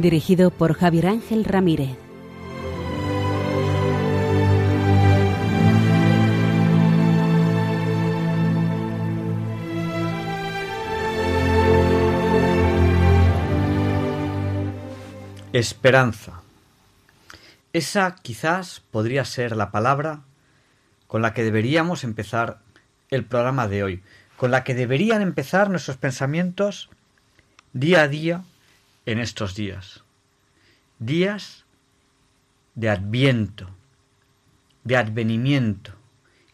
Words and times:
Dirigido 0.00 0.50
por 0.50 0.72
Javier 0.72 1.08
Ángel 1.08 1.44
Ramírez. 1.44 1.98
Esperanza. 15.52 16.40
Esa 17.74 18.16
quizás 18.22 18.80
podría 18.90 19.26
ser 19.26 19.54
la 19.54 19.70
palabra 19.70 20.20
con 21.08 21.20
la 21.20 21.34
que 21.34 21.44
deberíamos 21.44 22.04
empezar 22.04 22.60
el 23.10 23.26
programa 23.26 23.68
de 23.68 23.84
hoy, 23.84 24.02
con 24.38 24.50
la 24.50 24.64
que 24.64 24.74
deberían 24.74 25.20
empezar 25.20 25.68
nuestros 25.68 25.98
pensamientos 25.98 26.88
día 27.74 28.02
a 28.02 28.08
día 28.08 28.44
en 29.10 29.18
estos 29.18 29.54
días. 29.54 30.04
Días 30.98 31.64
de 32.74 32.90
adviento, 32.90 33.68
de 34.84 34.96
advenimiento, 34.96 35.92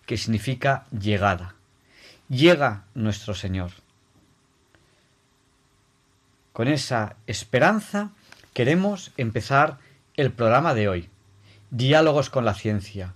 que 0.06 0.16
significa 0.16 0.86
llegada. 0.90 1.54
Llega 2.28 2.84
nuestro 2.94 3.34
Señor. 3.34 3.72
Con 6.52 6.68
esa 6.68 7.16
esperanza 7.26 8.10
queremos 8.54 9.12
empezar 9.18 9.78
el 10.16 10.32
programa 10.32 10.72
de 10.72 10.88
hoy, 10.88 11.10
Diálogos 11.70 12.30
con 12.30 12.46
la 12.46 12.54
Ciencia. 12.54 13.12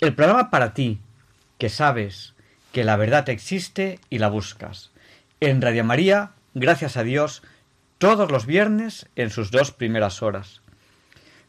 El 0.00 0.14
programa 0.14 0.50
para 0.50 0.74
ti, 0.74 0.98
que 1.58 1.68
sabes 1.68 2.34
que 2.72 2.82
la 2.82 2.96
verdad 2.96 3.28
existe 3.28 4.00
y 4.10 4.18
la 4.18 4.28
buscas. 4.28 4.90
En 5.38 5.62
Radio 5.62 5.84
María, 5.84 6.32
gracias 6.54 6.96
a 6.96 7.04
Dios, 7.04 7.42
todos 8.02 8.32
los 8.32 8.46
viernes 8.46 9.06
en 9.14 9.30
sus 9.30 9.52
dos 9.52 9.70
primeras 9.70 10.22
horas. 10.22 10.60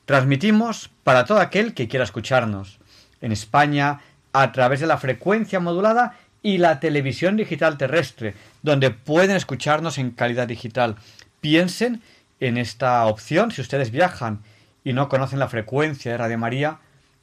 Transmitimos 0.06 0.92
para 1.04 1.26
todo 1.26 1.40
aquel 1.40 1.74
que 1.74 1.88
quiera 1.88 2.06
escucharnos. 2.06 2.78
En 3.22 3.32
España, 3.32 4.02
a 4.34 4.52
través 4.52 4.80
de 4.80 4.86
la 4.86 5.00
frecuencia 5.00 5.60
modulada 5.60 6.16
y 6.44 6.60
la 6.60 6.80
televisión 6.80 7.38
digital 7.38 7.80
terrestre, 7.80 8.36
donde 8.62 8.92
pueden 8.92 9.36
escucharnos 9.36 9.98
en 9.98 10.12
calidad 10.12 10.48
digital. 10.48 10.98
Piensen 11.42 12.04
en 12.40 12.60
esta 12.60 13.04
opción 13.08 13.50
si 13.50 13.62
ustedes 13.62 13.90
viajan 13.90 14.44
y 14.84 14.94
no 14.94 15.10
conocen 15.10 15.40
la 15.40 15.50
frecuencia 15.50 16.12
de 16.12 16.20
Radio 16.20 16.38
María 16.38 16.78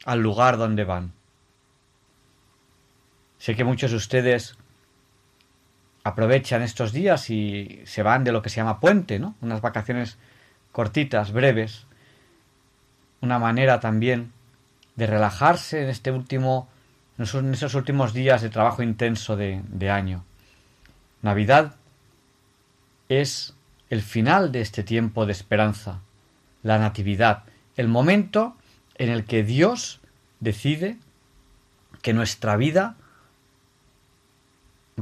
al 0.06 0.18
lugar 0.18 0.56
donde 0.56 0.82
van. 0.82 1.12
Sé 3.38 3.54
que 3.54 3.62
muchos 3.62 3.92
de 3.92 3.96
ustedes 3.96 4.56
aprovechan 6.04 6.62
estos 6.62 6.92
días 6.92 7.30
y 7.30 7.82
se 7.84 8.02
van 8.02 8.24
de 8.24 8.32
lo 8.32 8.42
que 8.42 8.48
se 8.48 8.56
llama 8.56 8.80
puente, 8.80 9.18
¿no? 9.18 9.34
Unas 9.40 9.60
vacaciones 9.60 10.18
cortitas, 10.72 11.32
breves. 11.32 11.86
Una 13.20 13.38
manera 13.38 13.80
también 13.80 14.32
de 14.96 15.06
relajarse 15.06 15.82
en 15.82 15.90
este 15.90 16.10
último, 16.10 16.68
en 17.18 17.52
esos 17.52 17.74
últimos 17.74 18.12
días 18.14 18.42
de 18.42 18.48
trabajo 18.48 18.82
intenso 18.82 19.36
de, 19.36 19.62
de 19.68 19.90
año. 19.90 20.24
Navidad 21.22 21.74
es 23.08 23.54
el 23.90 24.02
final 24.02 24.52
de 24.52 24.62
este 24.62 24.82
tiempo 24.82 25.26
de 25.26 25.32
esperanza, 25.32 26.00
la 26.62 26.78
natividad, 26.78 27.44
el 27.76 27.88
momento 27.88 28.56
en 28.96 29.10
el 29.10 29.24
que 29.24 29.42
Dios 29.42 30.00
decide 30.38 30.96
que 32.00 32.12
nuestra 32.14 32.56
vida 32.56 32.96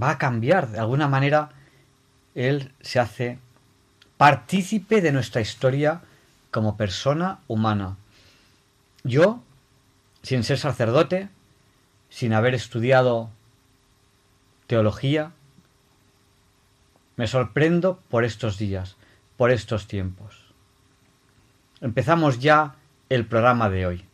va 0.00 0.10
a 0.10 0.19
cambiar. 0.19 0.69
De 0.69 0.78
alguna 0.78 1.09
manera, 1.09 1.50
Él 2.34 2.72
se 2.81 3.00
hace 3.00 3.38
partícipe 4.16 5.00
de 5.00 5.12
nuestra 5.12 5.41
historia 5.41 6.03
como 6.50 6.76
persona 6.76 7.38
humana. 7.47 7.97
Yo, 9.04 9.43
sin 10.22 10.44
ser 10.44 10.59
sacerdote, 10.59 11.28
sin 12.10 12.32
haber 12.32 12.54
estudiado 12.54 13.31
teología, 14.66 15.32
me 17.16 17.26
sorprendo 17.26 18.00
por 18.09 18.25
estos 18.25 18.59
días, 18.59 18.97
por 19.37 19.50
estos 19.50 19.87
tiempos. 19.87 20.49
Empezamos 21.81 22.38
ya 22.38 22.75
el 23.09 23.26
programa 23.26 23.70
de 23.70 23.87
hoy. 23.87 24.05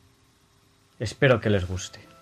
Espero 0.99 1.41
que 1.41 1.51
les 1.51 1.67
guste. 1.67 2.14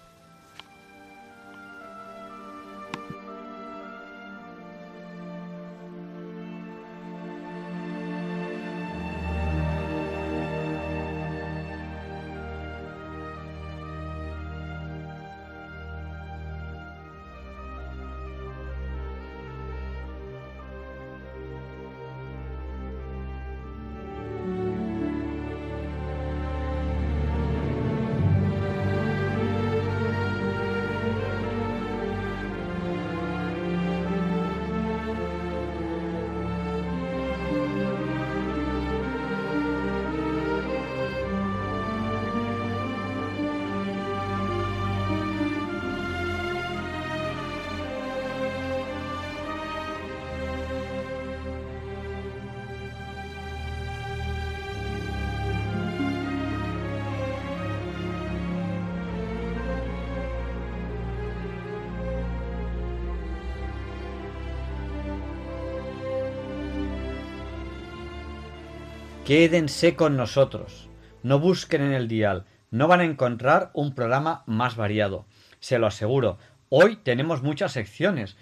Quédense 69.24 69.94
con 69.94 70.16
nosotros. 70.16 70.88
No 71.22 71.38
busquen 71.38 71.80
en 71.80 71.92
el 71.92 72.08
dial. 72.08 72.44
No 72.72 72.88
van 72.88 72.98
a 72.98 73.04
encontrar 73.04 73.70
un 73.72 73.94
programa 73.94 74.42
más 74.46 74.74
variado. 74.74 75.26
Se 75.60 75.78
lo 75.78 75.86
aseguro. 75.86 76.38
Hoy 76.70 76.96
tenemos 76.96 77.40
muchas 77.40 77.70
secciones 77.70 78.36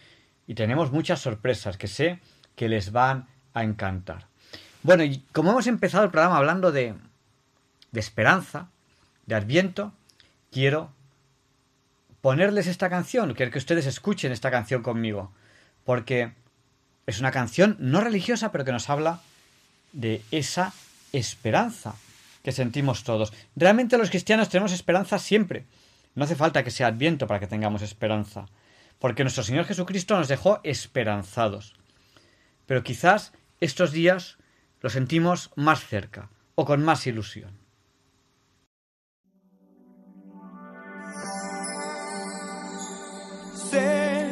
y 0.46 0.54
tenemos 0.54 0.90
muchas 0.90 1.20
sorpresas 1.20 1.76
que 1.76 1.86
sé 1.86 2.20
que 2.56 2.70
les 2.70 2.92
van 2.92 3.26
a 3.52 3.62
encantar. 3.62 4.28
Bueno, 4.82 5.04
y 5.04 5.18
como 5.32 5.50
hemos 5.50 5.66
empezado 5.66 6.02
el 6.02 6.10
programa 6.10 6.38
hablando 6.38 6.72
de, 6.72 6.94
de 7.92 8.00
esperanza, 8.00 8.70
de 9.26 9.34
adviento, 9.34 9.92
quiero 10.50 10.92
ponerles 12.22 12.66
esta 12.66 12.88
canción, 12.88 13.34
quiero 13.34 13.52
que 13.52 13.58
ustedes 13.58 13.84
escuchen 13.84 14.32
esta 14.32 14.50
canción 14.50 14.82
conmigo, 14.82 15.30
porque 15.84 16.32
es 17.06 17.20
una 17.20 17.32
canción 17.32 17.76
no 17.80 18.00
religiosa, 18.00 18.50
pero 18.50 18.64
que 18.64 18.72
nos 18.72 18.88
habla 18.88 19.20
de 19.92 20.22
esa 20.30 20.72
esperanza 21.12 21.94
que 22.42 22.52
sentimos 22.52 23.04
todos. 23.04 23.32
Realmente 23.56 23.98
los 23.98 24.10
cristianos 24.10 24.48
tenemos 24.48 24.72
esperanza 24.72 25.18
siempre. 25.18 25.66
No 26.14 26.24
hace 26.24 26.36
falta 26.36 26.64
que 26.64 26.70
sea 26.70 26.88
adviento 26.88 27.26
para 27.26 27.40
que 27.40 27.46
tengamos 27.46 27.82
esperanza, 27.82 28.46
porque 28.98 29.22
nuestro 29.22 29.44
Señor 29.44 29.64
Jesucristo 29.64 30.16
nos 30.16 30.28
dejó 30.28 30.60
esperanzados. 30.64 31.74
Pero 32.66 32.82
quizás 32.82 33.32
estos 33.60 33.92
días 33.92 34.38
lo 34.80 34.90
sentimos 34.90 35.50
más 35.56 35.84
cerca 35.84 36.30
o 36.54 36.64
con 36.64 36.82
más 36.82 37.06
ilusión. 37.06 37.58
Sé 43.70 44.26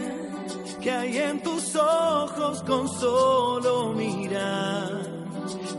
que 0.83 0.91
hay 0.91 1.19
en 1.19 1.43
tus 1.43 1.77
ojos 1.77 2.63
con 2.63 2.89
solo 2.89 3.93
mirar 3.93 5.08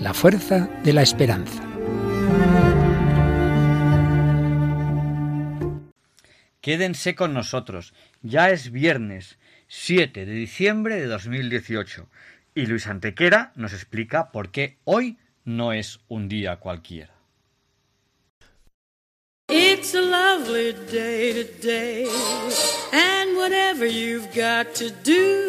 la 0.00 0.14
fuerza 0.14 0.68
de 0.82 0.92
la 0.92 1.02
esperanza. 1.02 1.62
Quédense 6.60 7.14
con 7.14 7.32
nosotros. 7.32 7.94
Ya 8.22 8.50
es 8.50 8.72
viernes 8.72 9.38
7 9.68 10.26
de 10.26 10.32
diciembre 10.32 10.96
de 10.96 11.06
2018 11.06 12.08
y 12.54 12.66
Luis 12.66 12.86
Antequera 12.86 13.52
nos 13.54 13.72
explica 13.72 14.32
por 14.32 14.50
qué 14.50 14.78
hoy 14.84 15.18
no 15.44 15.72
es 15.72 16.00
un 16.08 16.28
día 16.28 16.56
cualquiera. 16.56 17.14
It's 19.48 19.94
a 19.94 20.02
lovely 20.02 20.72
day 20.90 21.44
today, 21.44 22.08
and 22.92 23.36
whatever 23.36 23.86
you've 23.86 24.26
got 24.34 24.74
to 24.74 24.90
do, 25.04 25.48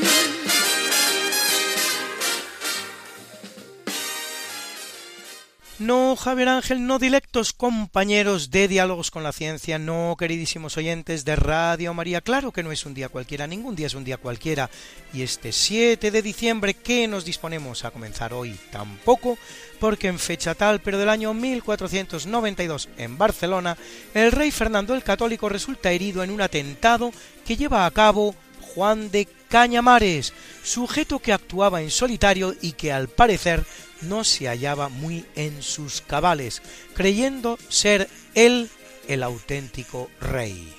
No, 5.81 6.15
Javier 6.15 6.47
Ángel, 6.47 6.85
no 6.85 6.99
dilectos 6.99 7.53
compañeros 7.53 8.51
de 8.51 8.67
Diálogos 8.67 9.09
con 9.09 9.23
la 9.23 9.31
Ciencia, 9.31 9.79
no, 9.79 10.15
queridísimos 10.15 10.77
oyentes 10.77 11.25
de 11.25 11.35
Radio 11.35 11.91
María, 11.95 12.21
claro 12.21 12.51
que 12.51 12.61
no 12.61 12.71
es 12.71 12.85
un 12.85 12.93
día 12.93 13.09
cualquiera, 13.09 13.47
ningún 13.47 13.75
día 13.75 13.87
es 13.87 13.95
un 13.95 14.03
día 14.03 14.17
cualquiera, 14.17 14.69
y 15.11 15.23
este 15.23 15.51
7 15.51 16.11
de 16.11 16.21
diciembre 16.21 16.75
que 16.75 17.07
nos 17.07 17.25
disponemos 17.25 17.83
a 17.83 17.89
comenzar 17.89 18.31
hoy 18.31 18.59
tampoco, 18.71 19.39
porque 19.79 20.07
en 20.07 20.19
fecha 20.19 20.53
tal, 20.53 20.81
pero 20.81 20.99
del 20.99 21.09
año 21.09 21.33
1492 21.33 22.87
en 22.97 23.17
Barcelona, 23.17 23.75
el 24.13 24.31
rey 24.31 24.51
Fernando 24.51 24.93
el 24.93 25.03
Católico 25.03 25.49
resulta 25.49 25.91
herido 25.91 26.23
en 26.23 26.29
un 26.29 26.41
atentado 26.41 27.11
que 27.43 27.57
lleva 27.57 27.87
a 27.87 27.91
cabo 27.91 28.35
Juan 28.75 29.09
de 29.09 29.27
Cañamares, 29.51 30.31
sujeto 30.63 31.19
que 31.19 31.33
actuaba 31.33 31.81
en 31.81 31.91
solitario 31.91 32.55
y 32.61 32.71
que 32.71 32.93
al 32.93 33.09
parecer 33.09 33.65
no 33.99 34.23
se 34.23 34.47
hallaba 34.47 34.87
muy 34.87 35.25
en 35.35 35.61
sus 35.61 35.99
cabales, 35.99 36.61
creyendo 36.95 37.59
ser 37.67 38.07
él 38.33 38.69
el 39.09 39.23
auténtico 39.23 40.09
rey. 40.21 40.73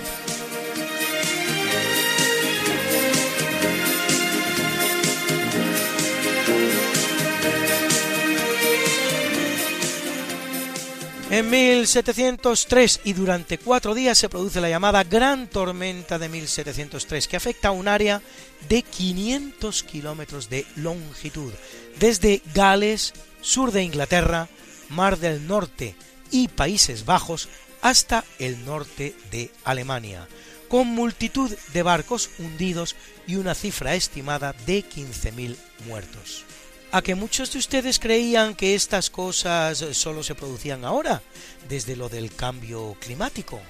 En 11.32 11.48
1703 11.48 13.02
y 13.04 13.14
durante 13.14 13.60
cuatro 13.60 13.94
días 13.94 14.18
se 14.18 14.30
produce 14.30 14.60
la 14.60 14.70
llamada 14.70 15.04
Gran 15.04 15.48
Tormenta 15.48 16.18
de 16.18 16.28
1703, 16.28 17.28
que 17.28 17.38
afecta 17.38 17.68
a 17.68 17.72
un 17.72 17.88
área 17.88 18.20
de 18.68 18.82
500 18.82 19.84
kilómetros 19.84 20.50
de 20.50 20.66
longitud, 20.76 21.54
desde 22.00 22.42
Gales, 22.56 23.14
sur 23.42 23.72
de 23.72 23.84
Inglaterra, 23.84 24.50
Mar 24.90 25.20
del 25.20 25.46
Norte, 25.46 25.94
y 26.32 26.48
Países 26.48 27.06
Bajos 27.06 27.50
hasta 27.82 28.26
el 28.40 28.66
norte 28.66 29.16
de 29.32 29.52
Alemania, 29.64 30.28
con 30.68 30.88
multitud 30.88 31.56
de 31.74 31.84
barcos 31.84 32.30
hundidos 32.40 32.96
y 33.28 33.36
una 33.36 33.56
cifra 33.56 33.96
estimada 33.96 34.54
de 34.66 34.84
15.000 34.84 35.56
muertos. 35.88 36.44
¿A 36.92 37.02
que 37.02 37.16
muchos 37.16 37.54
de 37.54 37.60
ustedes 37.60 38.00
creían 38.00 38.56
que 38.56 38.74
estas 38.74 39.10
cosas 39.10 39.78
solo 39.92 40.24
se 40.24 40.36
producían 40.36 40.86
ahora, 40.86 41.22
desde 41.68 41.96
lo 41.96 42.10
del 42.10 42.34
cambio 42.34 42.98
climático? 43.00 43.62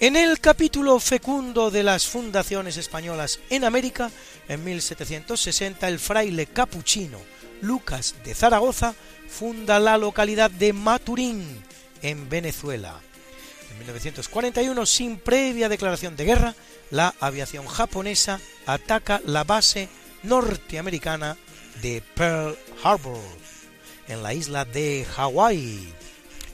En 0.00 0.16
el 0.16 0.40
capítulo 0.40 0.98
fecundo 0.98 1.70
de 1.70 1.82
las 1.82 2.06
fundaciones 2.06 2.78
españolas 2.78 3.38
en 3.50 3.64
América, 3.64 4.10
en 4.48 4.64
1760 4.64 5.86
el 5.88 5.98
fraile 5.98 6.46
capuchino 6.46 7.18
Lucas 7.60 8.14
de 8.24 8.34
Zaragoza 8.34 8.94
funda 9.30 9.78
la 9.78 9.96
localidad 9.96 10.50
de 10.50 10.72
Maturín, 10.72 11.62
en 12.02 12.28
Venezuela. 12.28 13.00
En 13.70 13.78
1941, 13.78 14.86
sin 14.86 15.18
previa 15.18 15.68
declaración 15.68 16.16
de 16.16 16.24
guerra, 16.24 16.54
la 16.90 17.14
aviación 17.20 17.66
japonesa 17.66 18.40
ataca 18.66 19.20
la 19.24 19.44
base 19.44 19.88
norteamericana 20.22 21.36
de 21.80 22.02
Pearl 22.14 22.58
Harbor, 22.82 23.20
en 24.08 24.22
la 24.22 24.34
isla 24.34 24.64
de 24.64 25.06
Hawái, 25.14 25.94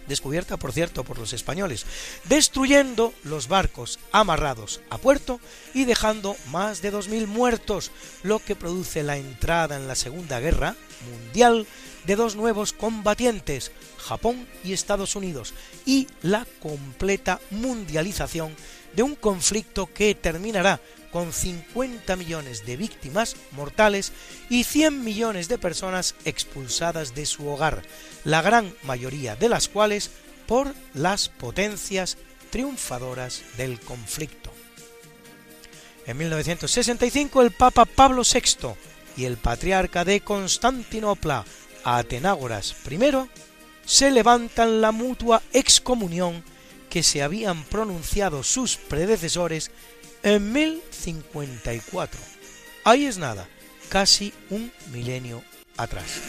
descubierta 0.06 0.56
por 0.56 0.72
cierto 0.72 1.04
por 1.04 1.18
los 1.18 1.32
españoles, 1.32 1.86
destruyendo 2.24 3.12
los 3.24 3.48
barcos 3.48 3.98
amarrados 4.12 4.80
a 4.90 4.98
puerto 4.98 5.40
y 5.74 5.84
dejando 5.84 6.36
más 6.50 6.82
de 6.82 6.92
2.000 6.92 7.26
muertos, 7.26 7.90
lo 8.22 8.38
que 8.38 8.54
produce 8.54 9.02
la 9.02 9.16
entrada 9.16 9.76
en 9.76 9.88
la 9.88 9.94
Segunda 9.94 10.38
Guerra 10.38 10.76
Mundial 11.10 11.66
de 12.06 12.16
dos 12.16 12.36
nuevos 12.36 12.72
combatientes, 12.72 13.72
Japón 13.98 14.46
y 14.64 14.72
Estados 14.72 15.16
Unidos, 15.16 15.54
y 15.84 16.06
la 16.22 16.46
completa 16.60 17.40
mundialización 17.50 18.54
de 18.94 19.02
un 19.02 19.14
conflicto 19.14 19.92
que 19.92 20.14
terminará 20.14 20.80
con 21.12 21.32
50 21.32 22.16
millones 22.16 22.66
de 22.66 22.76
víctimas 22.76 23.36
mortales 23.52 24.12
y 24.50 24.64
100 24.64 25.02
millones 25.02 25.48
de 25.48 25.58
personas 25.58 26.14
expulsadas 26.24 27.14
de 27.14 27.26
su 27.26 27.48
hogar, 27.48 27.82
la 28.24 28.42
gran 28.42 28.74
mayoría 28.82 29.36
de 29.36 29.48
las 29.48 29.68
cuales 29.68 30.10
por 30.46 30.74
las 30.94 31.28
potencias 31.28 32.18
triunfadoras 32.50 33.42
del 33.56 33.80
conflicto. 33.80 34.52
En 36.06 36.16
1965 36.18 37.42
el 37.42 37.50
Papa 37.50 37.84
Pablo 37.84 38.22
VI 38.22 38.74
y 39.16 39.24
el 39.24 39.38
patriarca 39.38 40.04
de 40.04 40.20
Constantinopla, 40.20 41.44
Atenágoras 41.88 42.74
I, 42.90 42.98
se 43.84 44.10
levantan 44.10 44.80
la 44.80 44.90
mutua 44.90 45.40
excomunión 45.52 46.42
que 46.90 47.04
se 47.04 47.22
habían 47.22 47.62
pronunciado 47.62 48.42
sus 48.42 48.76
predecesores 48.76 49.70
en 50.24 50.52
1054. 50.52 52.20
Ahí 52.82 53.06
es 53.06 53.18
nada, 53.18 53.46
casi 53.88 54.34
un 54.50 54.72
milenio 54.92 55.44
atrás. 55.76 56.20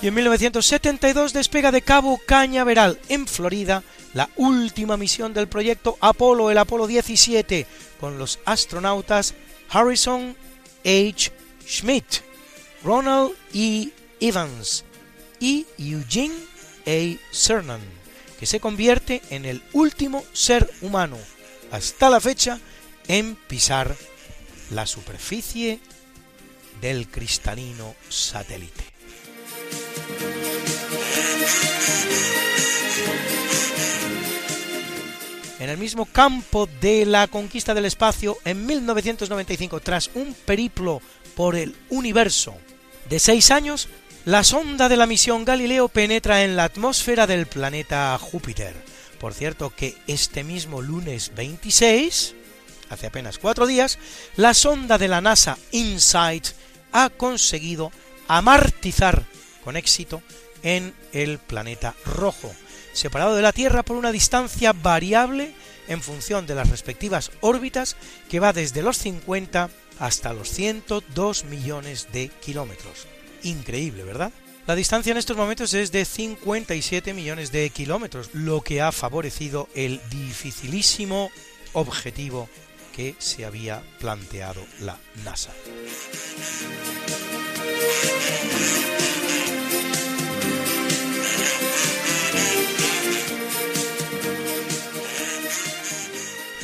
Y 0.00 0.06
en 0.06 0.14
1972 0.14 1.32
despega 1.32 1.72
de 1.72 1.82
Cabo 1.82 2.20
Cañaveral, 2.24 3.00
en 3.08 3.26
Florida, 3.26 3.82
la 4.14 4.30
última 4.36 4.96
misión 4.96 5.34
del 5.34 5.48
proyecto 5.48 5.98
Apolo, 6.00 6.50
el 6.50 6.58
Apolo 6.58 6.86
17, 6.86 7.66
con 8.00 8.18
los 8.18 8.38
astronautas 8.44 9.34
Harrison 9.68 10.36
H. 10.84 11.32
Schmidt, 11.66 12.20
Ronald 12.82 13.32
E. 13.52 13.88
Evans 14.20 14.84
y 15.40 15.66
Eugene 15.78 16.34
A. 16.86 17.18
Cernan, 17.32 17.80
que 18.38 18.46
se 18.46 18.60
convierte 18.60 19.20
en 19.30 19.44
el 19.44 19.62
último 19.72 20.24
ser 20.32 20.70
humano 20.80 21.18
hasta 21.72 22.08
la 22.08 22.20
fecha 22.20 22.60
en 23.08 23.34
pisar 23.34 23.96
la 24.70 24.86
superficie 24.86 25.80
del 26.80 27.08
cristalino 27.08 27.94
satélite. 28.08 28.84
En 35.60 35.70
el 35.70 35.78
mismo 35.78 36.06
campo 36.06 36.68
de 36.80 37.06
la 37.06 37.28
conquista 37.28 37.74
del 37.74 37.84
espacio, 37.84 38.38
en 38.44 38.66
1995, 38.66 39.80
tras 39.80 40.10
un 40.14 40.34
periplo 40.34 41.00
por 41.36 41.54
el 41.54 41.76
universo 41.90 42.54
de 43.08 43.20
seis 43.20 43.50
años, 43.50 43.88
la 44.24 44.42
sonda 44.42 44.88
de 44.88 44.96
la 44.96 45.06
misión 45.06 45.44
Galileo 45.44 45.88
penetra 45.88 46.42
en 46.42 46.56
la 46.56 46.64
atmósfera 46.64 47.26
del 47.26 47.46
planeta 47.46 48.18
Júpiter. 48.18 48.74
Por 49.20 49.32
cierto 49.32 49.70
que 49.70 49.96
este 50.06 50.42
mismo 50.42 50.82
lunes 50.82 51.32
26, 51.36 52.34
hace 52.90 53.06
apenas 53.06 53.38
cuatro 53.38 53.66
días, 53.66 53.98
la 54.36 54.54
sonda 54.54 54.98
de 54.98 55.08
la 55.08 55.20
NASA 55.20 55.56
InSight 55.70 56.48
ha 56.92 57.10
conseguido 57.10 57.92
amartizar 58.26 59.24
con 59.62 59.76
éxito 59.76 60.22
en 60.62 60.94
el 61.12 61.38
planeta 61.38 61.94
rojo, 62.04 62.54
separado 62.94 63.36
de 63.36 63.42
la 63.42 63.52
Tierra 63.52 63.82
por 63.82 63.96
una 63.96 64.12
distancia 64.12 64.72
variable 64.72 65.52
en 65.88 66.00
función 66.00 66.46
de 66.46 66.54
las 66.54 66.70
respectivas 66.70 67.30
órbitas 67.40 67.96
que 68.30 68.40
va 68.40 68.54
desde 68.54 68.82
los 68.82 68.96
50 68.96 69.68
hasta 69.98 70.32
los 70.32 70.48
102 70.48 71.44
millones 71.44 72.08
de 72.12 72.28
kilómetros. 72.28 73.06
Increíble, 73.42 74.04
¿verdad? 74.04 74.32
La 74.66 74.74
distancia 74.74 75.10
en 75.10 75.18
estos 75.18 75.36
momentos 75.36 75.74
es 75.74 75.92
de 75.92 76.06
57 76.06 77.12
millones 77.12 77.52
de 77.52 77.68
kilómetros, 77.68 78.30
lo 78.32 78.62
que 78.62 78.80
ha 78.80 78.92
favorecido 78.92 79.68
el 79.74 80.00
dificilísimo 80.08 81.30
objetivo 81.74 82.48
que 82.96 83.14
se 83.18 83.44
había 83.44 83.82
planteado 83.98 84.64
la 84.80 84.96
NASA. 85.24 85.50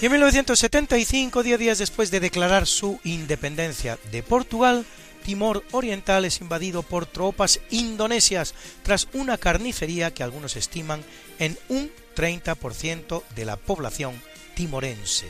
Y 0.00 0.06
en 0.06 0.12
1975, 0.12 1.42
diez 1.42 1.58
días 1.58 1.78
después 1.78 2.10
de 2.10 2.20
declarar 2.20 2.66
su 2.66 2.98
independencia 3.04 3.98
de 4.10 4.22
Portugal, 4.22 4.86
Timor 5.26 5.62
Oriental 5.72 6.24
es 6.24 6.40
invadido 6.40 6.82
por 6.82 7.04
tropas 7.04 7.60
indonesias 7.68 8.54
tras 8.82 9.08
una 9.12 9.36
carnicería 9.36 10.14
que 10.14 10.22
algunos 10.22 10.56
estiman 10.56 11.04
en 11.38 11.58
un 11.68 11.90
30% 12.16 13.22
de 13.36 13.44
la 13.44 13.56
población 13.56 14.14
timorense. 14.54 15.26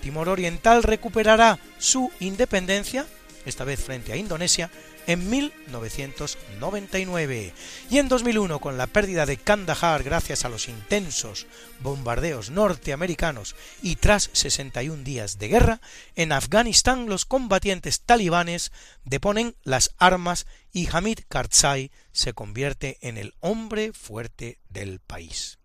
Timor 0.00 0.28
Oriental 0.28 0.82
recuperará 0.82 1.60
su 1.78 2.10
independencia, 2.18 3.06
esta 3.46 3.62
vez 3.62 3.78
frente 3.78 4.12
a 4.12 4.16
Indonesia, 4.16 4.68
en 5.08 5.28
1999 5.28 7.52
y 7.90 7.98
en 7.98 8.08
2001 8.08 8.60
con 8.60 8.78
la 8.78 8.86
pérdida 8.86 9.26
de 9.26 9.38
Kandahar 9.38 10.04
gracias 10.04 10.44
a 10.44 10.50
los 10.50 10.68
intensos 10.68 11.48
bombardeos 11.80 12.50
norteamericanos 12.50 13.56
y 13.82 13.96
tras 13.96 14.30
61 14.34 15.02
días 15.02 15.38
de 15.38 15.48
guerra, 15.48 15.80
en 16.14 16.30
Afganistán 16.32 17.08
los 17.08 17.24
combatientes 17.24 18.02
talibanes 18.02 18.70
deponen 19.04 19.56
las 19.64 19.94
armas 19.96 20.46
y 20.72 20.88
Hamid 20.92 21.20
Karzai 21.28 21.90
se 22.12 22.34
convierte 22.34 22.98
en 23.00 23.16
el 23.16 23.32
hombre 23.40 23.94
fuerte 23.94 24.58
del 24.68 25.00
país. 25.00 25.58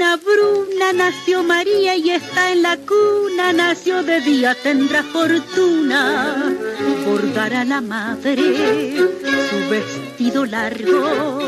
Bruna, 0.00 0.16
Bruna, 0.16 0.92
nació 0.94 1.42
María 1.42 1.94
y 1.94 2.08
está 2.08 2.52
en 2.52 2.62
la 2.62 2.78
cuna, 2.78 3.52
nació 3.52 4.02
de 4.02 4.22
día, 4.22 4.54
tendrá 4.54 5.02
fortuna, 5.02 6.56
bordará 7.04 7.66
la 7.66 7.82
madre 7.82 8.96
su 8.96 9.68
vestido 9.68 10.46
largo 10.46 11.42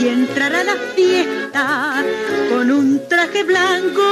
y 0.00 0.08
entrará 0.08 0.60
a 0.60 0.64
la 0.64 0.76
fiesta 0.96 2.02
con 2.48 2.70
un 2.70 3.06
traje 3.06 3.42
blanco. 3.42 4.02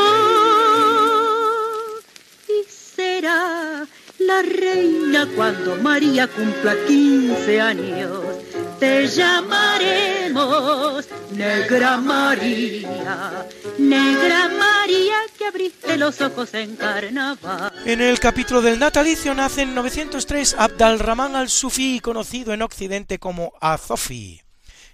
Y 2.46 2.70
será 2.70 3.86
la 4.18 4.42
reina 4.42 5.26
cuando 5.34 5.76
María 5.76 6.28
cumpla 6.28 6.76
15 6.86 7.58
años. 7.58 8.20
Te 8.78 9.08
Negra 11.32 11.96
María, 11.96 13.46
Negra 13.78 14.48
María 14.48 15.16
que 15.36 15.46
abriste 15.46 15.96
los 15.96 16.20
ojos 16.20 16.54
en 16.54 16.76
carnaval. 16.76 17.72
En 17.84 18.00
el 18.00 18.20
capítulo 18.20 18.62
del 18.62 18.78
natalicio 18.78 19.34
nace 19.34 19.62
en 19.62 19.74
903 19.74 20.54
Abd 20.58 20.82
al-Rahman 20.82 21.34
al-Sufi, 21.34 22.00
conocido 22.00 22.52
en 22.52 22.62
Occidente 22.62 23.18
como 23.18 23.52
Azofi, 23.60 24.42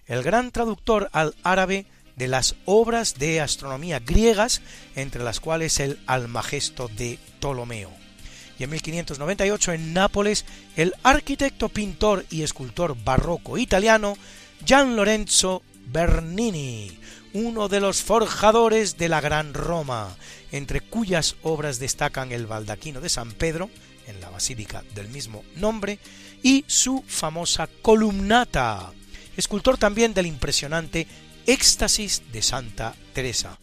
el 0.06 0.22
gran 0.22 0.50
traductor 0.50 1.10
al 1.12 1.34
árabe 1.42 1.86
de 2.16 2.28
las 2.28 2.56
obras 2.64 3.14
de 3.14 3.40
astronomía 3.40 4.00
griegas, 4.00 4.62
entre 4.96 5.22
las 5.22 5.40
cuales 5.40 5.78
el 5.80 5.98
Almagesto 6.06 6.88
de 6.88 7.18
Ptolomeo 7.38 7.90
y 8.58 8.64
en 8.64 8.70
1598 8.70 9.72
en 9.72 9.92
Nápoles 9.92 10.44
el 10.76 10.94
arquitecto, 11.02 11.68
pintor 11.68 12.24
y 12.30 12.42
escultor 12.42 12.96
barroco 13.04 13.58
italiano 13.58 14.16
Gian 14.66 14.96
Lorenzo 14.96 15.62
Bernini, 15.88 16.98
uno 17.34 17.68
de 17.68 17.80
los 17.80 18.02
forjadores 18.02 18.96
de 18.96 19.10
la 19.10 19.20
Gran 19.20 19.52
Roma, 19.52 20.16
entre 20.52 20.80
cuyas 20.80 21.36
obras 21.42 21.78
destacan 21.78 22.32
el 22.32 22.46
baldaquino 22.46 23.02
de 23.02 23.10
San 23.10 23.32
Pedro, 23.32 23.68
en 24.06 24.22
la 24.22 24.30
basílica 24.30 24.82
del 24.94 25.08
mismo 25.08 25.44
nombre, 25.56 25.98
y 26.42 26.64
su 26.66 27.04
famosa 27.06 27.68
columnata, 27.82 28.90
escultor 29.36 29.76
también 29.76 30.14
del 30.14 30.26
impresionante 30.26 31.06
Éxtasis 31.46 32.22
de 32.32 32.40
Santa 32.40 32.94
Teresa, 33.12 33.58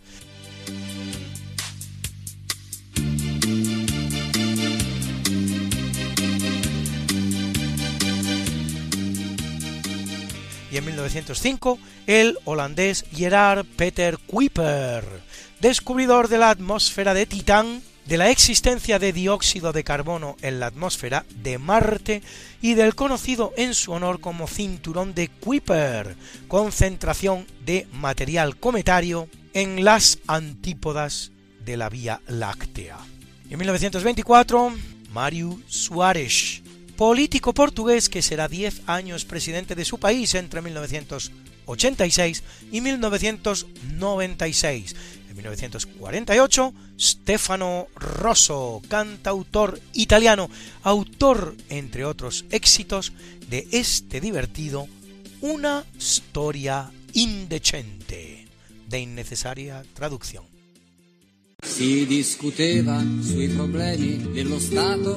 y 10.71 10.77
en 10.77 10.85
1905 10.85 11.77
el 12.07 12.37
holandés 12.45 13.05
Gerard 13.13 13.65
Peter 13.75 14.17
Kuiper, 14.17 15.03
descubridor 15.59 16.29
de 16.29 16.37
la 16.37 16.49
atmósfera 16.49 17.13
de 17.13 17.25
Titán, 17.25 17.81
de 18.05 18.17
la 18.17 18.29
existencia 18.29 18.97
de 18.97 19.13
dióxido 19.13 19.73
de 19.73 19.83
carbono 19.83 20.37
en 20.41 20.59
la 20.59 20.67
atmósfera 20.67 21.25
de 21.43 21.57
Marte 21.57 22.23
y 22.61 22.73
del 22.73 22.95
conocido 22.95 23.53
en 23.57 23.73
su 23.73 23.91
honor 23.91 24.21
como 24.21 24.47
cinturón 24.47 25.13
de 25.13 25.27
Kuiper, 25.27 26.15
concentración 26.47 27.45
de 27.65 27.87
material 27.93 28.57
cometario 28.57 29.27
en 29.53 29.83
las 29.83 30.19
antípodas 30.27 31.31
de 31.63 31.77
la 31.77 31.89
Vía 31.89 32.21
Láctea. 32.27 32.97
En 33.49 33.59
1924, 33.59 34.73
Mário 35.13 35.59
Soares, 35.67 36.60
político 37.01 37.49
portugués 37.55 38.09
que 38.09 38.21
será 38.21 38.47
10 38.47 38.83
años 38.85 39.25
presidente 39.25 39.73
de 39.73 39.85
su 39.85 39.97
país 39.97 40.35
entre 40.35 40.61
1986 40.61 42.43
y 42.71 42.79
1996. 42.79 44.95
En 45.27 45.35
1948, 45.35 46.73
Stefano 46.99 47.87
Rosso, 47.95 48.83
cantautor 48.87 49.81
italiano, 49.93 50.51
autor, 50.83 51.55
entre 51.69 52.05
otros 52.05 52.45
éxitos, 52.51 53.13
de 53.49 53.67
este 53.71 54.21
divertido 54.21 54.87
Una 55.41 55.83
storia 55.97 56.91
indecente, 57.13 58.45
de 58.87 58.99
innecesaria 58.99 59.81
traducción. 59.95 60.50
Si 61.63 62.05
discuteva 62.07 63.03
sui 63.21 63.47
problemi 63.47 64.31
dello 64.33 64.59
Stato, 64.59 65.15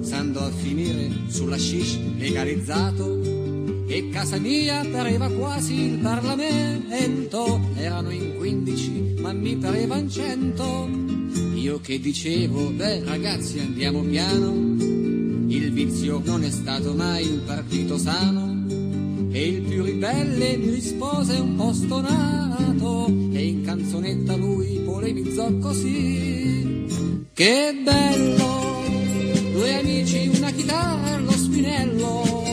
s'andò 0.00 0.40
a 0.40 0.50
finire 0.50 1.10
sulla 1.28 1.58
shish 1.58 1.98
legalizzato. 2.16 3.20
e 3.92 4.08
casa 4.08 4.38
mia 4.38 4.82
pareva 4.90 5.28
quasi 5.28 5.74
il 5.74 5.98
Parlamento. 5.98 7.60
Erano 7.76 8.10
in 8.10 8.36
quindici, 8.36 9.14
ma 9.20 9.32
mi 9.32 9.56
parevan 9.56 10.08
cento. 10.08 10.88
Io 11.54 11.78
che 11.80 12.00
dicevo, 12.00 12.70
beh 12.70 13.04
ragazzi 13.04 13.58
andiamo 13.58 14.00
piano, 14.02 14.50
il 15.48 15.72
vizio 15.72 16.22
non 16.24 16.42
è 16.42 16.50
stato 16.50 16.94
mai 16.94 17.26
un 17.26 17.42
partito 17.44 17.98
sano. 17.98 18.81
E 19.34 19.48
il 19.48 19.62
più 19.62 19.82
ribelle 19.82 20.58
mi 20.58 20.68
rispose 20.68 21.32
un 21.38 21.56
po' 21.56 21.72
stonato 21.72 23.06
e 23.32 23.46
in 23.46 23.62
canzonetta 23.64 24.36
lui 24.36 24.82
polemizzò 24.84 25.50
così. 25.58 26.86
Che 27.32 27.80
bello, 27.82 28.82
due 29.54 29.78
amici, 29.78 30.30
una 30.36 30.50
chitarra, 30.50 31.16
lo 31.16 31.30
spinello 31.32 32.44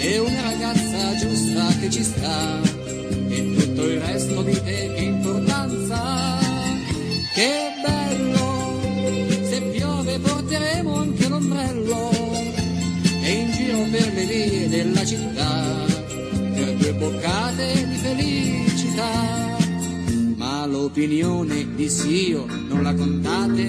e 0.00 0.18
una 0.18 0.42
ragazza 0.42 1.14
giusta 1.16 1.68
che 1.78 1.90
ci 1.90 2.02
sta 2.02 2.60
e 3.28 3.54
tutto 3.56 3.88
il 3.88 4.00
resto 4.00 4.42
di 4.42 4.52
te 4.52 4.92
che 4.96 5.02
importanza. 5.02 6.38
Che 7.34 7.72
bello, 7.86 8.23
per 13.94 14.12
le 14.12 14.24
vie 14.24 14.68
della 14.68 15.04
città 15.04 15.62
per 16.52 16.74
due 16.74 16.94
boccate 16.94 17.86
di 17.86 17.94
felicità. 17.94 19.56
Ma 20.34 20.66
l'opinione 20.66 21.76
dissi 21.76 22.30
io 22.30 22.44
non 22.68 22.82
la 22.82 22.92
contate 22.92 23.62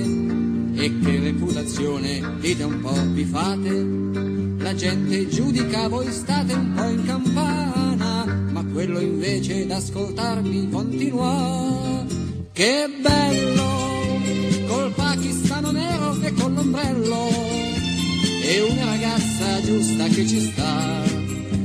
e 0.83 0.99
che 0.99 1.19
reputazione 1.19 2.37
dite 2.39 2.63
un 2.63 2.81
po' 2.81 2.99
vi 3.11 3.23
fate. 3.23 4.63
La 4.63 4.73
gente 4.73 5.27
giudica, 5.27 5.87
voi 5.89 6.11
state 6.11 6.53
un 6.53 6.73
po' 6.73 6.87
in 6.87 7.05
campana, 7.05 8.25
ma 8.51 8.65
quello 8.73 8.99
invece 8.99 9.67
d'ascoltarmi 9.67 10.69
continua. 10.71 12.03
Che 12.51 12.87
bello, 12.99 14.17
col 14.67 14.91
pakistano 14.95 15.69
nero 15.69 16.19
e 16.19 16.33
con 16.33 16.55
l'ombrello, 16.55 17.74
e 18.47 18.61
una 18.61 18.85
ragazza 18.85 19.59
giusta 19.63 20.05
che 20.05 20.27
ci 20.27 20.39
sta, 20.39 21.03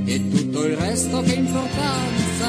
e 0.07 0.29
tutto 0.31 0.65
il 0.65 0.77
resto 0.77 1.21
che 1.21 1.35
importanza. 1.35 2.49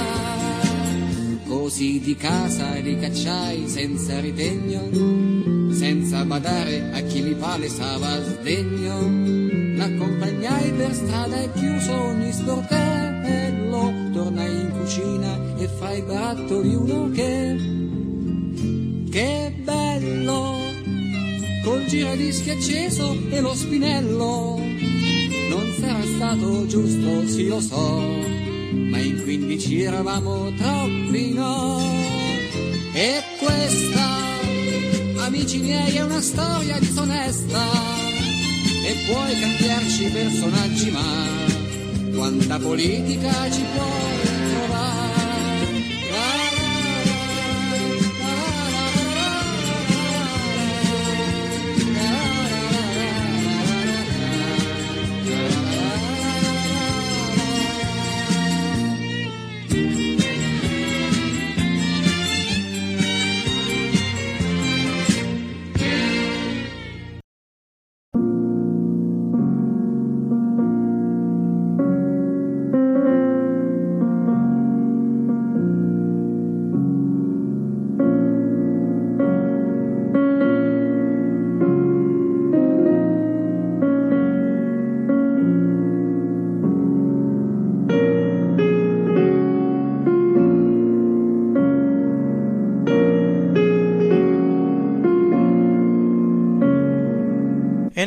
Così 1.46 2.00
di 2.00 2.16
casa 2.16 2.76
li 2.76 2.98
cacciai 2.98 3.68
senza 3.68 4.22
ritegno, 4.22 5.74
senza 5.74 6.24
badare 6.24 6.92
a 6.94 7.02
chi 7.02 7.22
mi 7.22 7.34
palesava 7.34 8.22
sdegno. 8.24 9.78
L'accompagnai 9.78 10.72
per 10.72 10.94
strada 10.94 11.42
e 11.42 11.52
chiuso 11.52 11.92
ogni 11.92 12.32
sportello, 12.32 13.94
tornai 14.14 14.62
in 14.62 14.72
cucina 14.72 15.58
e 15.58 15.68
fra 15.68 15.92
i 15.92 16.02
barattoli 16.04 16.74
uno 16.74 17.10
che, 17.10 17.58
che 19.12 19.54
bello, 19.62 20.61
col 21.64 21.86
giradischi 21.86 22.50
acceso 22.50 23.18
e 23.30 23.40
lo 23.40 23.54
spinello, 23.54 24.60
non 25.50 25.74
sarà 25.80 26.04
stato 26.04 26.66
giusto, 26.66 27.28
sì 27.28 27.48
lo 27.48 27.60
so, 27.60 28.00
ma 28.72 28.98
in 29.00 29.22
quindici 29.24 29.82
eravamo 29.82 30.52
troppi 30.54 31.34
no. 31.34 31.80
E 32.94 33.24
questa, 33.40 34.08
amici 35.26 35.60
miei, 35.60 35.96
è 35.96 36.04
una 36.04 36.22
storia 36.22 36.78
disonesta 36.80 37.64
e 38.86 38.96
puoi 39.08 39.40
cambiarci 39.40 40.06
personaggi, 40.12 40.92
ma 40.92 41.40
quanta 42.14 42.60
politica 42.60 43.50
ci 43.50 43.64
puoi 43.74 44.21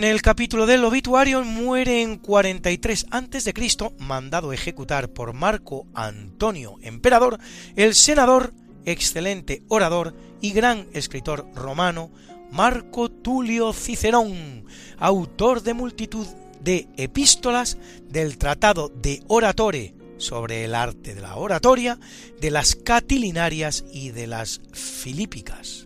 En 0.04 0.10
el 0.10 0.20
capítulo 0.20 0.66
del 0.66 0.84
obituario 0.84 1.42
muere 1.44 2.02
en 2.02 2.18
43 2.18 3.06
a.C., 3.10 3.54
mandado 4.00 4.52
ejecutar 4.52 5.08
por 5.08 5.32
Marco 5.32 5.86
Antonio 5.94 6.76
Emperador, 6.82 7.38
el 7.74 7.94
senador, 7.94 8.52
excelente 8.84 9.62
orador 9.68 10.14
y 10.42 10.52
gran 10.52 10.88
escritor 10.92 11.48
romano 11.54 12.10
Marco 12.52 13.10
Tulio 13.10 13.72
Cicerón, 13.72 14.66
autor 14.98 15.62
de 15.62 15.72
multitud 15.72 16.26
de 16.60 16.86
epístolas 16.98 17.78
del 18.06 18.36
Tratado 18.36 18.90
de 18.90 19.22
Oratore 19.28 19.94
sobre 20.18 20.66
el 20.66 20.74
arte 20.74 21.14
de 21.14 21.22
la 21.22 21.36
oratoria, 21.36 21.98
de 22.42 22.50
las 22.50 22.76
catilinarias 22.76 23.86
y 23.90 24.10
de 24.10 24.26
las 24.26 24.60
filípicas. 24.74 25.83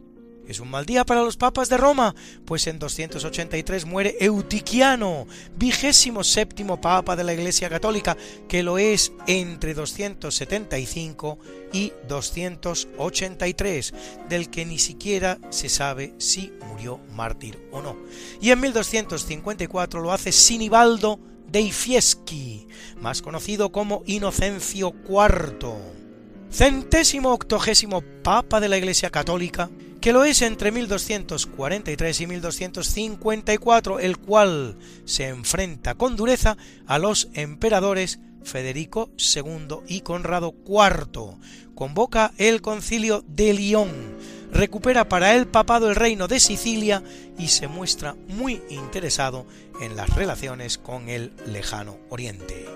Es 0.48 0.60
un 0.60 0.70
mal 0.70 0.86
día 0.86 1.04
para 1.04 1.22
los 1.22 1.36
papas 1.36 1.68
de 1.68 1.76
Roma, 1.76 2.14
pues 2.46 2.66
en 2.68 2.78
283 2.78 3.84
muere 3.84 4.16
Eutiquiano, 4.18 5.26
vigésimo 5.58 6.24
séptimo 6.24 6.80
papa 6.80 7.16
de 7.16 7.24
la 7.24 7.34
Iglesia 7.34 7.68
Católica, 7.68 8.16
que 8.48 8.62
lo 8.62 8.78
es 8.78 9.12
entre 9.26 9.74
275 9.74 11.38
y 11.74 11.92
283, 12.08 13.92
del 14.30 14.48
que 14.48 14.64
ni 14.64 14.78
siquiera 14.78 15.38
se 15.50 15.68
sabe 15.68 16.14
si 16.16 16.50
murió 16.66 16.98
mártir 17.12 17.68
o 17.70 17.82
no. 17.82 17.98
Y 18.40 18.50
en 18.50 18.60
1254 18.60 20.00
lo 20.00 20.14
hace 20.14 20.32
Sinibaldo 20.32 21.20
dei 21.46 21.72
Fieschi, 21.72 22.66
más 23.02 23.20
conocido 23.20 23.70
como 23.70 24.02
Inocencio 24.06 24.94
IV, 25.06 25.97
centésimo 26.50 27.32
octogésimo 27.32 28.02
papa 28.22 28.60
de 28.60 28.68
la 28.68 28.78
Iglesia 28.78 29.10
Católica, 29.10 29.70
que 30.00 30.12
lo 30.12 30.24
es 30.24 30.42
entre 30.42 30.70
1243 30.70 32.20
y 32.20 32.26
1254, 32.26 33.98
el 34.00 34.18
cual 34.18 34.76
se 35.04 35.28
enfrenta 35.28 35.94
con 35.94 36.16
dureza 36.16 36.56
a 36.86 36.98
los 36.98 37.28
emperadores 37.34 38.20
Federico 38.44 39.10
II 39.18 39.78
y 39.86 40.00
Conrado 40.00 40.54
IV. 40.66 41.36
Convoca 41.74 42.32
el 42.38 42.62
concilio 42.62 43.24
de 43.28 43.52
Lyon, 43.52 43.90
recupera 44.52 45.08
para 45.08 45.34
el 45.34 45.46
papado 45.46 45.88
el 45.88 45.96
reino 45.96 46.28
de 46.28 46.40
Sicilia 46.40 47.02
y 47.38 47.48
se 47.48 47.68
muestra 47.68 48.16
muy 48.28 48.62
interesado 48.70 49.46
en 49.80 49.96
las 49.96 50.08
relaciones 50.10 50.78
con 50.78 51.08
el 51.08 51.32
lejano 51.46 51.98
oriente. 52.08 52.66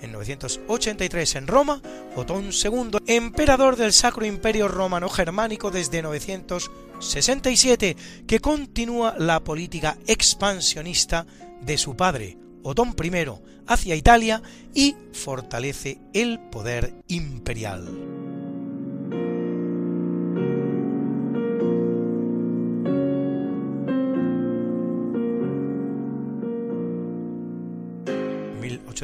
En 0.00 0.12
983 0.12 1.34
en 1.36 1.46
Roma, 1.46 1.82
Otón 2.14 2.50
II, 2.52 2.98
emperador 3.06 3.76
del 3.76 3.92
Sacro 3.92 4.24
Imperio 4.24 4.68
Romano 4.68 5.08
Germánico 5.08 5.70
desde 5.70 6.02
967, 6.02 7.96
que 8.26 8.40
continúa 8.40 9.14
la 9.18 9.40
política 9.40 9.98
expansionista 10.06 11.26
de 11.60 11.78
su 11.78 11.96
padre, 11.96 12.38
Otón 12.62 12.94
I, 13.02 13.26
hacia 13.66 13.96
Italia 13.96 14.42
y 14.74 14.96
fortalece 15.12 15.98
el 16.12 16.38
poder 16.38 16.94
imperial. 17.08 18.17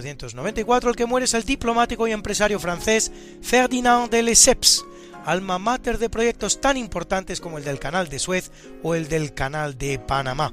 1894 0.03 0.91
el 0.91 0.97
que 0.97 1.07
muere 1.07 1.25
es 1.25 1.35
el 1.35 1.45
diplomático 1.45 2.09
y 2.09 2.13
empresario 2.13 2.59
francés 2.59 3.13
Ferdinand 3.43 4.11
de 4.11 4.23
Lesseps, 4.23 4.85
alma 5.25 5.59
mater 5.59 5.99
de 5.99 6.11
proyectos 6.11 6.61
tan 6.61 6.77
importantes 6.77 7.41
como 7.41 7.59
el 7.59 7.65
del 7.65 7.79
Canal 7.79 8.09
de 8.09 8.19
Suez 8.19 8.51
o 8.83 8.95
el 8.95 9.09
del 9.09 9.35
Canal 9.35 9.79
de 9.79 9.99
Panamá. 10.01 10.53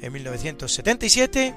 En 0.00 0.12
1977, 0.12 1.54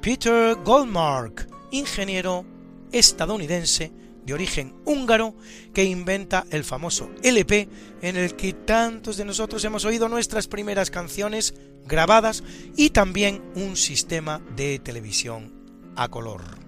Peter 0.00 0.54
Goldmark, 0.64 1.48
ingeniero 1.72 2.44
estadounidense 2.92 3.90
de 4.24 4.34
origen 4.34 4.74
húngaro 4.84 5.34
que 5.74 5.84
inventa 5.84 6.46
el 6.50 6.62
famoso 6.62 7.10
LP 7.22 7.68
en 8.02 8.16
el 8.16 8.36
que 8.36 8.52
tantos 8.52 9.16
de 9.16 9.24
nosotros 9.24 9.64
hemos 9.64 9.84
oído 9.84 10.08
nuestras 10.08 10.46
primeras 10.46 10.90
canciones 10.90 11.54
grabadas 11.86 12.44
y 12.76 12.90
también 12.90 13.42
un 13.56 13.76
sistema 13.76 14.40
de 14.54 14.78
televisión 14.78 15.52
a 15.96 16.08
color. 16.08 16.67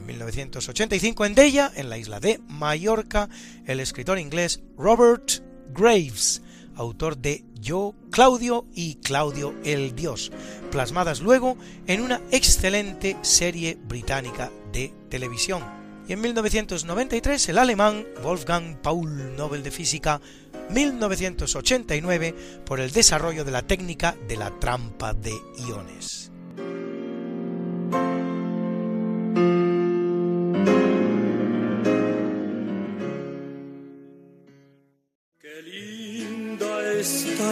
En 0.00 0.06
1985 0.06 1.26
en 1.26 1.34
Della, 1.34 1.70
en 1.76 1.90
la 1.90 1.98
isla 1.98 2.20
de 2.20 2.40
Mallorca, 2.48 3.28
el 3.66 3.80
escritor 3.80 4.18
inglés 4.18 4.62
Robert 4.78 5.42
Graves, 5.74 6.40
autor 6.74 7.18
de 7.18 7.44
Yo, 7.60 7.94
Claudio 8.10 8.64
y 8.74 8.94
Claudio 8.96 9.54
el 9.62 9.94
Dios, 9.94 10.32
plasmadas 10.70 11.20
luego 11.20 11.58
en 11.86 12.00
una 12.00 12.22
excelente 12.30 13.18
serie 13.20 13.78
británica 13.88 14.50
de 14.72 14.94
televisión. 15.10 15.62
Y 16.08 16.14
en 16.14 16.22
1993 16.22 17.50
el 17.50 17.58
alemán 17.58 18.06
Wolfgang 18.22 18.80
Paul 18.80 19.36
Nobel 19.36 19.62
de 19.62 19.70
Física 19.70 20.22
1989 20.70 22.62
por 22.64 22.80
el 22.80 22.90
desarrollo 22.90 23.44
de 23.44 23.50
la 23.50 23.66
técnica 23.66 24.16
de 24.26 24.36
la 24.38 24.50
trampa 24.58 25.12
de 25.12 25.34
iones. 25.68 26.29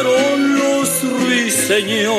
cantaron 0.00 0.58
los 0.58 0.88
ruiseñores. 1.02 2.16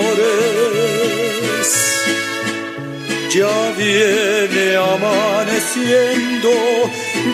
Ya 3.34 3.72
viene 3.78 4.76
amaneciendo, 4.76 6.50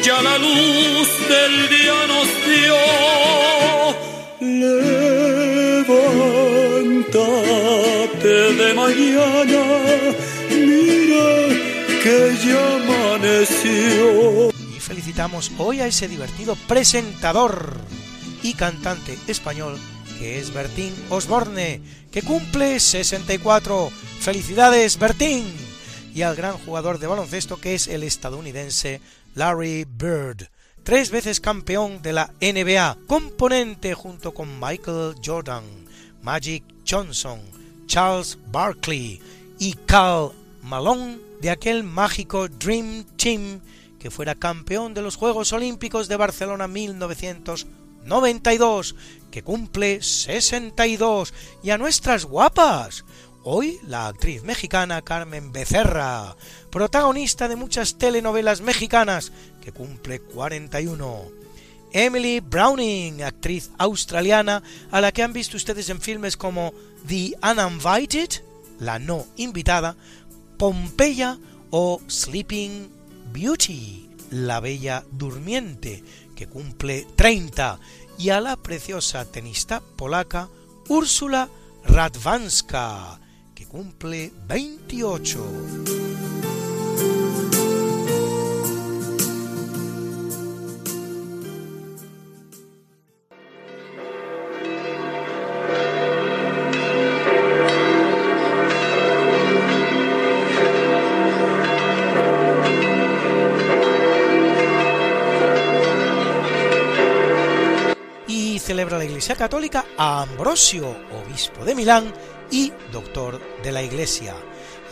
ya 0.03 0.21
la 0.21 0.37
luz 0.37 1.09
del 1.27 1.69
día 1.69 2.05
nos 2.07 2.27
dio. 2.45 2.75
Levántate 5.79 8.53
de 8.53 8.73
mañana, 8.75 9.63
mira 10.51 11.27
que 12.03 12.17
ya 12.45 12.75
amaneció. 12.75 14.51
Y 14.75 14.77
felicitamos 14.79 15.51
hoy 15.57 15.81
a 15.81 15.87
ese 15.87 16.07
divertido 16.07 16.55
presentador 16.67 17.73
y 18.43 18.53
cantante 18.53 19.17
español 19.27 19.79
que 20.17 20.39
es 20.39 20.53
Bertín 20.53 20.93
Osborne, 21.09 21.81
que 22.11 22.21
cumple 22.21 22.79
64. 22.79 23.91
Felicidades, 24.19 24.97
Bertín 24.97 25.45
y 26.13 26.23
al 26.23 26.35
gran 26.35 26.57
jugador 26.57 26.97
de 26.97 27.07
baloncesto 27.07 27.57
que 27.57 27.75
es 27.75 27.87
el 27.87 28.03
estadounidense 28.03 29.01
Larry 29.35 29.85
Bird, 29.85 30.49
tres 30.83 31.11
veces 31.11 31.39
campeón 31.39 32.01
de 32.01 32.13
la 32.13 32.33
NBA, 32.41 32.97
componente 33.05 33.93
junto 33.93 34.33
con 34.33 34.59
Michael 34.59 35.15
Jordan, 35.23 35.63
Magic 36.23 36.63
Johnson, 36.89 37.39
Charles 37.85 38.37
Barkley 38.51 39.21
y 39.59 39.73
Carl 39.85 40.31
Malone 40.63 41.19
de 41.39 41.51
aquel 41.51 41.83
mágico 41.83 42.47
Dream 42.47 43.05
Team 43.15 43.61
que 43.99 44.09
fuera 44.09 44.33
campeón 44.33 44.93
de 44.93 45.01
los 45.01 45.15
Juegos 45.15 45.53
Olímpicos 45.53 46.07
de 46.07 46.17
Barcelona 46.17 46.67
1992, 48.07 48.95
que 49.29 49.43
cumple 49.43 50.01
62, 50.01 51.33
y 51.61 51.69
a 51.69 51.77
nuestras 51.77 52.25
guapas, 52.25 53.03
Hoy 53.49 53.79
la 53.87 54.07
actriz 54.07 54.43
mexicana 54.43 55.01
Carmen 55.01 55.53
Becerra, 55.53 56.35
protagonista 56.69 57.47
de 57.47 57.55
muchas 57.55 57.97
telenovelas 57.97 58.59
mexicanas, 58.59 59.31
que 59.61 59.71
cumple 59.71 60.19
41. 60.19 61.31
Emily 61.93 62.41
Browning, 62.41 63.23
actriz 63.23 63.71
australiana, 63.77 64.63
a 64.91 64.99
la 64.99 65.13
que 65.13 65.23
han 65.23 65.31
visto 65.31 65.55
ustedes 65.55 65.87
en 65.87 66.01
filmes 66.01 66.35
como 66.35 66.73
The 67.07 67.37
Uninvited, 67.41 68.43
la 68.79 68.99
no 68.99 69.25
invitada, 69.37 69.95
Pompeya 70.57 71.37
o 71.69 72.01
Sleeping 72.07 72.89
Beauty, 73.31 74.09
la 74.29 74.59
bella 74.59 75.05
durmiente, 75.11 76.03
que 76.37 76.47
cumple 76.47 77.07
30, 77.15 77.79
y 78.19 78.29
a 78.29 78.39
la 78.39 78.55
preciosa 78.55 79.25
tenista 79.25 79.81
polaca 79.81 80.49
Úrsula 80.87 81.49
Radwanska, 81.83 83.19
que 83.55 83.65
cumple 83.65 84.31
28. 84.47 86.56
Y 108.27 108.59
celebra 108.59 108.97
la 108.97 109.05
Iglesia 109.05 109.35
Católica 109.35 109.85
a 109.97 110.21
Ambrosio, 110.23 110.95
obispo 111.23 111.63
de 111.63 111.75
Milán 111.75 112.13
y 112.51 112.73
doctor 112.91 113.39
de 113.63 113.71
la 113.71 113.81
Iglesia, 113.81 114.35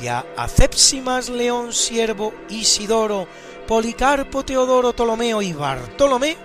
y 0.02 0.08
a 0.08 0.26
Acepsimas 0.38 1.30
León 1.30 1.74
Siervo 1.74 2.34
Isidoro, 2.50 3.28
Policarpo 3.67 4.45
Teodoro 4.45 4.93
Ptolomeo 4.93 5.41
y 5.41 5.52
Bartolomé, 5.54 6.38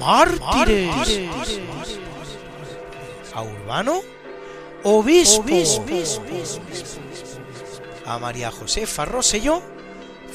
mártires. 0.00 1.20
A 3.34 3.42
Urbano, 3.42 4.00
obispo. 4.82 5.44
A 8.06 8.18
María 8.18 8.50
Josefa 8.50 9.04
Rosselló, 9.04 9.62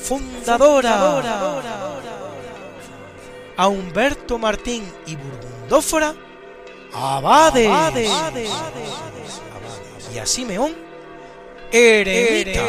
fundadora. 0.01 1.21
A 3.57 3.67
Humberto 3.67 4.37
Martín 4.37 4.83
y 5.05 5.15
Burgundófora, 5.65 6.15
abades. 6.93 8.11
Y 10.13 10.19
a 10.19 10.25
Simeón, 10.25 10.75
eremita. 11.71 12.61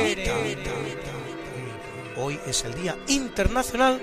Hoy 2.16 2.40
es 2.46 2.64
el 2.64 2.74
Día 2.74 2.96
Internacional 3.08 4.00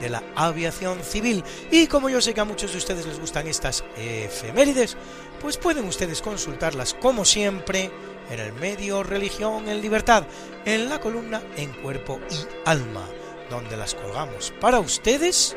de 0.00 0.08
la 0.08 0.22
Aviación 0.36 1.02
Civil 1.02 1.42
y 1.72 1.88
como 1.88 2.08
yo 2.08 2.20
sé 2.20 2.32
que 2.32 2.40
a 2.40 2.44
muchos 2.44 2.70
de 2.70 2.78
ustedes 2.78 3.06
les 3.06 3.18
gustan 3.18 3.48
estas 3.48 3.84
efemérides, 3.96 4.96
pues 5.40 5.56
pueden 5.56 5.86
ustedes 5.86 6.22
consultarlas 6.22 6.94
como 6.94 7.24
siempre 7.24 7.90
en 8.30 8.38
el 8.38 8.52
medio 8.52 9.02
Religión 9.02 9.68
en 9.68 9.80
Libertad, 9.80 10.24
en 10.64 10.88
la 10.88 11.00
columna 11.00 11.42
En 11.56 11.72
Cuerpo 11.82 12.20
y 12.30 12.68
Alma, 12.68 13.04
donde 13.50 13.76
las 13.76 13.96
colgamos 13.96 14.52
para 14.60 14.78
ustedes 14.78 15.56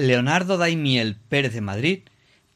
Leonardo 0.00 0.56
Daimiel 0.56 1.14
Pérez 1.14 1.52
de 1.52 1.60
Madrid 1.60 1.98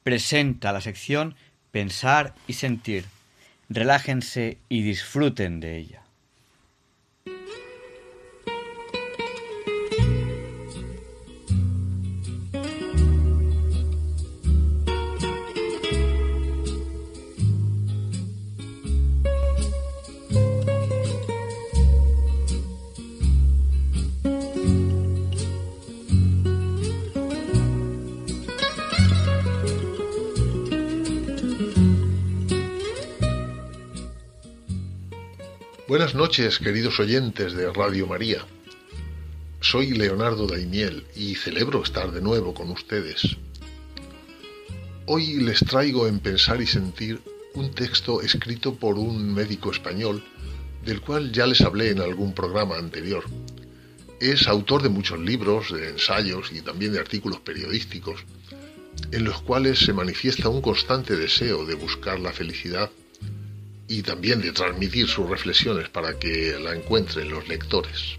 presenta 0.03 0.73
la 0.73 0.81
sección 0.81 1.35
Pensar 1.73 2.35
y 2.49 2.55
Sentir, 2.55 3.05
relájense 3.69 4.57
y 4.71 4.81
disfruten 4.81 5.61
de 5.61 5.77
ella. 5.77 6.04
Buenas 35.95 36.17
noches, 36.17 36.59
queridos 36.59 36.99
oyentes 36.99 37.53
de 37.53 37.73
Radio 37.73 38.09
María. 38.09 38.45
Soy 39.61 39.93
Leonardo 39.93 40.49
Daimiel 40.49 41.07
y 41.15 41.37
celebro 41.37 41.85
estar 41.85 42.11
de 42.11 42.21
nuevo 42.21 42.53
con 42.53 42.69
ustedes. 42.71 43.37
Hoy 45.07 45.35
les 45.35 45.61
traigo 45.61 46.09
en 46.09 46.19
Pensar 46.19 46.61
y 46.61 46.67
Sentir 46.67 47.21
un 47.55 47.71
texto 47.71 48.23
escrito 48.23 48.75
por 48.75 48.99
un 48.99 49.33
médico 49.33 49.71
español 49.71 50.25
del 50.85 51.01
cual 51.01 51.31
ya 51.31 51.47
les 51.47 51.61
hablé 51.61 51.91
en 51.91 52.01
algún 52.01 52.35
programa 52.35 52.77
anterior. 52.77 53.23
Es 54.19 54.49
autor 54.49 54.83
de 54.83 54.89
muchos 54.89 55.21
libros, 55.21 55.73
de 55.73 55.91
ensayos 55.91 56.51
y 56.51 56.61
también 56.61 56.93
de 56.93 56.99
artículos 56.99 57.39
periodísticos, 57.39 58.25
en 59.13 59.23
los 59.23 59.41
cuales 59.43 59.79
se 59.79 59.93
manifiesta 59.93 60.49
un 60.49 60.61
constante 60.61 61.15
deseo 61.15 61.65
de 61.65 61.77
buscar 61.77 62.19
la 62.19 62.33
felicidad 62.33 62.91
y 63.89 64.03
también 64.03 64.41
de 64.41 64.53
transmitir 64.53 65.09
sus 65.09 65.29
reflexiones 65.29 65.89
para 65.89 66.19
que 66.19 66.59
la 66.59 66.75
encuentren 66.75 67.31
los 67.31 67.47
lectores. 67.49 68.19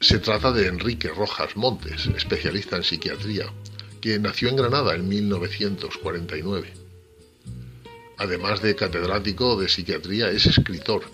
Se 0.00 0.18
trata 0.18 0.52
de 0.52 0.66
Enrique 0.66 1.08
Rojas 1.08 1.56
Montes, 1.56 2.06
especialista 2.16 2.76
en 2.76 2.84
psiquiatría, 2.84 3.52
que 4.00 4.18
nació 4.18 4.48
en 4.48 4.56
Granada 4.56 4.94
en 4.94 5.08
1949. 5.08 6.72
Además 8.16 8.62
de 8.62 8.74
catedrático 8.74 9.60
de 9.60 9.68
psiquiatría, 9.68 10.30
es 10.30 10.46
escritor 10.46 11.04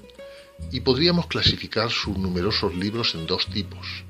y 0.73 0.81
podríamos 0.81 1.27
clasificar 1.27 1.91
sus 1.91 2.17
numerosos 2.17 2.75
libros 2.75 3.15
en 3.15 3.27
dos 3.27 3.47
tipos. 3.47 4.05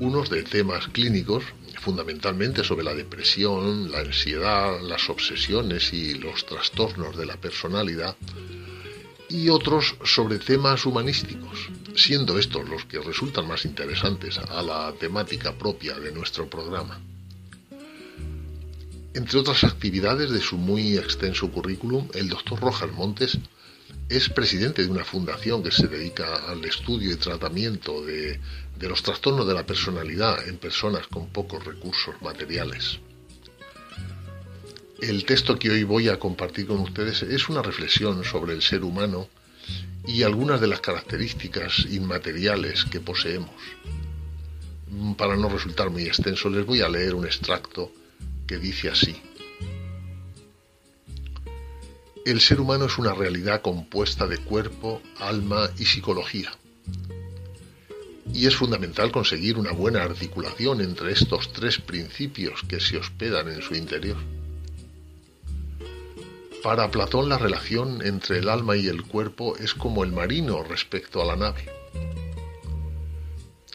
Unos 0.00 0.30
de 0.30 0.42
temas 0.42 0.88
clínicos, 0.88 1.44
fundamentalmente 1.88 2.62
sobre 2.64 2.84
la 2.84 2.92
depresión, 2.94 3.90
la 3.90 4.00
ansiedad, 4.00 4.78
las 4.82 5.08
obsesiones 5.08 5.90
y 5.94 6.16
los 6.16 6.44
trastornos 6.44 7.16
de 7.16 7.24
la 7.24 7.38
personalidad, 7.38 8.14
y 9.30 9.48
otros 9.48 9.94
sobre 10.04 10.38
temas 10.38 10.84
humanísticos, 10.84 11.70
siendo 11.96 12.38
estos 12.38 12.68
los 12.68 12.84
que 12.84 13.00
resultan 13.00 13.48
más 13.48 13.64
interesantes 13.64 14.36
a 14.36 14.60
la 14.60 14.92
temática 15.00 15.56
propia 15.56 15.98
de 15.98 16.12
nuestro 16.12 16.46
programa. 16.46 17.00
Entre 19.14 19.38
otras 19.38 19.64
actividades 19.64 20.28
de 20.28 20.42
su 20.42 20.58
muy 20.58 20.98
extenso 20.98 21.50
currículum, 21.50 22.06
el 22.12 22.28
doctor 22.28 22.60
Rojas 22.60 22.92
Montes 22.92 23.38
es 24.08 24.30
presidente 24.30 24.82
de 24.82 24.90
una 24.90 25.04
fundación 25.04 25.62
que 25.62 25.70
se 25.70 25.86
dedica 25.86 26.48
al 26.50 26.64
estudio 26.64 27.12
y 27.12 27.16
tratamiento 27.16 28.02
de, 28.04 28.40
los 28.80 29.02
trastornos 29.02 29.46
de 29.46 29.52
la 29.52 29.66
personalidad 29.66 30.48
en 30.48 30.56
personas 30.56 31.06
con 31.08 31.28
pocos 31.28 31.62
recursos 31.64 32.14
materiales. 32.22 33.00
El 35.00 35.24
texto 35.24 35.58
que 35.58 35.70
hoy 35.70 35.84
voy 35.84 36.08
a 36.08 36.18
compartir 36.18 36.66
con 36.66 36.78
ustedes 36.78 37.22
es 37.22 37.48
una 37.48 37.62
reflexión 37.62 38.24
sobre 38.24 38.54
el 38.54 38.62
ser 38.62 38.82
humano 38.82 39.28
y 40.06 40.22
algunas 40.22 40.60
de 40.60 40.68
las 40.68 40.80
características 40.80 41.80
inmateriales 41.90 42.86
que 42.86 43.00
poseemos. 43.00 43.54
Para 45.18 45.36
no 45.36 45.50
resultar 45.50 45.90
muy 45.90 46.04
extenso, 46.04 46.48
les 46.48 46.64
voy 46.64 46.80
a 46.80 46.88
leer 46.88 47.14
un 47.14 47.26
extracto 47.26 47.92
que 48.46 48.56
dice 48.56 48.88
así. 48.88 49.20
El 52.28 52.42
ser 52.42 52.60
humano 52.60 52.84
es 52.84 52.98
una 52.98 53.14
realidad 53.14 53.62
compuesta 53.62 54.26
de 54.26 54.36
cuerpo, 54.36 55.00
alma 55.18 55.70
y 55.78 55.86
psicología. 55.86 56.52
Y 58.34 58.46
es 58.46 58.54
fundamental 58.54 59.10
conseguir 59.10 59.56
una 59.56 59.72
buena 59.72 60.02
articulación 60.02 60.82
entre 60.82 61.12
estos 61.12 61.54
tres 61.54 61.78
principios 61.78 62.64
que 62.68 62.80
se 62.80 62.98
hospedan 62.98 63.48
en 63.48 63.62
su 63.62 63.74
interior. 63.74 64.18
Para 66.62 66.90
Platón 66.90 67.30
la 67.30 67.38
relación 67.38 68.04
entre 68.04 68.40
el 68.40 68.50
alma 68.50 68.76
y 68.76 68.88
el 68.88 69.04
cuerpo 69.04 69.56
es 69.56 69.72
como 69.72 70.04
el 70.04 70.12
marino 70.12 70.62
respecto 70.62 71.22
a 71.22 71.24
la 71.24 71.36
nave. 71.36 71.64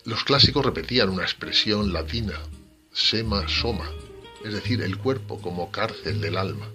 Los 0.05 0.23
clásicos 0.23 0.63
repetían 0.63 1.09
una 1.09 1.23
expresión 1.23 1.91
latina, 1.91 2.39
sema 2.91 3.47
soma, 3.47 3.89
es 4.45 4.53
decir, 4.53 4.83
el 4.83 4.99
cuerpo 4.99 5.41
como 5.41 5.71
cárcel 5.71 6.21
del 6.21 6.37
alma. 6.37 6.67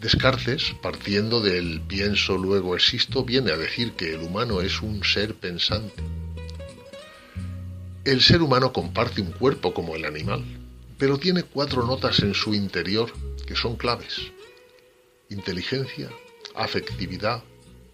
Descartes, 0.00 0.74
partiendo 0.80 1.42
del 1.42 1.82
pienso 1.82 2.38
luego 2.38 2.74
existo, 2.74 3.22
viene 3.22 3.52
a 3.52 3.58
decir 3.58 3.92
que 3.92 4.14
el 4.14 4.22
humano 4.22 4.62
es 4.62 4.80
un 4.80 5.04
ser 5.04 5.34
pensante. 5.34 6.02
El 8.06 8.22
ser 8.22 8.40
humano 8.40 8.72
comparte 8.72 9.20
un 9.20 9.30
cuerpo 9.32 9.74
como 9.74 9.94
el 9.94 10.06
animal, 10.06 10.42
pero 10.96 11.18
tiene 11.18 11.42
cuatro 11.42 11.86
notas 11.86 12.20
en 12.20 12.32
su 12.32 12.54
interior 12.54 13.12
que 13.46 13.54
son 13.54 13.76
claves. 13.76 14.32
Inteligencia, 15.28 16.08
afectividad, 16.54 17.42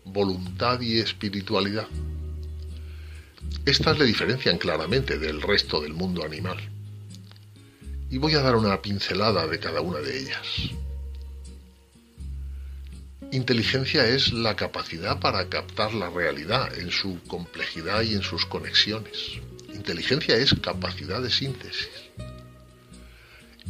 voluntad 0.04 0.80
y 0.80 1.00
espiritualidad. 1.00 1.88
Estas 3.64 3.98
le 3.98 4.04
diferencian 4.04 4.58
claramente 4.58 5.18
del 5.18 5.42
resto 5.42 5.80
del 5.80 5.92
mundo 5.92 6.24
animal. 6.24 6.58
Y 8.08 8.18
voy 8.18 8.34
a 8.34 8.42
dar 8.42 8.54
una 8.54 8.80
pincelada 8.80 9.48
de 9.48 9.58
cada 9.58 9.80
una 9.80 9.98
de 9.98 10.20
ellas. 10.20 10.70
Inteligencia 13.32 14.06
es 14.06 14.32
la 14.32 14.54
capacidad 14.54 15.18
para 15.18 15.48
captar 15.48 15.92
la 15.94 16.08
realidad 16.08 16.78
en 16.78 16.90
su 16.90 17.20
complejidad 17.26 18.02
y 18.02 18.14
en 18.14 18.22
sus 18.22 18.46
conexiones. 18.46 19.40
Inteligencia 19.74 20.36
es 20.36 20.54
capacidad 20.54 21.20
de 21.20 21.30
síntesis. 21.30 21.88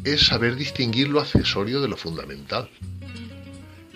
Es 0.05 0.27
saber 0.27 0.57
distinguir 0.57 1.09
lo 1.09 1.21
accesorio 1.21 1.81
de 1.81 1.89
lo 1.89 1.97
fundamental. 1.97 2.71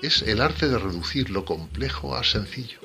Es 0.03 0.23
el 0.23 0.41
arte 0.41 0.69
de 0.69 0.79
reducir 0.79 1.29
lo 1.29 1.45
complejo 1.45 2.17
a 2.17 2.25
sencillo. 2.25 2.79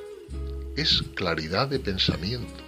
Es 0.76 1.02
claridad 1.16 1.70
de 1.70 1.80
pensamiento. 1.80 2.64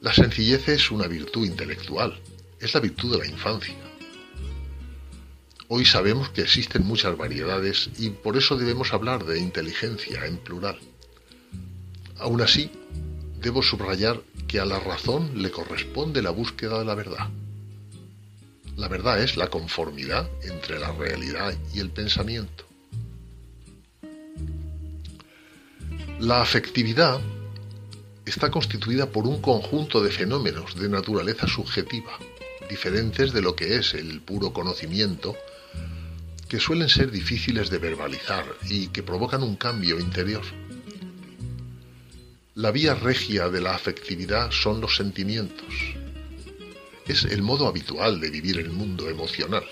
La 0.00 0.12
sencillez 0.12 0.68
es 0.68 0.90
una 0.90 1.06
virtud 1.06 1.46
intelectual. 1.46 2.20
Es 2.60 2.74
la 2.74 2.80
virtud 2.80 3.12
de 3.12 3.18
la 3.18 3.26
infancia 3.26 3.85
Hoy 5.68 5.84
sabemos 5.84 6.30
que 6.30 6.42
existen 6.42 6.86
muchas 6.86 7.16
variedades 7.16 7.90
y 7.98 8.10
por 8.10 8.36
eso 8.36 8.56
debemos 8.56 8.92
hablar 8.92 9.24
de 9.24 9.40
inteligencia 9.40 10.24
en 10.24 10.36
plural. 10.36 10.78
Aún 12.18 12.40
así, 12.40 12.70
debo 13.40 13.62
subrayar 13.62 14.20
que 14.46 14.60
a 14.60 14.64
la 14.64 14.78
razón 14.78 15.42
le 15.42 15.50
corresponde 15.50 16.22
la 16.22 16.30
búsqueda 16.30 16.78
de 16.78 16.84
la 16.84 16.94
verdad. 16.94 17.28
La 18.76 18.86
verdad 18.86 19.20
es 19.20 19.36
la 19.36 19.48
conformidad 19.48 20.30
entre 20.44 20.78
la 20.78 20.92
realidad 20.92 21.52
y 21.74 21.80
el 21.80 21.90
pensamiento. 21.90 22.64
La 26.20 26.42
afectividad 26.42 27.20
está 28.24 28.52
constituida 28.52 29.10
por 29.10 29.26
un 29.26 29.42
conjunto 29.42 30.00
de 30.00 30.12
fenómenos 30.12 30.76
de 30.76 30.88
naturaleza 30.88 31.48
subjetiva, 31.48 32.12
diferentes 32.70 33.32
de 33.32 33.42
lo 33.42 33.56
que 33.56 33.76
es 33.76 33.94
el 33.94 34.20
puro 34.20 34.52
conocimiento 34.52 35.36
que 36.48 36.60
suelen 36.60 36.88
ser 36.88 37.10
difíciles 37.10 37.70
de 37.70 37.78
verbalizar 37.78 38.44
y 38.68 38.88
que 38.88 39.02
provocan 39.02 39.42
un 39.42 39.56
cambio 39.56 39.98
interior. 39.98 40.44
La 42.54 42.70
vía 42.70 42.94
regia 42.94 43.48
de 43.48 43.60
la 43.60 43.74
afectividad 43.74 44.50
son 44.50 44.80
los 44.80 44.96
sentimientos. 44.96 45.66
Es 47.06 47.24
el 47.24 47.42
modo 47.42 47.66
habitual 47.66 48.20
de 48.20 48.30
vivir 48.30 48.58
el 48.58 48.70
mundo 48.70 49.10
emocional. 49.10 49.64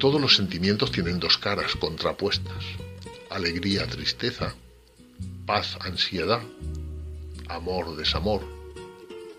Todos 0.00 0.20
los 0.20 0.36
sentimientos 0.36 0.90
tienen 0.90 1.20
dos 1.20 1.38
caras 1.38 1.76
contrapuestas. 1.76 2.64
Alegría, 3.30 3.86
tristeza, 3.86 4.54
paz, 5.46 5.78
ansiedad, 5.80 6.42
amor, 7.48 7.96
desamor, 7.96 8.42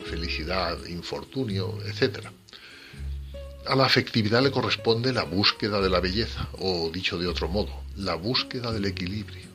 felicidad, 0.06 0.78
infortunio, 0.86 1.78
etc. 1.86 2.30
A 3.68 3.76
la 3.76 3.86
afectividad 3.86 4.42
le 4.42 4.50
corresponde 4.50 5.12
la 5.12 5.26
búsqueda 5.26 5.82
de 5.82 5.90
la 5.90 6.00
belleza, 6.00 6.48
o 6.60 6.90
dicho 6.90 7.18
de 7.18 7.28
otro 7.28 7.50
modo, 7.50 7.84
la 7.98 8.16
búsqueda 8.16 8.72
del 8.72 8.86
equilibrio, 8.86 9.46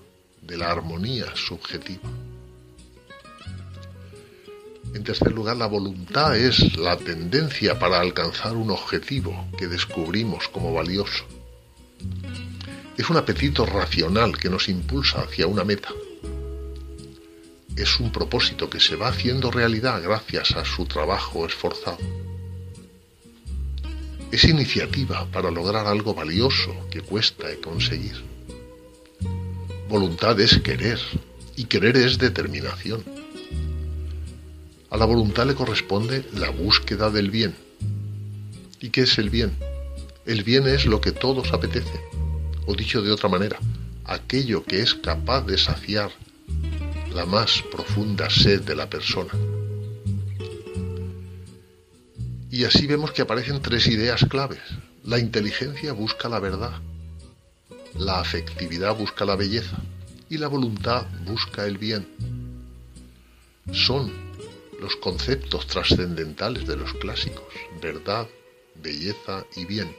de 0.43 0.59
la 0.59 0.71
armonía 0.71 1.35
subjetiva. 1.35 2.11
En 4.95 5.03
tercer 5.03 5.33
lugar, 5.33 5.57
la 5.57 5.67
voluntad 5.67 6.37
es 6.37 6.77
la 6.77 6.99
tendencia 6.99 7.79
para 7.79 8.01
alcanzar 8.01 8.55
un 8.55 8.71
objetivo 8.71 9.49
que 9.57 9.67
descubrimos 9.67 10.47
como 10.49 10.75
valioso. 10.75 11.25
Es 12.99 13.09
un 13.09 13.17
apetito 13.17 13.65
racional 13.65 14.37
que 14.37 14.51
nos 14.51 14.69
impulsa 14.69 15.23
hacia 15.23 15.47
una 15.47 15.65
meta. 15.65 15.89
Es 17.75 17.99
un 17.99 18.13
propósito 18.13 18.69
que 18.69 18.79
se 18.79 18.97
va 18.97 19.09
haciendo 19.09 19.51
realidad 19.51 20.03
gracias 20.03 20.53
a 20.53 20.67
su 20.67 20.85
trabajo 20.85 21.47
esforzado. 21.47 22.32
Es 24.33 24.45
iniciativa 24.45 25.27
para 25.31 25.51
lograr 25.51 25.87
algo 25.87 26.15
valioso 26.15 26.75
que 26.91 27.03
cuesta 27.03 27.49
conseguir. 27.63 28.15
Voluntad 29.91 30.41
es 30.41 30.59
querer 30.61 30.99
y 31.55 31.65
querer 31.65 31.99
es 31.99 32.17
determinación. 32.17 33.05
A 34.89 34.97
la 34.97 35.05
voluntad 35.05 35.47
le 35.47 35.55
corresponde 35.55 36.25
la 36.33 36.49
búsqueda 36.49 37.11
del 37.11 37.31
bien. 37.31 37.55
¿Y 38.81 38.89
qué 38.89 39.03
es 39.03 39.19
el 39.19 39.29
bien? 39.29 39.55
El 40.25 40.45
bien 40.45 40.67
es 40.67 40.87
lo 40.87 41.03
que 41.03 41.13
todos 41.13 41.53
apetece, 41.53 42.01
o 42.65 42.75
dicho 42.75 43.03
de 43.03 43.13
otra 43.13 43.29
manera, 43.29 43.59
aquello 44.07 44.65
que 44.65 44.81
es 44.81 44.95
capaz 44.95 45.43
de 45.43 45.59
saciar 45.59 46.11
la 47.15 47.27
más 47.27 47.63
profunda 47.71 48.31
sed 48.31 48.63
de 48.63 48.77
la 48.77 48.89
persona. 48.89 49.33
Y 52.53 52.67
así 52.67 52.87
vemos 52.87 53.13
que 53.13 53.23
aparecen 53.23 53.63
tres 53.63 53.87
ideas 53.87 54.27
claves. 54.29 54.61
La 55.05 55.19
inteligencia 55.19 55.95
busca 55.95 56.29
la 56.29 56.39
verdad, 56.39 56.83
la 57.99 58.21
afectividad 58.21 58.95
busca 58.95 59.25
la 59.25 59.37
belleza 59.37 59.79
y 60.29 60.37
la 60.37 60.49
voluntad 60.49 61.07
busca 61.25 61.65
el 61.65 61.79
bien. 61.79 62.07
Son 63.73 64.13
los 64.79 64.97
conceptos 64.97 65.67
trascendentales 65.67 66.67
de 66.67 66.77
los 66.77 66.93
clásicos, 66.93 67.49
verdad, 67.81 68.29
belleza 68.75 69.47
y 69.57 69.65
bien. 69.65 69.97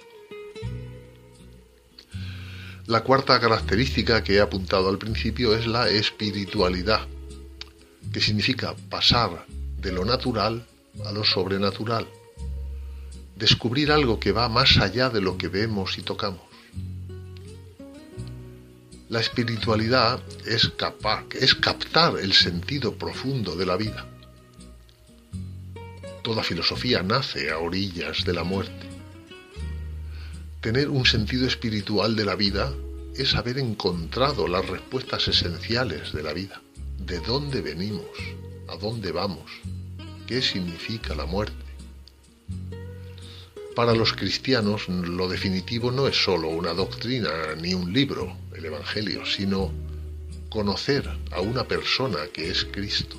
La 2.85 3.01
cuarta 3.01 3.39
característica 3.39 4.23
que 4.23 4.35
he 4.35 4.41
apuntado 4.41 4.89
al 4.89 4.99
principio 4.99 5.55
es 5.55 5.65
la 5.65 5.89
espiritualidad, 5.89 7.07
que 8.13 8.21
significa 8.21 8.75
pasar 8.91 9.47
de 9.79 9.91
lo 9.91 10.05
natural 10.05 10.67
a 11.03 11.11
lo 11.11 11.23
sobrenatural, 11.23 12.05
descubrir 13.35 13.91
algo 13.91 14.19
que 14.19 14.31
va 14.31 14.49
más 14.49 14.77
allá 14.77 15.09
de 15.09 15.21
lo 15.21 15.37
que 15.37 15.47
vemos 15.47 15.97
y 15.97 16.01
tocamos. 16.01 16.41
La 19.09 19.19
espiritualidad 19.19 20.21
es 20.45 20.69
capaz, 20.69 21.25
es 21.39 21.53
captar 21.53 22.17
el 22.17 22.33
sentido 22.33 22.95
profundo 22.95 23.55
de 23.55 23.65
la 23.65 23.77
vida. 23.77 24.07
Toda 26.23 26.41
filosofía 26.41 27.03
nace 27.03 27.51
a 27.51 27.59
orillas 27.59 28.23
de 28.23 28.33
la 28.33 28.43
muerte. 28.43 28.87
Tener 30.61 30.89
un 30.89 31.05
sentido 31.05 31.45
espiritual 31.45 32.15
de 32.15 32.25
la 32.25 32.35
vida 32.35 32.73
es 33.15 33.35
haber 33.35 33.59
encontrado 33.59 34.47
las 34.47 34.65
respuestas 34.67 35.27
esenciales 35.27 36.13
de 36.13 36.23
la 36.23 36.33
vida. 36.33 36.61
¿De 36.97 37.19
dónde 37.19 37.61
venimos? 37.61 38.07
¿A 38.69 38.77
dónde 38.77 39.11
vamos? 39.11 39.51
¿Qué 40.25 40.41
significa 40.41 41.13
la 41.13 41.25
muerte? 41.25 41.72
Para 43.75 43.95
los 43.95 44.13
cristianos 44.13 44.87
lo 44.87 45.27
definitivo 45.27 45.91
no 45.91 46.07
es 46.07 46.15
sólo 46.15 46.49
una 46.49 46.73
doctrina 46.73 47.55
ni 47.59 47.73
un 47.73 47.91
libro, 47.91 48.37
el 48.55 48.65
Evangelio, 48.65 49.25
sino 49.25 49.71
conocer 50.49 51.09
a 51.31 51.41
una 51.41 51.67
persona 51.67 52.19
que 52.31 52.51
es 52.51 52.65
Cristo. 52.65 53.17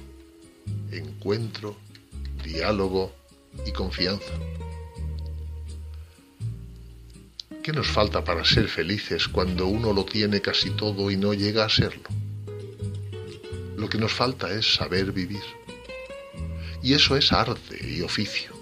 Encuentro 0.92 1.76
diálogo 2.44 3.12
y 3.66 3.72
confianza. 3.72 4.32
¿Qué 7.64 7.72
nos 7.72 7.88
falta 7.88 8.22
para 8.22 8.44
ser 8.44 8.68
felices 8.68 9.26
cuando 9.26 9.66
uno 9.66 9.92
lo 9.92 10.04
tiene 10.04 10.40
casi 10.40 10.70
todo 10.70 11.10
y 11.10 11.16
no 11.16 11.34
llega 11.34 11.64
a 11.64 11.68
serlo? 11.68 12.08
Lo 13.76 13.88
que 13.88 13.98
nos 13.98 14.12
falta 14.12 14.52
es 14.52 14.74
saber 14.74 15.10
vivir. 15.10 15.42
Y 16.80 16.92
eso 16.92 17.16
es 17.16 17.32
arte 17.32 17.76
y 17.84 18.02
oficio. 18.02 18.53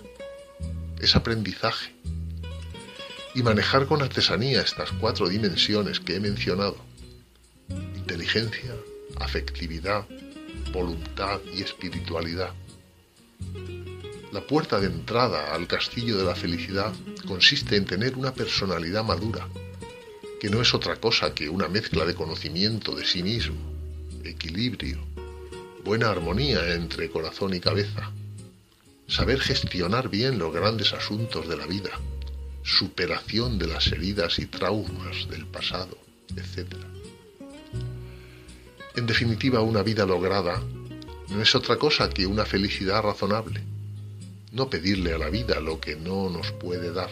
Es 1.03 1.15
aprendizaje. 1.15 1.95
Y 3.35 3.43
manejar 3.43 3.87
con 3.87 4.01
artesanía 4.01 4.63
estas 4.63 4.91
cuatro 4.93 5.29
dimensiones 5.29 6.01
que 6.01 6.17
he 6.17 6.21
mencionado. 6.21 6.77
Inteligencia, 7.69 8.75
afectividad, 9.21 10.07
voluntad 10.73 11.41
y 11.55 11.61
espiritualidad 11.61 12.55
la 14.33 14.41
puerta 14.41 14.81
de 14.81 14.87
entrada 14.87 15.55
al 15.55 15.67
castillo 15.67 16.17
de 16.17 16.25
la 16.25 16.35
felicidad 16.35 16.93
consiste 17.27 17.77
en 17.77 17.85
tener 17.85 18.17
una 18.17 18.33
personalidad 18.33 19.05
madura, 19.05 19.47
que 20.41 20.49
no 20.49 20.63
es 20.63 20.73
otra 20.73 20.97
cosa 20.97 21.35
que 21.35 21.51
una 21.51 21.69
mezcla 21.69 22.07
de 22.07 22.15
conocimiento 22.15 22.95
de 22.95 23.05
sí 23.05 23.23
mismo, 23.23 23.61
equilibrio, 24.25 24.99
buena 25.85 26.09
armonía 26.09 26.73
entre 26.73 27.11
corazón 27.11 27.53
y 27.53 27.61
cabeza, 27.61 28.11
saber 29.13 29.41
gestionar 29.41 30.09
bien 30.09 30.39
los 30.39 30.55
grandes 30.55 30.95
asuntos 30.95 31.47
de 31.47 31.59
la 31.59 31.67
vida, 31.67 31.91
superación 32.63 33.59
de 33.59 33.67
las 33.67 33.89
heridas 33.89 34.39
y 34.39 34.47
traumas 34.47 35.29
del 35.29 35.45
pasado, 35.47 35.99
etc. 36.35 36.77
En 38.97 39.07
definitiva, 39.07 39.61
una 39.61 39.83
vida 39.83 40.07
lograda 40.07 40.63
no 41.29 41.43
es 41.43 41.55
otra 41.55 41.77
cosa 41.77 42.09
que 42.09 42.25
una 42.25 42.47
felicidad 42.47 43.03
razonable, 43.03 43.63
no 44.53 44.71
pedirle 44.71 45.13
a 45.13 45.19
la 45.19 45.29
vida 45.29 45.61
lo 45.61 45.79
que 45.79 45.95
no 45.95 46.31
nos 46.31 46.51
puede 46.53 46.91
dar. 46.91 47.11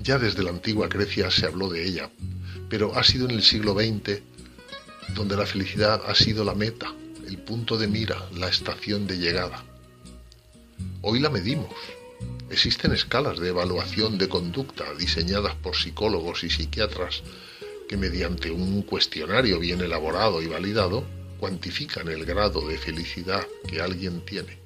Ya 0.00 0.18
desde 0.18 0.42
la 0.42 0.50
antigua 0.50 0.88
Grecia 0.88 1.30
se 1.30 1.46
habló 1.46 1.68
de 1.68 1.86
ella, 1.86 2.10
pero 2.68 2.96
ha 2.96 3.04
sido 3.04 3.28
en 3.28 3.36
el 3.36 3.42
siglo 3.44 3.74
XX 3.74 4.22
donde 5.14 5.36
la 5.36 5.46
felicidad 5.46 6.02
ha 6.04 6.14
sido 6.16 6.44
la 6.44 6.54
meta, 6.54 6.92
punto 7.36 7.76
de 7.76 7.88
mira, 7.88 8.28
la 8.34 8.48
estación 8.48 9.06
de 9.06 9.18
llegada. 9.18 9.64
Hoy 11.02 11.20
la 11.20 11.30
medimos. 11.30 11.74
Existen 12.50 12.92
escalas 12.92 13.38
de 13.38 13.48
evaluación 13.48 14.18
de 14.18 14.28
conducta 14.28 14.84
diseñadas 14.94 15.54
por 15.56 15.76
psicólogos 15.76 16.44
y 16.44 16.50
psiquiatras 16.50 17.22
que 17.88 17.96
mediante 17.96 18.50
un 18.50 18.82
cuestionario 18.82 19.58
bien 19.58 19.80
elaborado 19.80 20.42
y 20.42 20.46
validado 20.46 21.04
cuantifican 21.38 22.08
el 22.08 22.24
grado 22.24 22.66
de 22.66 22.78
felicidad 22.78 23.46
que 23.66 23.80
alguien 23.80 24.24
tiene. 24.24 24.58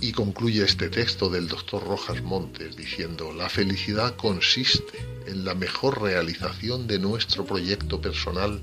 Y 0.00 0.12
concluye 0.12 0.64
este 0.64 0.88
texto 0.88 1.28
del 1.28 1.48
doctor 1.48 1.84
Rojas 1.84 2.22
Montes 2.22 2.76
diciendo, 2.76 3.32
la 3.32 3.48
felicidad 3.48 4.16
consiste 4.16 4.98
en 5.26 5.44
la 5.44 5.54
mejor 5.54 6.00
realización 6.00 6.86
de 6.86 6.98
nuestro 6.98 7.44
proyecto 7.44 8.00
personal 8.00 8.62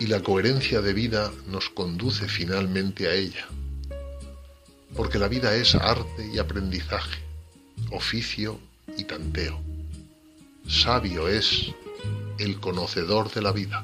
y 0.00 0.06
la 0.06 0.22
coherencia 0.22 0.80
de 0.80 0.92
vida 0.92 1.32
nos 1.46 1.70
conduce 1.70 2.28
finalmente 2.28 3.08
a 3.08 3.14
ella. 3.14 3.46
Porque 4.94 5.18
la 5.18 5.28
vida 5.28 5.54
es 5.54 5.74
arte 5.74 6.30
y 6.32 6.38
aprendizaje, 6.38 7.20
oficio 7.90 8.60
y 8.96 9.04
tanteo. 9.04 9.60
Sabio 10.66 11.28
es 11.28 11.72
el 12.38 12.60
conocedor 12.60 13.32
de 13.32 13.42
la 13.42 13.52
vida. 13.52 13.82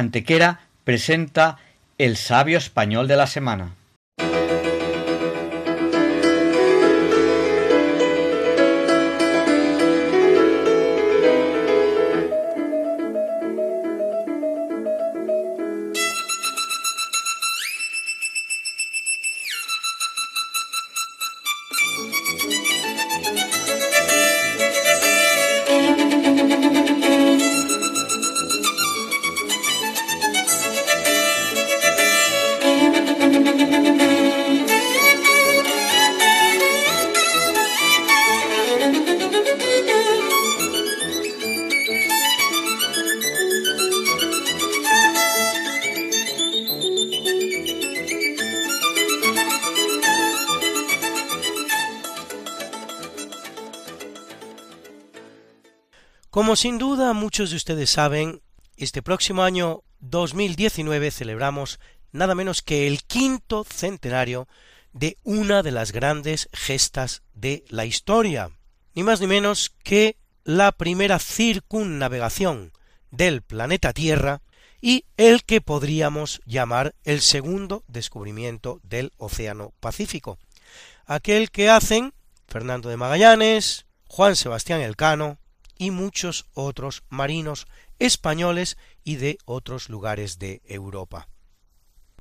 Antequera 0.00 0.60
presenta 0.84 1.58
El 1.98 2.16
sabio 2.16 2.56
español 2.56 3.06
de 3.06 3.16
la 3.16 3.26
semana. 3.26 3.74
Muchos 57.12 57.50
de 57.50 57.56
ustedes 57.56 57.90
saben, 57.90 58.42
este 58.76 59.02
próximo 59.02 59.42
año 59.42 59.82
2019 60.00 61.10
celebramos 61.10 61.80
nada 62.12 62.34
menos 62.34 62.62
que 62.62 62.86
el 62.86 63.02
quinto 63.02 63.64
centenario 63.64 64.48
de 64.92 65.16
una 65.24 65.62
de 65.62 65.70
las 65.70 65.92
grandes 65.92 66.48
gestas 66.52 67.22
de 67.34 67.64
la 67.68 67.84
historia, 67.84 68.50
ni 68.94 69.02
más 69.02 69.20
ni 69.20 69.26
menos 69.26 69.70
que 69.82 70.16
la 70.44 70.72
primera 70.72 71.18
circunnavegación 71.18 72.72
del 73.10 73.42
planeta 73.42 73.92
Tierra 73.92 74.42
y 74.80 75.04
el 75.16 75.44
que 75.44 75.60
podríamos 75.60 76.40
llamar 76.46 76.94
el 77.04 77.20
segundo 77.20 77.84
descubrimiento 77.88 78.80
del 78.82 79.12
Océano 79.16 79.72
Pacífico, 79.80 80.38
aquel 81.06 81.50
que 81.50 81.68
hacen 81.68 82.14
Fernando 82.46 82.88
de 82.88 82.96
Magallanes, 82.96 83.86
Juan 84.06 84.36
Sebastián 84.36 84.80
Elcano, 84.80 85.39
y 85.80 85.90
muchos 85.90 86.46
otros 86.52 87.04
marinos 87.08 87.66
españoles 87.98 88.76
y 89.02 89.16
de 89.16 89.38
otros 89.46 89.88
lugares 89.88 90.38
de 90.38 90.60
Europa. 90.66 91.28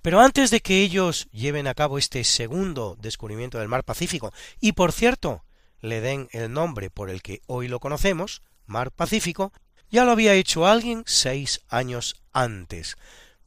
Pero 0.01 0.21
antes 0.21 0.49
de 0.49 0.61
que 0.61 0.81
ellos 0.81 1.27
lleven 1.33 1.67
a 1.67 1.73
cabo 1.73 1.97
este 1.97 2.23
segundo 2.23 2.95
descubrimiento 3.01 3.59
del 3.59 3.67
mar 3.67 3.83
Pacífico, 3.83 4.31
y 4.61 4.71
por 4.71 4.93
cierto, 4.93 5.43
le 5.81 5.99
den 5.99 6.29
el 6.31 6.53
nombre 6.53 6.89
por 6.89 7.09
el 7.09 7.21
que 7.21 7.41
hoy 7.47 7.67
lo 7.67 7.81
conocemos, 7.81 8.43
mar 8.65 8.91
Pacífico, 8.91 9.51
ya 9.91 10.05
lo 10.05 10.11
había 10.11 10.35
hecho 10.35 10.65
alguien 10.65 11.03
seis 11.05 11.59
años 11.67 12.15
antes, 12.31 12.95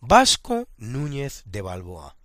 Vasco 0.00 0.68
Núñez 0.76 1.42
de 1.46 1.62
Balboa. 1.62 2.16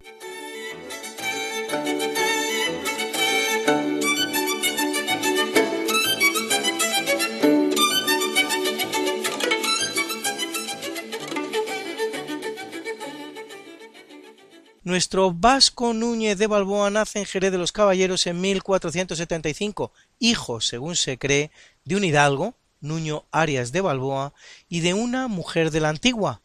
Nuestro 14.88 15.34
Vasco 15.34 15.94
Núñez 15.94 16.38
de 16.38 16.48
Balboa 16.48 16.90
nace 16.90 17.20
en 17.20 17.26
Jerez 17.26 17.52
de 17.52 17.58
los 17.58 17.74
Caballeros 17.74 18.26
en 18.26 18.40
1475, 18.40 19.92
hijo, 20.18 20.62
según 20.62 20.96
se 20.96 21.18
cree, 21.18 21.52
de 21.84 21.98
un 21.98 22.06
hidalgo, 22.06 22.56
Nuño 22.80 23.26
Arias 23.34 23.74
de 23.74 23.82
Balboa, 23.82 24.34
y 24.70 24.80
de 24.80 24.94
una 24.94 25.28
mujer 25.28 25.72
de 25.72 25.82
la 25.82 25.90
antigua, 25.90 26.40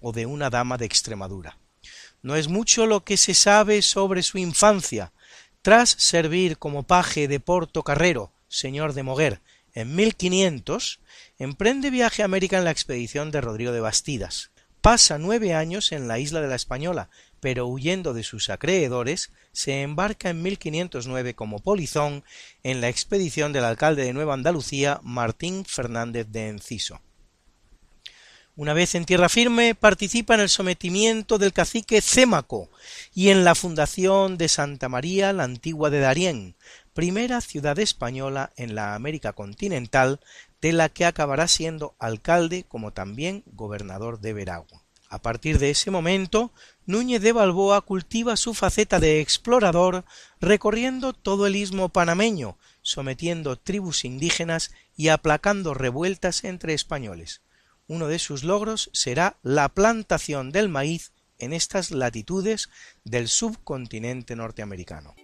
o 0.00 0.12
de 0.12 0.26
una 0.26 0.48
dama 0.48 0.78
de 0.78 0.84
Extremadura. 0.84 1.58
No 2.22 2.36
es 2.36 2.46
mucho 2.46 2.86
lo 2.86 3.02
que 3.02 3.16
se 3.16 3.34
sabe 3.34 3.82
sobre 3.82 4.22
su 4.22 4.38
infancia. 4.38 5.10
Tras 5.62 5.90
servir 5.90 6.56
como 6.56 6.84
paje 6.84 7.26
de 7.26 7.40
Porto 7.40 7.82
Carrero, 7.82 8.30
señor 8.46 8.92
de 8.92 9.02
Moguer, 9.02 9.40
en 9.74 9.96
1500, 9.96 11.00
emprende 11.40 11.90
viaje 11.90 12.22
a 12.22 12.26
América 12.26 12.58
en 12.58 12.64
la 12.64 12.70
expedición 12.70 13.32
de 13.32 13.40
Rodrigo 13.40 13.72
de 13.72 13.80
Bastidas. 13.80 14.52
Pasa 14.80 15.18
nueve 15.18 15.54
años 15.54 15.90
en 15.90 16.06
la 16.06 16.20
isla 16.20 16.40
de 16.40 16.46
la 16.46 16.54
Española, 16.54 17.10
pero 17.40 17.66
huyendo 17.66 18.14
de 18.14 18.22
sus 18.22 18.50
acreedores, 18.50 19.32
se 19.52 19.82
embarca 19.82 20.30
en 20.30 20.42
1509 20.42 21.34
como 21.34 21.60
polizón 21.60 22.24
en 22.62 22.80
la 22.80 22.88
expedición 22.88 23.52
del 23.52 23.64
alcalde 23.64 24.04
de 24.04 24.12
Nueva 24.12 24.34
Andalucía, 24.34 25.00
Martín 25.02 25.64
Fernández 25.64 26.26
de 26.28 26.48
Enciso. 26.48 27.00
Una 28.58 28.74
vez 28.74 28.96
en 28.96 29.04
tierra 29.04 29.28
firme, 29.28 29.76
participa 29.76 30.34
en 30.34 30.40
el 30.40 30.48
sometimiento 30.48 31.38
del 31.38 31.52
cacique 31.52 32.00
Cémaco 32.00 32.68
y 33.14 33.28
en 33.28 33.44
la 33.44 33.54
fundación 33.54 34.36
de 34.36 34.48
Santa 34.48 34.88
María 34.88 35.32
la 35.32 35.44
Antigua 35.44 35.90
de 35.90 36.00
Darién, 36.00 36.56
primera 36.92 37.40
ciudad 37.40 37.78
española 37.78 38.52
en 38.56 38.74
la 38.74 38.96
América 38.96 39.32
continental, 39.32 40.18
de 40.60 40.72
la 40.72 40.88
que 40.88 41.04
acabará 41.04 41.46
siendo 41.46 41.94
alcalde 42.00 42.64
como 42.64 42.92
también 42.92 43.44
gobernador 43.46 44.18
de 44.18 44.32
Veragua. 44.32 44.87
A 45.08 45.22
partir 45.22 45.58
de 45.58 45.70
ese 45.70 45.90
momento, 45.90 46.52
Núñez 46.84 47.22
de 47.22 47.32
Balboa 47.32 47.80
cultiva 47.80 48.36
su 48.36 48.52
faceta 48.54 49.00
de 49.00 49.20
explorador 49.20 50.04
recorriendo 50.40 51.12
todo 51.12 51.46
el 51.46 51.56
istmo 51.56 51.88
panameño, 51.88 52.58
sometiendo 52.82 53.56
tribus 53.56 54.04
indígenas 54.04 54.70
y 54.96 55.08
aplacando 55.08 55.74
revueltas 55.74 56.44
entre 56.44 56.74
españoles. 56.74 57.42
Uno 57.86 58.06
de 58.06 58.18
sus 58.18 58.44
logros 58.44 58.90
será 58.92 59.38
la 59.42 59.70
plantación 59.70 60.52
del 60.52 60.68
maíz 60.68 61.12
en 61.38 61.54
estas 61.54 61.90
latitudes 61.90 62.68
del 63.04 63.28
subcontinente 63.28 64.36
norteamericano. 64.36 65.14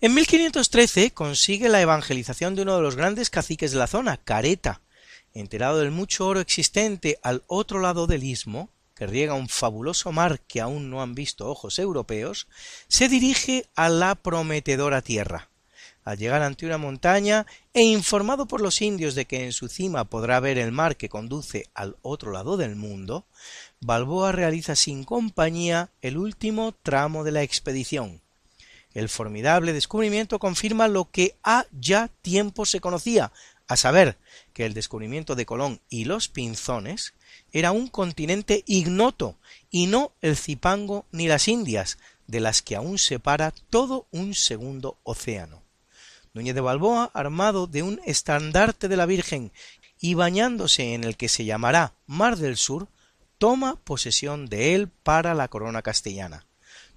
En 0.00 0.14
1513 0.14 1.10
consigue 1.10 1.68
la 1.68 1.80
evangelización 1.80 2.54
de 2.54 2.62
uno 2.62 2.76
de 2.76 2.82
los 2.82 2.94
grandes 2.94 3.30
caciques 3.30 3.72
de 3.72 3.78
la 3.78 3.88
zona, 3.88 4.16
Careta. 4.16 4.80
Enterado 5.34 5.80
del 5.80 5.90
mucho 5.90 6.28
oro 6.28 6.38
existente 6.38 7.18
al 7.24 7.42
otro 7.48 7.80
lado 7.80 8.06
del 8.06 8.22
istmo, 8.22 8.70
que 8.94 9.08
riega 9.08 9.34
un 9.34 9.48
fabuloso 9.48 10.12
mar 10.12 10.38
que 10.46 10.60
aún 10.60 10.88
no 10.88 11.02
han 11.02 11.16
visto 11.16 11.48
ojos 11.48 11.80
europeos, 11.80 12.46
se 12.86 13.08
dirige 13.08 13.66
a 13.74 13.88
la 13.88 14.14
prometedora 14.14 15.02
tierra. 15.02 15.50
Al 16.04 16.16
llegar 16.16 16.42
ante 16.42 16.64
una 16.64 16.78
montaña 16.78 17.44
e 17.74 17.82
informado 17.82 18.46
por 18.46 18.60
los 18.60 18.80
indios 18.80 19.16
de 19.16 19.24
que 19.24 19.44
en 19.44 19.52
su 19.52 19.66
cima 19.66 20.04
podrá 20.04 20.38
ver 20.38 20.58
el 20.58 20.70
mar 20.70 20.96
que 20.96 21.08
conduce 21.08 21.70
al 21.74 21.96
otro 22.02 22.30
lado 22.30 22.56
del 22.56 22.76
mundo, 22.76 23.26
Balboa 23.80 24.30
realiza 24.30 24.76
sin 24.76 25.02
compañía 25.02 25.90
el 26.02 26.18
último 26.18 26.72
tramo 26.84 27.24
de 27.24 27.32
la 27.32 27.42
expedición, 27.42 28.22
el 28.98 29.08
formidable 29.08 29.72
descubrimiento 29.72 30.38
confirma 30.38 30.88
lo 30.88 31.10
que 31.10 31.36
ha 31.44 31.66
ya 31.72 32.08
tiempo 32.22 32.66
se 32.66 32.80
conocía, 32.80 33.32
a 33.68 33.76
saber, 33.76 34.16
que 34.52 34.66
el 34.66 34.74
descubrimiento 34.74 35.36
de 35.36 35.46
Colón 35.46 35.80
y 35.88 36.04
los 36.04 36.28
Pinzones 36.28 37.14
era 37.52 37.70
un 37.70 37.88
continente 37.88 38.64
ignoto 38.66 39.36
y 39.70 39.86
no 39.86 40.12
el 40.20 40.36
Zipango 40.36 41.06
ni 41.12 41.28
las 41.28 41.48
Indias, 41.48 41.98
de 42.26 42.40
las 42.40 42.62
que 42.62 42.76
aún 42.76 42.98
separa 42.98 43.52
todo 43.70 44.06
un 44.10 44.34
segundo 44.34 44.98
océano. 45.02 45.62
Núñez 46.34 46.54
de 46.54 46.60
Balboa, 46.60 47.10
armado 47.14 47.66
de 47.66 47.82
un 47.82 48.00
estandarte 48.04 48.88
de 48.88 48.96
la 48.96 49.06
Virgen 49.06 49.52
y 50.00 50.14
bañándose 50.14 50.94
en 50.94 51.04
el 51.04 51.16
que 51.16 51.28
se 51.28 51.44
llamará 51.44 51.94
Mar 52.06 52.36
del 52.36 52.56
Sur, 52.56 52.88
toma 53.38 53.76
posesión 53.76 54.46
de 54.46 54.74
él 54.74 54.88
para 54.88 55.34
la 55.34 55.48
corona 55.48 55.82
castellana 55.82 56.47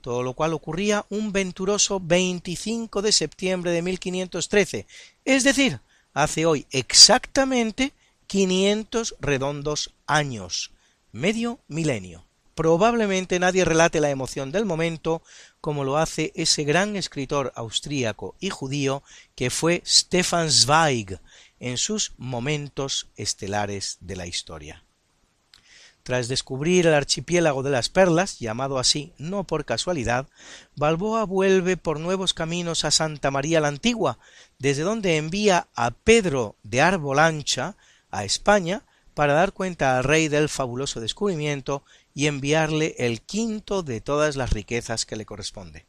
todo 0.01 0.23
lo 0.23 0.33
cual 0.33 0.53
ocurría 0.53 1.05
un 1.09 1.31
venturoso 1.31 1.99
25 1.99 3.01
de 3.01 3.11
septiembre 3.11 3.71
de 3.71 3.81
1513, 3.81 4.87
es 5.23 5.43
decir, 5.43 5.79
hace 6.13 6.45
hoy 6.45 6.65
exactamente 6.71 7.93
500 8.27 9.15
redondos 9.19 9.93
años, 10.07 10.71
medio 11.11 11.59
milenio. 11.67 12.25
Probablemente 12.55 13.39
nadie 13.39 13.65
relate 13.65 14.01
la 14.01 14.09
emoción 14.09 14.51
del 14.51 14.65
momento 14.65 15.21
como 15.61 15.83
lo 15.83 15.97
hace 15.97 16.31
ese 16.35 16.63
gran 16.63 16.95
escritor 16.95 17.53
austríaco 17.55 18.35
y 18.39 18.49
judío 18.49 19.03
que 19.35 19.49
fue 19.49 19.81
Stefan 19.85 20.51
Zweig 20.51 21.19
en 21.59 21.77
sus 21.77 22.13
momentos 22.17 23.07
estelares 23.15 23.97
de 24.01 24.15
la 24.15 24.27
historia. 24.27 24.83
Tras 26.03 26.27
descubrir 26.27 26.87
el 26.87 26.93
archipiélago 26.93 27.61
de 27.63 27.69
las 27.69 27.89
perlas, 27.89 28.39
llamado 28.39 28.79
así 28.79 29.13
no 29.17 29.43
por 29.43 29.65
casualidad, 29.65 30.27
Balboa 30.75 31.25
vuelve 31.25 31.77
por 31.77 31.99
nuevos 31.99 32.33
caminos 32.33 32.85
a 32.85 32.91
Santa 32.91 33.29
María 33.29 33.61
la 33.61 33.67
Antigua, 33.67 34.17
desde 34.57 34.83
donde 34.83 35.17
envía 35.17 35.67
a 35.75 35.91
Pedro 35.91 36.55
de 36.63 36.81
Arbolancha 36.81 37.75
a 38.09 38.25
España 38.25 38.83
para 39.13 39.33
dar 39.33 39.53
cuenta 39.53 39.97
al 39.97 40.03
rey 40.03 40.27
del 40.27 40.49
fabuloso 40.49 40.99
descubrimiento 40.99 41.83
y 42.13 42.27
enviarle 42.27 42.95
el 42.97 43.21
quinto 43.21 43.83
de 43.83 44.01
todas 44.01 44.35
las 44.35 44.51
riquezas 44.51 45.05
que 45.05 45.15
le 45.15 45.25
corresponde. 45.25 45.85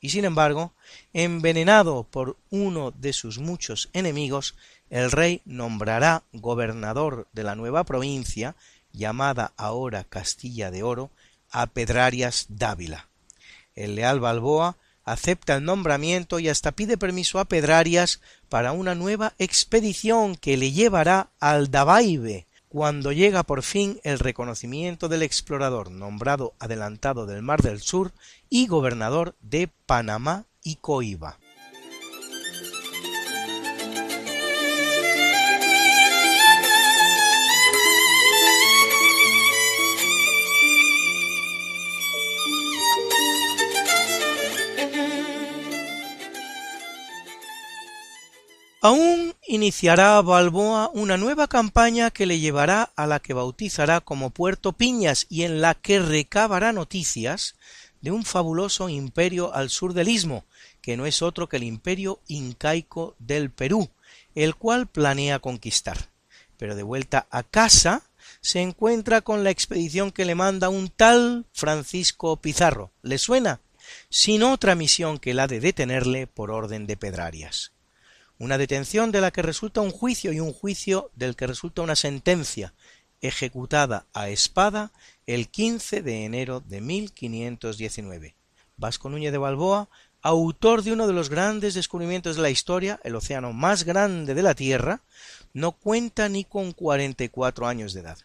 Y 0.00 0.10
sin 0.10 0.24
embargo, 0.24 0.74
envenenado 1.12 2.04
por 2.04 2.36
uno 2.50 2.92
de 2.92 3.12
sus 3.12 3.38
muchos 3.38 3.88
enemigos, 3.92 4.54
el 4.90 5.10
rey 5.10 5.42
nombrará 5.44 6.22
gobernador 6.32 7.26
de 7.32 7.42
la 7.42 7.56
nueva 7.56 7.84
provincia, 7.84 8.54
llamada 8.92 9.52
ahora 9.56 10.04
Castilla 10.04 10.70
de 10.70 10.82
Oro, 10.82 11.10
a 11.50 11.66
Pedrarias 11.66 12.46
Dávila. 12.48 13.08
El 13.74 13.94
leal 13.94 14.20
Balboa 14.20 14.76
acepta 15.04 15.56
el 15.56 15.64
nombramiento 15.64 16.38
y 16.38 16.48
hasta 16.48 16.72
pide 16.72 16.98
permiso 16.98 17.38
a 17.38 17.46
Pedrarias 17.46 18.20
para 18.48 18.72
una 18.72 18.94
nueva 18.94 19.34
expedición 19.38 20.36
que 20.36 20.56
le 20.56 20.72
llevará 20.72 21.30
al 21.40 21.70
Dabaibe, 21.70 22.46
cuando 22.68 23.12
llega 23.12 23.42
por 23.42 23.62
fin 23.62 23.98
el 24.04 24.18
reconocimiento 24.18 25.08
del 25.08 25.22
explorador 25.22 25.90
nombrado 25.90 26.54
adelantado 26.58 27.24
del 27.24 27.42
Mar 27.42 27.62
del 27.62 27.80
Sur 27.80 28.12
y 28.50 28.66
gobernador 28.66 29.34
de 29.40 29.70
Panamá 29.86 30.44
y 30.62 30.76
Coiba. 30.76 31.38
Aún 48.80 49.34
iniciará 49.48 50.22
Balboa 50.22 50.88
una 50.94 51.16
nueva 51.16 51.48
campaña 51.48 52.12
que 52.12 52.26
le 52.26 52.38
llevará 52.38 52.92
a 52.94 53.08
la 53.08 53.18
que 53.18 53.34
bautizará 53.34 54.00
como 54.00 54.30
Puerto 54.30 54.72
Piñas 54.72 55.26
y 55.28 55.42
en 55.42 55.60
la 55.60 55.74
que 55.74 55.98
recabará 55.98 56.72
noticias 56.72 57.56
de 58.02 58.12
un 58.12 58.24
fabuloso 58.24 58.88
imperio 58.88 59.52
al 59.52 59.70
sur 59.70 59.94
del 59.94 60.06
istmo, 60.06 60.44
que 60.80 60.96
no 60.96 61.06
es 61.06 61.22
otro 61.22 61.48
que 61.48 61.56
el 61.56 61.64
imperio 61.64 62.20
incaico 62.28 63.16
del 63.18 63.50
Perú, 63.50 63.90
el 64.36 64.54
cual 64.54 64.86
planea 64.86 65.40
conquistar. 65.40 66.10
Pero 66.56 66.76
de 66.76 66.84
vuelta 66.84 67.26
a 67.32 67.42
casa 67.42 68.04
se 68.40 68.60
encuentra 68.60 69.22
con 69.22 69.42
la 69.42 69.50
expedición 69.50 70.12
que 70.12 70.24
le 70.24 70.36
manda 70.36 70.68
un 70.68 70.88
tal 70.88 71.46
Francisco 71.52 72.36
Pizarro. 72.36 72.92
¿Le 73.02 73.18
suena? 73.18 73.60
Sin 74.08 74.44
otra 74.44 74.76
misión 74.76 75.18
que 75.18 75.34
la 75.34 75.48
de 75.48 75.58
detenerle 75.58 76.28
por 76.28 76.52
orden 76.52 76.86
de 76.86 76.96
Pedrarias 76.96 77.72
una 78.38 78.58
detención 78.58 79.10
de 79.10 79.20
la 79.20 79.30
que 79.30 79.42
resulta 79.42 79.80
un 79.80 79.90
juicio 79.90 80.32
y 80.32 80.40
un 80.40 80.52
juicio 80.52 81.10
del 81.16 81.34
que 81.34 81.46
resulta 81.46 81.82
una 81.82 81.96
sentencia, 81.96 82.72
ejecutada 83.20 84.06
a 84.12 84.28
espada 84.28 84.92
el 85.26 85.48
15 85.48 86.02
de 86.02 86.24
enero 86.24 86.60
de 86.60 86.80
1519. 86.80 88.34
Vasco 88.76 89.08
Núñez 89.08 89.32
de 89.32 89.38
Balboa, 89.38 89.88
autor 90.22 90.82
de 90.82 90.92
uno 90.92 91.06
de 91.06 91.12
los 91.12 91.30
grandes 91.30 91.74
descubrimientos 91.74 92.36
de 92.36 92.42
la 92.42 92.50
historia, 92.50 93.00
el 93.02 93.16
océano 93.16 93.52
más 93.52 93.84
grande 93.84 94.34
de 94.34 94.42
la 94.42 94.54
Tierra, 94.54 95.00
no 95.52 95.72
cuenta 95.72 96.28
ni 96.28 96.44
con 96.44 96.72
cuarenta 96.72 97.24
y 97.24 97.28
cuatro 97.28 97.66
años 97.66 97.92
de 97.92 98.00
edad. 98.00 98.18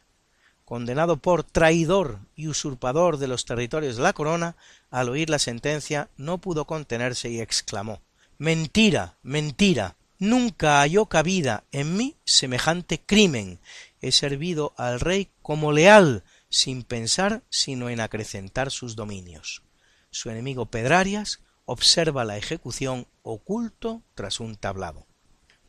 Condenado 0.63 1.17
por 1.17 1.43
traidor 1.43 2.19
y 2.35 2.47
usurpador 2.47 3.17
de 3.17 3.27
los 3.27 3.45
territorios 3.45 3.97
de 3.97 4.03
la 4.03 4.13
corona, 4.13 4.55
al 4.91 5.09
oír 5.09 5.29
la 5.29 5.39
sentencia 5.39 6.09
no 6.17 6.37
pudo 6.37 6.65
contenerse 6.65 7.29
y 7.29 7.41
exclamó 7.41 8.01
Mentira, 8.37 9.15
mentira, 9.23 9.95
Nunca 10.23 10.79
halló 10.79 11.07
cabida 11.07 11.65
en 11.73 11.97
mí 11.97 12.15
semejante 12.23 12.97
crimen. 12.97 13.59
He 14.01 14.13
servido 14.13 14.73
al 14.77 15.01
rey 15.01 15.27
como 15.41 15.73
leal, 15.73 16.23
sin 16.47 16.83
pensar 16.83 17.43
sino 17.49 17.89
en 17.89 17.99
acrecentar 17.99 18.71
sus 18.71 18.95
dominios. 18.95 19.63
Su 20.11 20.29
enemigo 20.29 20.67
Pedrarias 20.67 21.41
observa 21.65 22.23
la 22.23 22.37
ejecución 22.37 23.05
oculto 23.21 24.01
tras 24.15 24.39
un 24.39 24.55
tablado. 24.55 25.05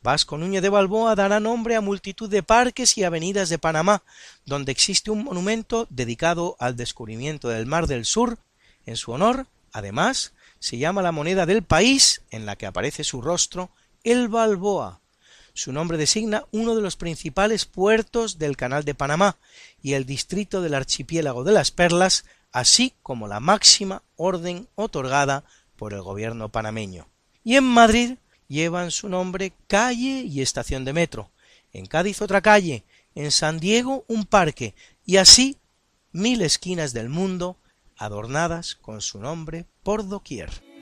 Vasco 0.05 0.38
Núñez 0.38 0.62
de 0.62 0.68
Balboa 0.68 1.16
dará 1.16 1.40
nombre 1.40 1.74
a 1.74 1.80
multitud 1.80 2.30
de 2.30 2.44
parques 2.44 2.96
y 2.96 3.02
avenidas 3.02 3.48
de 3.48 3.59
Panamá, 3.59 4.05
donde 4.46 4.70
existe 4.70 5.11
un 5.11 5.24
monumento 5.24 5.88
dedicado 5.90 6.55
al 6.61 6.76
descubrimiento 6.76 7.48
del 7.48 7.66
Mar 7.66 7.88
del 7.88 8.05
Sur. 8.05 8.38
En 8.86 8.96
su 8.96 9.11
honor, 9.11 9.48
además, 9.72 10.32
se 10.61 10.78
llama 10.78 11.02
la 11.02 11.11
moneda 11.11 11.44
del 11.44 11.64
país, 11.64 12.22
en 12.30 12.46
la 12.46 12.55
que 12.55 12.66
aparece 12.66 13.02
su 13.02 13.20
rostro, 13.20 13.72
el 14.05 14.28
Balboa. 14.28 15.00
Su 15.55 15.72
nombre 15.72 15.96
designa 15.96 16.44
uno 16.52 16.76
de 16.76 16.82
los 16.82 16.96
principales 16.96 17.64
puertos 17.64 18.38
del 18.38 18.57
Canal 18.57 18.84
de 18.84 18.94
Panamá 18.94 19.38
y 19.82 19.94
el 19.94 20.05
distrito 20.05 20.61
del 20.61 20.74
archipiélago 20.74 21.42
de 21.42 21.52
las 21.52 21.70
Perlas, 21.70 22.24
así 22.52 22.92
como 23.02 23.28
la 23.28 23.40
máxima 23.40 24.02
orden 24.16 24.68
otorgada 24.74 25.44
por 25.76 25.94
el 25.94 26.02
gobierno 26.02 26.50
panameño. 26.50 27.09
Y 27.42 27.57
en 27.57 27.64
Madrid 27.64 28.16
llevan 28.46 28.90
su 28.90 29.09
nombre 29.09 29.52
calle 29.66 30.22
y 30.22 30.42
estación 30.42 30.84
de 30.84 30.92
metro, 30.92 31.30
en 31.72 31.86
Cádiz 31.86 32.20
otra 32.20 32.40
calle, 32.42 32.84
en 33.14 33.30
San 33.30 33.59
Diego 33.59 34.05
un 34.07 34.26
parque, 34.26 34.74
y 35.07 35.16
así 35.16 35.57
mil 36.12 36.42
esquinas 36.42 36.92
del 36.92 37.09
mundo 37.09 37.57
adornadas 37.96 38.74
con 38.74 39.00
su 39.00 39.18
nombre 39.18 39.66
por 39.82 40.07
doquier. 40.09 40.73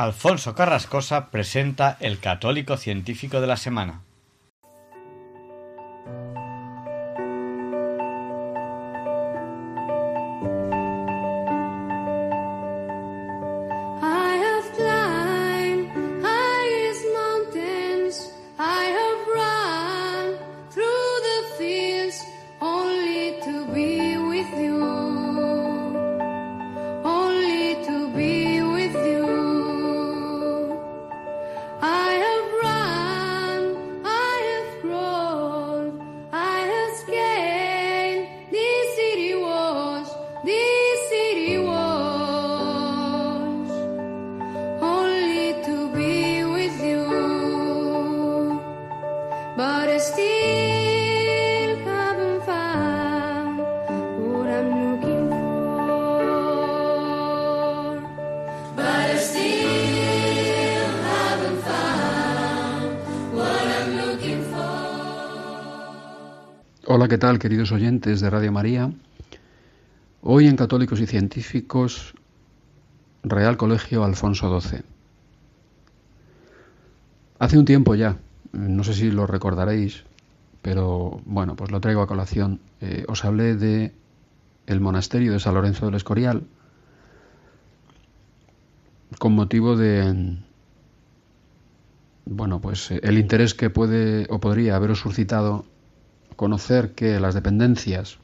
Alfonso 0.00 0.54
Carrascosa 0.54 1.26
presenta 1.26 1.98
El 2.00 2.20
Católico 2.20 2.78
Científico 2.78 3.42
de 3.42 3.46
la 3.46 3.58
Semana. 3.58 4.00
¿Qué 67.10 67.18
tal, 67.18 67.40
queridos 67.40 67.72
oyentes 67.72 68.20
de 68.20 68.30
Radio 68.30 68.52
María? 68.52 68.92
Hoy 70.22 70.46
en 70.46 70.54
Católicos 70.54 71.00
y 71.00 71.08
Científicos, 71.08 72.14
Real 73.24 73.56
Colegio 73.56 74.04
Alfonso 74.04 74.60
XII. 74.60 74.82
Hace 77.40 77.58
un 77.58 77.64
tiempo 77.64 77.96
ya, 77.96 78.18
no 78.52 78.84
sé 78.84 78.94
si 78.94 79.10
lo 79.10 79.26
recordaréis, 79.26 80.04
pero 80.62 81.20
bueno, 81.24 81.56
pues 81.56 81.72
lo 81.72 81.80
traigo 81.80 82.00
a 82.00 82.06
colación. 82.06 82.60
Eh, 82.80 83.04
os 83.08 83.24
hablé 83.24 83.56
de 83.56 83.92
el 84.68 84.78
monasterio 84.78 85.32
de 85.32 85.40
San 85.40 85.54
Lorenzo 85.54 85.86
del 85.86 85.96
Escorial, 85.96 86.44
con 89.18 89.32
motivo 89.32 89.76
de 89.76 90.36
bueno, 92.26 92.60
pues 92.60 92.92
el 92.92 93.18
interés 93.18 93.54
que 93.54 93.68
puede 93.68 94.28
o 94.30 94.38
podría 94.38 94.76
haberos 94.76 95.00
suscitado 95.00 95.64
conocer 96.40 96.92
que 96.92 97.20
las 97.20 97.34
dependencias 97.34 98.16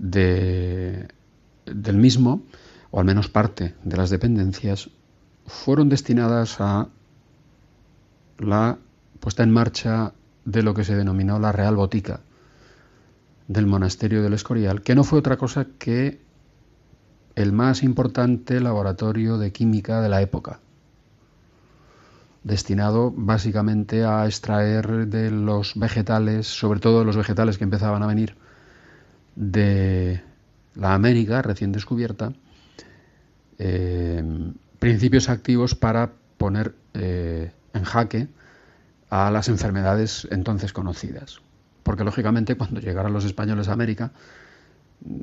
de, 0.00 1.06
del 1.64 1.96
mismo, 1.96 2.42
o 2.90 2.98
al 2.98 3.04
menos 3.04 3.28
parte 3.28 3.76
de 3.84 3.96
las 3.96 4.10
dependencias, 4.10 4.90
fueron 5.46 5.88
destinadas 5.88 6.60
a 6.60 6.88
la 8.38 8.78
puesta 9.20 9.44
en 9.44 9.52
marcha 9.52 10.12
de 10.44 10.64
lo 10.64 10.74
que 10.74 10.82
se 10.82 10.96
denominó 10.96 11.38
la 11.38 11.52
Real 11.52 11.76
Botica 11.76 12.18
del 13.46 13.66
monasterio 13.66 14.24
del 14.24 14.32
Escorial, 14.32 14.82
que 14.82 14.96
no 14.96 15.04
fue 15.04 15.20
otra 15.20 15.36
cosa 15.36 15.68
que 15.78 16.20
el 17.36 17.52
más 17.52 17.84
importante 17.84 18.58
laboratorio 18.58 19.38
de 19.38 19.52
química 19.52 20.00
de 20.00 20.08
la 20.08 20.20
época, 20.20 20.58
destinado 22.46 23.12
básicamente 23.14 24.04
a 24.04 24.24
extraer 24.24 25.08
de 25.08 25.32
los 25.32 25.74
vegetales, 25.74 26.46
sobre 26.46 26.78
todo 26.78 27.00
de 27.00 27.04
los 27.04 27.16
vegetales 27.16 27.58
que 27.58 27.64
empezaban 27.64 28.04
a 28.04 28.06
venir 28.06 28.36
de 29.34 30.22
la 30.76 30.94
América 30.94 31.42
recién 31.42 31.72
descubierta, 31.72 32.32
eh, 33.58 34.22
principios 34.78 35.28
activos 35.28 35.74
para 35.74 36.12
poner 36.38 36.76
eh, 36.94 37.50
en 37.74 37.82
jaque 37.82 38.28
a 39.10 39.28
las 39.32 39.48
enfermedades 39.48 40.28
entonces 40.30 40.72
conocidas. 40.72 41.40
Porque 41.82 42.04
lógicamente 42.04 42.54
cuando 42.54 42.80
llegaron 42.80 43.12
los 43.12 43.24
españoles 43.24 43.66
a 43.66 43.72
América 43.72 44.12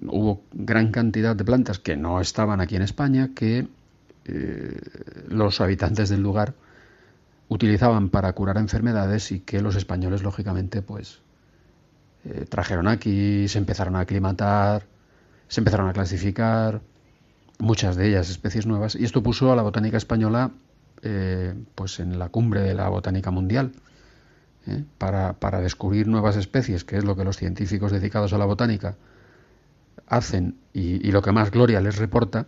hubo 0.08 0.44
gran 0.52 0.92
cantidad 0.92 1.38
de 1.38 1.46
plantas 1.46 1.80
que 1.80 1.96
no 1.96 2.20
estaban 2.20 2.60
aquí 2.60 2.76
en 2.76 2.82
España 2.82 3.30
que 3.34 3.68
eh, 4.26 4.82
los 5.30 5.62
habitantes 5.62 6.10
del 6.10 6.22
lugar 6.22 6.54
utilizaban 7.54 8.10
para 8.10 8.34
curar 8.34 8.58
enfermedades 8.58 9.32
y 9.32 9.40
que 9.40 9.62
los 9.62 9.76
españoles 9.76 10.24
lógicamente 10.24 10.82
pues 10.82 11.22
eh, 12.26 12.46
trajeron 12.50 12.88
aquí, 12.88 13.48
se 13.48 13.60
empezaron 13.60 13.96
a 13.96 14.02
aclimatar, 14.02 14.88
se 15.48 15.62
empezaron 15.62 15.88
a 15.88 15.94
clasificar, 15.94 16.82
muchas 17.60 17.96
de 17.96 18.08
ellas 18.08 18.30
especies 18.30 18.66
nuevas, 18.66 18.96
y 18.96 19.04
esto 19.04 19.22
puso 19.22 19.52
a 19.52 19.56
la 19.56 19.62
botánica 19.62 19.98
española 19.98 20.52
eh, 21.04 21.54
pues 21.76 22.00
en 22.00 22.18
la 22.18 22.30
cumbre 22.30 22.62
de 22.62 22.74
la 22.74 22.90
botánica 22.90 23.30
mundial. 23.30 23.74
¿eh? 24.68 24.84
Para, 24.98 25.34
para, 25.34 25.60
descubrir 25.60 26.08
nuevas 26.08 26.38
especies, 26.38 26.84
que 26.84 26.98
es 26.98 27.04
lo 27.04 27.16
que 27.16 27.24
los 27.24 27.38
científicos 27.38 27.92
dedicados 27.92 28.34
a 28.34 28.38
la 28.38 28.46
botánica 28.46 28.96
hacen 30.08 30.58
y, 30.74 31.08
y 31.08 31.12
lo 31.12 31.22
que 31.22 31.32
más 31.32 31.52
gloria 31.52 31.82
les 31.82 31.98
reporta, 31.98 32.48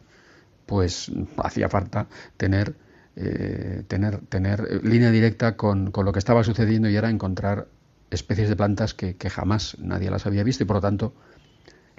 pues 0.65 1.11
hacía 1.37 1.69
falta 1.69 2.07
tener, 2.37 2.75
eh, 3.16 3.84
tener, 3.88 4.20
tener 4.28 4.84
línea 4.84 5.11
directa 5.11 5.55
con, 5.55 5.91
con, 5.91 6.05
lo 6.05 6.11
que 6.11 6.20
estaba 6.20 6.43
sucediendo 6.43 6.89
y 6.89 6.95
era 6.95 7.09
encontrar 7.09 7.68
especies 8.09 8.49
de 8.49 8.55
plantas 8.55 8.93
que, 8.93 9.16
que, 9.16 9.30
jamás 9.30 9.78
nadie 9.80 10.09
las 10.09 10.26
había 10.26 10.43
visto 10.43 10.63
y 10.63 10.68
por 10.68 10.78
lo 10.78 10.82
tanto 10.82 11.13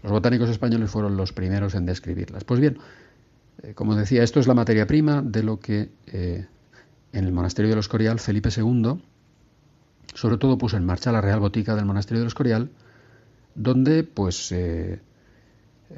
los 0.02 0.12
botánicos 0.12 0.50
españoles 0.50 0.90
fueron 0.90 1.16
los 1.16 1.32
primeros 1.32 1.74
en 1.74 1.86
describirlas. 1.86 2.44
Pues 2.44 2.60
bien, 2.60 2.78
eh, 3.62 3.74
como 3.74 3.94
decía, 3.94 4.22
esto 4.22 4.40
es 4.40 4.46
la 4.46 4.54
materia 4.54 4.86
prima 4.86 5.22
de 5.22 5.42
lo 5.42 5.58
que 5.58 5.90
eh, 6.06 6.46
en 7.12 7.24
el 7.24 7.32
monasterio 7.32 7.70
de 7.70 7.76
los 7.76 7.86
Escorial 7.86 8.20
Felipe 8.20 8.50
II 8.54 9.00
sobre 10.16 10.38
todo 10.38 10.58
puso 10.58 10.76
en 10.76 10.84
marcha 10.84 11.12
la 11.12 11.20
Real 11.20 11.40
Botica 11.40 11.74
del 11.74 11.84
monasterio 11.84 12.20
de 12.20 12.24
los 12.24 12.30
Escorial, 12.32 12.70
donde 13.54 14.02
pues 14.02 14.50
eh, 14.52 15.00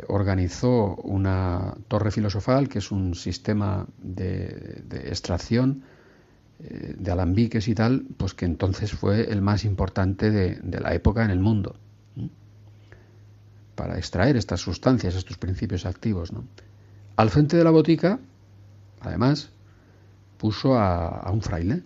organizó 0.08 0.96
una 0.96 1.74
torre 1.88 2.10
filosofal, 2.10 2.68
que 2.68 2.78
es 2.78 2.90
un 2.90 3.14
sistema 3.14 3.86
de, 3.98 4.84
extracción 5.06 5.82
eh, 6.60 6.94
de 6.98 7.10
alambiques 7.10 7.68
y 7.68 7.74
tal, 7.74 8.04
pues 8.16 8.34
que 8.34 8.44
entonces 8.44 8.92
fue 8.92 9.32
el 9.32 9.40
más 9.40 9.64
importante 9.64 10.30
de, 10.30 10.80
la 10.80 10.94
época 10.94 11.24
en 11.24 11.30
el 11.30 11.40
mundo, 11.40 11.76
para 13.74 13.96
extraer 13.96 14.36
estas 14.36 14.60
sustancias, 14.60 15.14
estos 15.14 15.38
principios 15.38 15.86
activos. 15.86 16.32
¿no? 16.32 16.44
Al 17.16 17.30
frente 17.30 17.56
de 17.56 17.64
la 17.64 17.70
botica, 17.70 18.18
además, 19.00 19.50
puso 20.36 20.76
a 20.76 21.30
un 21.32 21.42
fraile, 21.42 21.82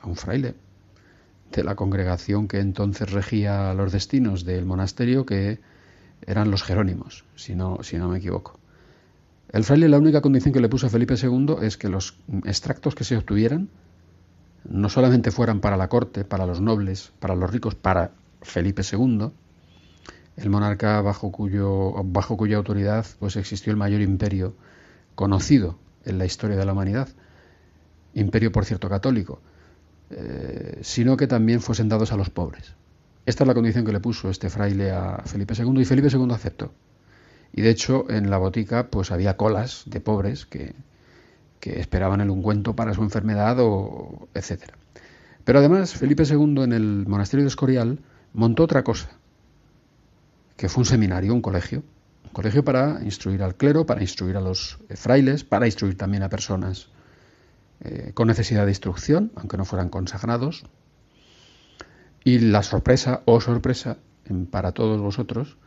a 0.00 0.06
un 0.06 0.16
fraile 0.16 0.54
de 1.52 1.64
la 1.64 1.74
congregación 1.74 2.48
que 2.48 2.60
entonces 2.60 3.10
regía 3.10 3.74
los 3.74 3.92
destinos 3.92 4.44
del 4.44 4.64
monasterio, 4.64 5.24
que 5.24 5.60
eran 6.26 6.50
los 6.50 6.62
jerónimos, 6.62 7.24
si 7.34 7.54
no, 7.54 7.78
si 7.82 7.96
no 7.96 8.08
me 8.08 8.18
equivoco. 8.18 8.58
El 9.50 9.64
fraile 9.64 9.88
la 9.88 9.98
única 9.98 10.20
condición 10.20 10.52
que 10.52 10.60
le 10.60 10.68
puso 10.68 10.86
a 10.86 10.90
Felipe 10.90 11.14
II 11.14 11.56
es 11.62 11.76
que 11.76 11.88
los 11.88 12.16
extractos 12.44 12.94
que 12.94 13.04
se 13.04 13.16
obtuvieran 13.16 13.68
no 14.68 14.88
solamente 14.88 15.30
fueran 15.30 15.60
para 15.60 15.76
la 15.76 15.88
corte, 15.88 16.24
para 16.24 16.46
los 16.46 16.60
nobles, 16.60 17.12
para 17.20 17.34
los 17.34 17.50
ricos, 17.50 17.74
para 17.74 18.12
Felipe 18.42 18.82
II, 18.90 19.30
el 20.36 20.50
monarca 20.50 21.00
bajo, 21.02 21.30
cuyo, 21.30 21.92
bajo 22.04 22.36
cuya 22.36 22.56
autoridad 22.56 23.06
pues 23.18 23.36
existió 23.36 23.70
el 23.70 23.76
mayor 23.76 24.00
imperio 24.00 24.54
conocido 25.14 25.78
en 26.04 26.18
la 26.18 26.24
historia 26.24 26.56
de 26.56 26.64
la 26.64 26.72
humanidad, 26.72 27.08
imperio 28.14 28.50
por 28.52 28.64
cierto 28.64 28.88
católico, 28.88 29.40
eh, 30.10 30.78
sino 30.82 31.16
que 31.16 31.26
también 31.26 31.60
fuesen 31.60 31.88
dados 31.88 32.12
a 32.12 32.16
los 32.16 32.30
pobres. 32.30 32.74
Esta 33.26 33.44
es 33.44 33.48
la 33.48 33.54
condición 33.54 33.84
que 33.84 33.92
le 33.92 34.00
puso 34.00 34.28
este 34.28 34.50
fraile 34.50 34.90
a 34.90 35.22
Felipe 35.24 35.54
II 35.56 35.80
y 35.80 35.84
Felipe 35.84 36.08
II 36.08 36.28
aceptó. 36.32 36.74
Y 37.52 37.62
de 37.62 37.70
hecho 37.70 38.10
en 38.10 38.30
la 38.30 38.38
botica 38.38 38.88
pues 38.88 39.10
había 39.10 39.36
colas 39.36 39.84
de 39.86 40.00
pobres 40.00 40.44
que, 40.44 40.74
que 41.60 41.80
esperaban 41.80 42.20
el 42.20 42.30
ungüento 42.30 42.76
para 42.76 42.92
su 42.92 43.02
enfermedad 43.02 43.56
o 43.60 44.28
etcétera. 44.34 44.74
Pero 45.44 45.58
además 45.58 45.94
Felipe 45.94 46.24
II 46.24 46.62
en 46.62 46.72
el 46.72 47.06
monasterio 47.06 47.44
de 47.44 47.48
Escorial 47.48 48.00
montó 48.34 48.64
otra 48.64 48.82
cosa, 48.84 49.10
que 50.56 50.68
fue 50.68 50.82
un 50.82 50.86
seminario, 50.86 51.32
un 51.32 51.40
colegio, 51.42 51.82
un 52.24 52.30
colegio 52.32 52.64
para 52.64 53.02
instruir 53.02 53.42
al 53.42 53.54
clero, 53.54 53.86
para 53.86 54.02
instruir 54.02 54.36
a 54.36 54.40
los 54.40 54.78
frailes, 54.90 55.44
para 55.44 55.66
instruir 55.66 55.96
también 55.96 56.22
a 56.22 56.28
personas 56.28 56.88
eh, 57.80 58.12
con 58.14 58.28
necesidad 58.28 58.64
de 58.64 58.72
instrucción, 58.72 59.32
aunque 59.36 59.56
no 59.56 59.64
fueran 59.64 59.88
consagrados. 59.88 60.64
Y 62.24 62.38
la 62.38 62.62
sorpresa, 62.62 63.22
o 63.26 63.34
oh 63.34 63.40
sorpresa, 63.40 63.98
para 64.50 64.72
todos 64.72 65.00
vosotros, 65.00 65.58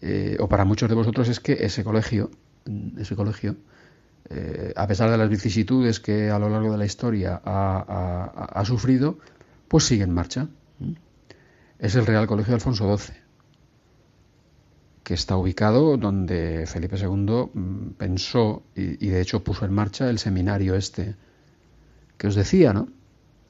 eh, 0.00 0.36
o 0.40 0.48
para 0.48 0.64
muchos 0.64 0.88
de 0.88 0.96
vosotros, 0.96 1.28
es 1.28 1.38
que 1.38 1.52
ese 1.64 1.84
colegio, 1.84 2.30
ese 2.98 3.14
colegio, 3.14 3.56
eh, 4.28 4.72
a 4.76 4.86
pesar 4.88 5.10
de 5.10 5.16
las 5.16 5.28
vicisitudes 5.28 6.00
que 6.00 6.30
a 6.30 6.40
lo 6.40 6.48
largo 6.48 6.72
de 6.72 6.78
la 6.78 6.84
historia 6.84 7.40
ha, 7.44 8.62
sufrido, 8.64 9.18
pues 9.68 9.84
sigue 9.84 10.02
en 10.02 10.12
marcha. 10.12 10.48
Es 11.78 11.94
el 11.94 12.04
Real 12.04 12.26
Colegio 12.26 12.50
de 12.50 12.56
Alfonso 12.56 12.96
XII, 12.96 13.14
que 15.04 15.14
está 15.14 15.36
ubicado 15.36 15.96
donde 15.96 16.66
Felipe 16.66 16.96
II 16.98 17.94
pensó 17.96 18.64
y, 18.74 19.06
y, 19.06 19.08
de 19.10 19.20
hecho 19.20 19.42
puso 19.44 19.64
en 19.64 19.72
marcha 19.72 20.10
el 20.10 20.18
seminario 20.18 20.74
este 20.74 21.14
que 22.18 22.26
os 22.26 22.34
decía, 22.34 22.74
¿no? 22.74 22.88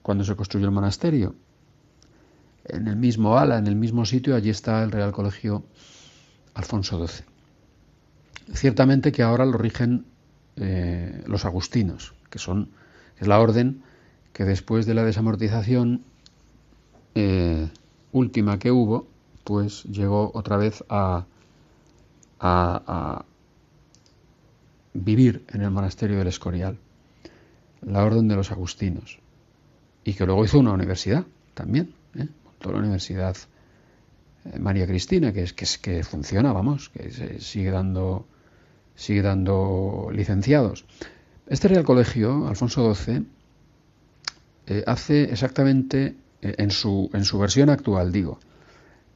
Cuando 0.03 0.23
se 0.23 0.37
construyó 0.37 0.67
el 0.67 0.73
monasterio. 0.73 1.35
En 2.65 2.89
el 2.89 2.97
mismo 2.97 3.39
ala, 3.39 3.59
en 3.59 3.67
el 3.67 3.77
mismo 3.77 4.05
sitio, 4.05 4.35
allí 4.37 4.51
está 4.51 4.83
el 4.83 4.91
Real 4.91 5.13
Colegio 5.13 5.65
Alfonso 6.55 7.07
XII. 7.07 7.25
Ciertamente 8.55 9.13
que 9.13 9.23
ahora 9.23 9.45
lo 9.47 9.57
rigen 9.59 10.07
eh, 10.57 11.23
los 11.27 11.45
agustinos, 11.45 12.15
que 12.29 12.39
son 12.39 12.71
es 13.19 13.29
la 13.29 13.39
orden 13.39 13.83
que 14.33 14.45
después 14.45 14.87
de 14.87 14.95
la 14.95 15.05
desamortización 15.05 16.03
eh, 17.15 17.69
última 18.13 18.59
que 18.59 18.71
hubo, 18.71 19.07
pues 19.45 19.85
llegó 19.85 20.31
otra 20.35 20.57
vez 20.57 20.85
a, 20.89 21.27
a, 22.39 22.83
a, 22.87 23.25
vivir 24.95 25.45
en 25.49 25.63
el 25.63 25.71
monasterio 25.71 26.19
del 26.19 26.29
Escorial, 26.29 26.79
la 27.83 28.05
orden 28.05 28.29
de 28.29 28.37
los 28.37 28.51
agustinos, 28.51 29.19
y 30.05 30.15
que 30.15 30.27
luego 30.27 30.45
hizo 30.45 30.59
una 30.59 30.73
universidad 30.73 31.25
también, 31.55 31.95
¿eh? 32.61 32.67
montó 32.67 32.73
la 32.73 32.79
universidad 32.79 33.37
María 34.59 34.87
Cristina, 34.87 35.33
que 35.33 35.43
es 35.43 35.53
que, 35.53 35.67
que 35.81 36.03
funciona, 36.03 36.53
vamos, 36.53 36.89
que 36.89 37.41
sigue 37.41 37.71
dando 37.71 38.27
sigue 38.95 39.23
dando 39.23 40.11
licenciados. 40.13 40.85
Este 41.47 41.69
Real 41.69 41.85
Colegio, 41.85 42.47
Alfonso 42.49 42.95
XII, 42.95 43.27
eh, 44.67 44.85
hace 44.87 45.25
exactamente 45.25 46.17
eh, 46.43 46.55
en, 46.59 46.71
su, 46.71 47.11
en 47.15 47.25
su 47.25 47.39
versión 47.39 47.71
actual, 47.71 48.13
digo, 48.13 48.39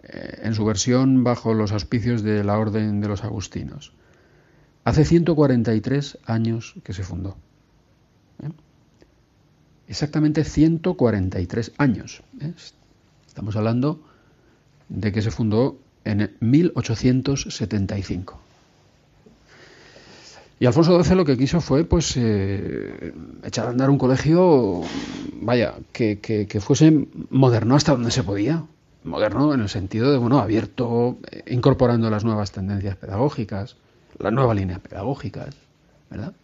eh, 0.03 0.41
en 0.43 0.55
su 0.55 0.65
versión 0.65 1.23
bajo 1.23 1.53
los 1.53 1.73
auspicios 1.73 2.23
de 2.23 2.43
la 2.45 2.59
Orden 2.59 3.01
de 3.01 3.09
los 3.09 3.25
Agustinos, 3.25 3.93
hace 4.85 5.05
143 5.05 6.19
años 6.25 6.75
que 6.83 6.95
se 6.95 7.03
fundó. 7.03 7.37
¿eh? 8.43 8.49
Exactamente 9.87 10.45
143 10.45 11.73
años. 11.77 12.23
Estamos 13.35 13.57
hablando 13.57 13.99
de 14.89 15.11
que 15.11 15.21
se 15.21 15.33
fundó 15.33 15.77
en 16.05 16.37
1875. 16.39 18.39
Y 20.61 20.67
Alfonso 20.67 21.03
XII 21.03 21.17
lo 21.17 21.25
que 21.25 21.37
quiso 21.37 21.61
fue 21.61 21.85
pues 21.85 22.17
eh, 22.17 23.13
echar 23.43 23.67
a 23.67 23.71
andar 23.71 23.91
un 23.91 23.99
colegio, 23.99 24.83
vaya, 25.43 25.75
que, 25.91 26.21
que, 26.21 26.61
fuese 26.61 27.09
moderno 27.31 27.75
hasta 27.75 27.91
donde 27.91 28.13
se 28.13 28.23
podía. 28.23 28.63
Moderno 29.03 29.53
en 29.53 29.63
el 29.63 29.69
sentido 29.69 30.13
de, 30.13 30.19
bueno, 30.19 30.39
abierto, 30.39 31.19
eh, 31.29 31.43
incorporando 31.49 32.09
las 32.11 32.23
nuevas 32.23 32.53
tendencias 32.53 32.95
pedagógicas, 32.95 33.75
las 34.17 34.33
nuevas 34.33 34.57
líneas 34.57 34.79
pedagógicas, 34.79 35.57
¿verdad? 36.09 36.35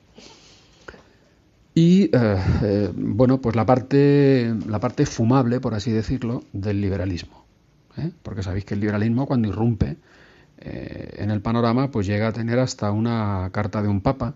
Y, 1.74 2.10
eh, 2.12 2.92
bueno, 2.94 3.40
pues 3.40 3.54
la 3.56 3.64
parte, 3.64 4.54
la 4.66 4.80
parte 4.80 5.06
fumable, 5.06 5.60
por 5.60 5.74
así 5.74 5.92
decirlo, 5.92 6.42
del 6.52 6.80
liberalismo. 6.80 7.40
Porque 8.22 8.42
sabéis 8.42 8.64
que 8.64 8.74
el 8.74 8.80
liberalismo 8.80 9.26
cuando 9.26 9.48
irrumpe 9.48 9.98
eh, 10.58 11.14
en 11.18 11.30
el 11.30 11.40
panorama, 11.40 11.90
pues 11.90 12.06
llega 12.06 12.28
a 12.28 12.32
tener 12.32 12.58
hasta 12.58 12.90
una 12.92 13.50
carta 13.52 13.82
de 13.82 13.88
un 13.88 14.00
papa, 14.00 14.34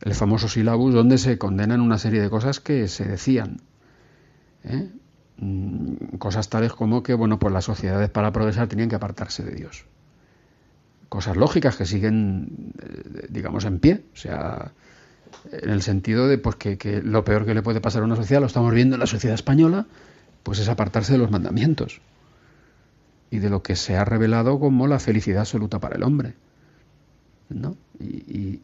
el 0.00 0.14
famoso 0.14 0.48
sílabus, 0.48 0.94
donde 0.94 1.18
se 1.18 1.38
condenan 1.38 1.80
una 1.80 1.98
serie 1.98 2.20
de 2.20 2.30
cosas 2.30 2.60
que 2.60 2.88
se 2.88 3.04
decían. 3.04 3.60
¿eh? 4.64 4.90
Mm, 5.38 6.16
cosas 6.18 6.48
tales 6.48 6.72
como 6.72 7.02
que, 7.02 7.14
bueno, 7.14 7.38
pues 7.38 7.52
las 7.52 7.64
sociedades 7.64 8.10
para 8.10 8.32
progresar 8.32 8.68
tenían 8.68 8.88
que 8.88 8.96
apartarse 8.96 9.42
de 9.44 9.54
Dios. 9.54 9.84
Cosas 11.08 11.36
lógicas 11.36 11.76
que 11.76 11.86
siguen, 11.86 12.72
eh, 12.82 13.26
digamos, 13.28 13.64
en 13.64 13.78
pie. 13.78 14.04
O 14.12 14.16
sea, 14.16 14.72
en 15.52 15.70
el 15.70 15.82
sentido 15.82 16.28
de 16.28 16.38
pues, 16.38 16.56
que, 16.56 17.02
lo 17.02 17.24
peor 17.24 17.46
que 17.46 17.54
le 17.54 17.62
puede 17.62 17.80
pasar 17.80 18.02
a 18.02 18.04
una 18.04 18.16
sociedad, 18.16 18.40
lo 18.40 18.46
estamos 18.46 18.72
viendo 18.74 18.96
en 18.96 19.00
la 19.00 19.06
sociedad 19.06 19.34
española, 19.34 19.86
pues 20.42 20.58
es 20.58 20.68
apartarse 20.68 21.12
de 21.12 21.18
los 21.18 21.30
mandamientos 21.30 22.00
y 23.30 23.38
de 23.38 23.50
lo 23.50 23.62
que 23.62 23.76
se 23.76 23.96
ha 23.96 24.04
revelado 24.04 24.58
como 24.58 24.86
la 24.86 24.98
felicidad 24.98 25.40
absoluta 25.40 25.78
para 25.78 25.96
el 25.96 26.02
hombre. 26.02 26.34
¿no? 27.48 27.76
Y, 27.98 28.60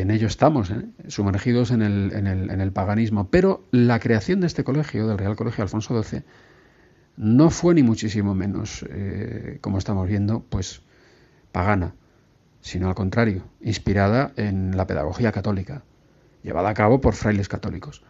en 0.00 0.10
ello 0.10 0.26
estamos, 0.26 0.70
¿eh? 0.70 0.86
sumergidos 1.08 1.70
en 1.70 1.82
el, 1.82 2.12
en, 2.12 2.26
el, 2.26 2.50
en 2.50 2.60
el, 2.60 2.72
paganismo. 2.72 3.28
Pero 3.30 3.64
la 3.70 3.98
creación 4.00 4.40
de 4.40 4.46
este 4.46 4.64
colegio, 4.64 5.06
del 5.06 5.18
Real 5.18 5.36
Colegio 5.36 5.62
Alfonso 5.62 6.02
XII, 6.02 6.22
no 7.16 7.50
fue 7.50 7.74
ni 7.74 7.82
muchísimo 7.82 8.34
menos, 8.34 8.84
eh, 8.88 9.58
como 9.60 9.78
estamos 9.78 10.08
viendo, 10.08 10.44
pues 10.48 10.82
pagana, 11.52 11.94
sino 12.60 12.88
al 12.88 12.94
contrario, 12.94 13.44
inspirada 13.60 14.32
en 14.36 14.76
la 14.76 14.86
pedagogía 14.86 15.32
católica, 15.32 15.82
llevada 16.42 16.70
a 16.70 16.74
cabo 16.74 17.00
por 17.00 17.14
frailes 17.14 17.48
católicos. 17.48 18.02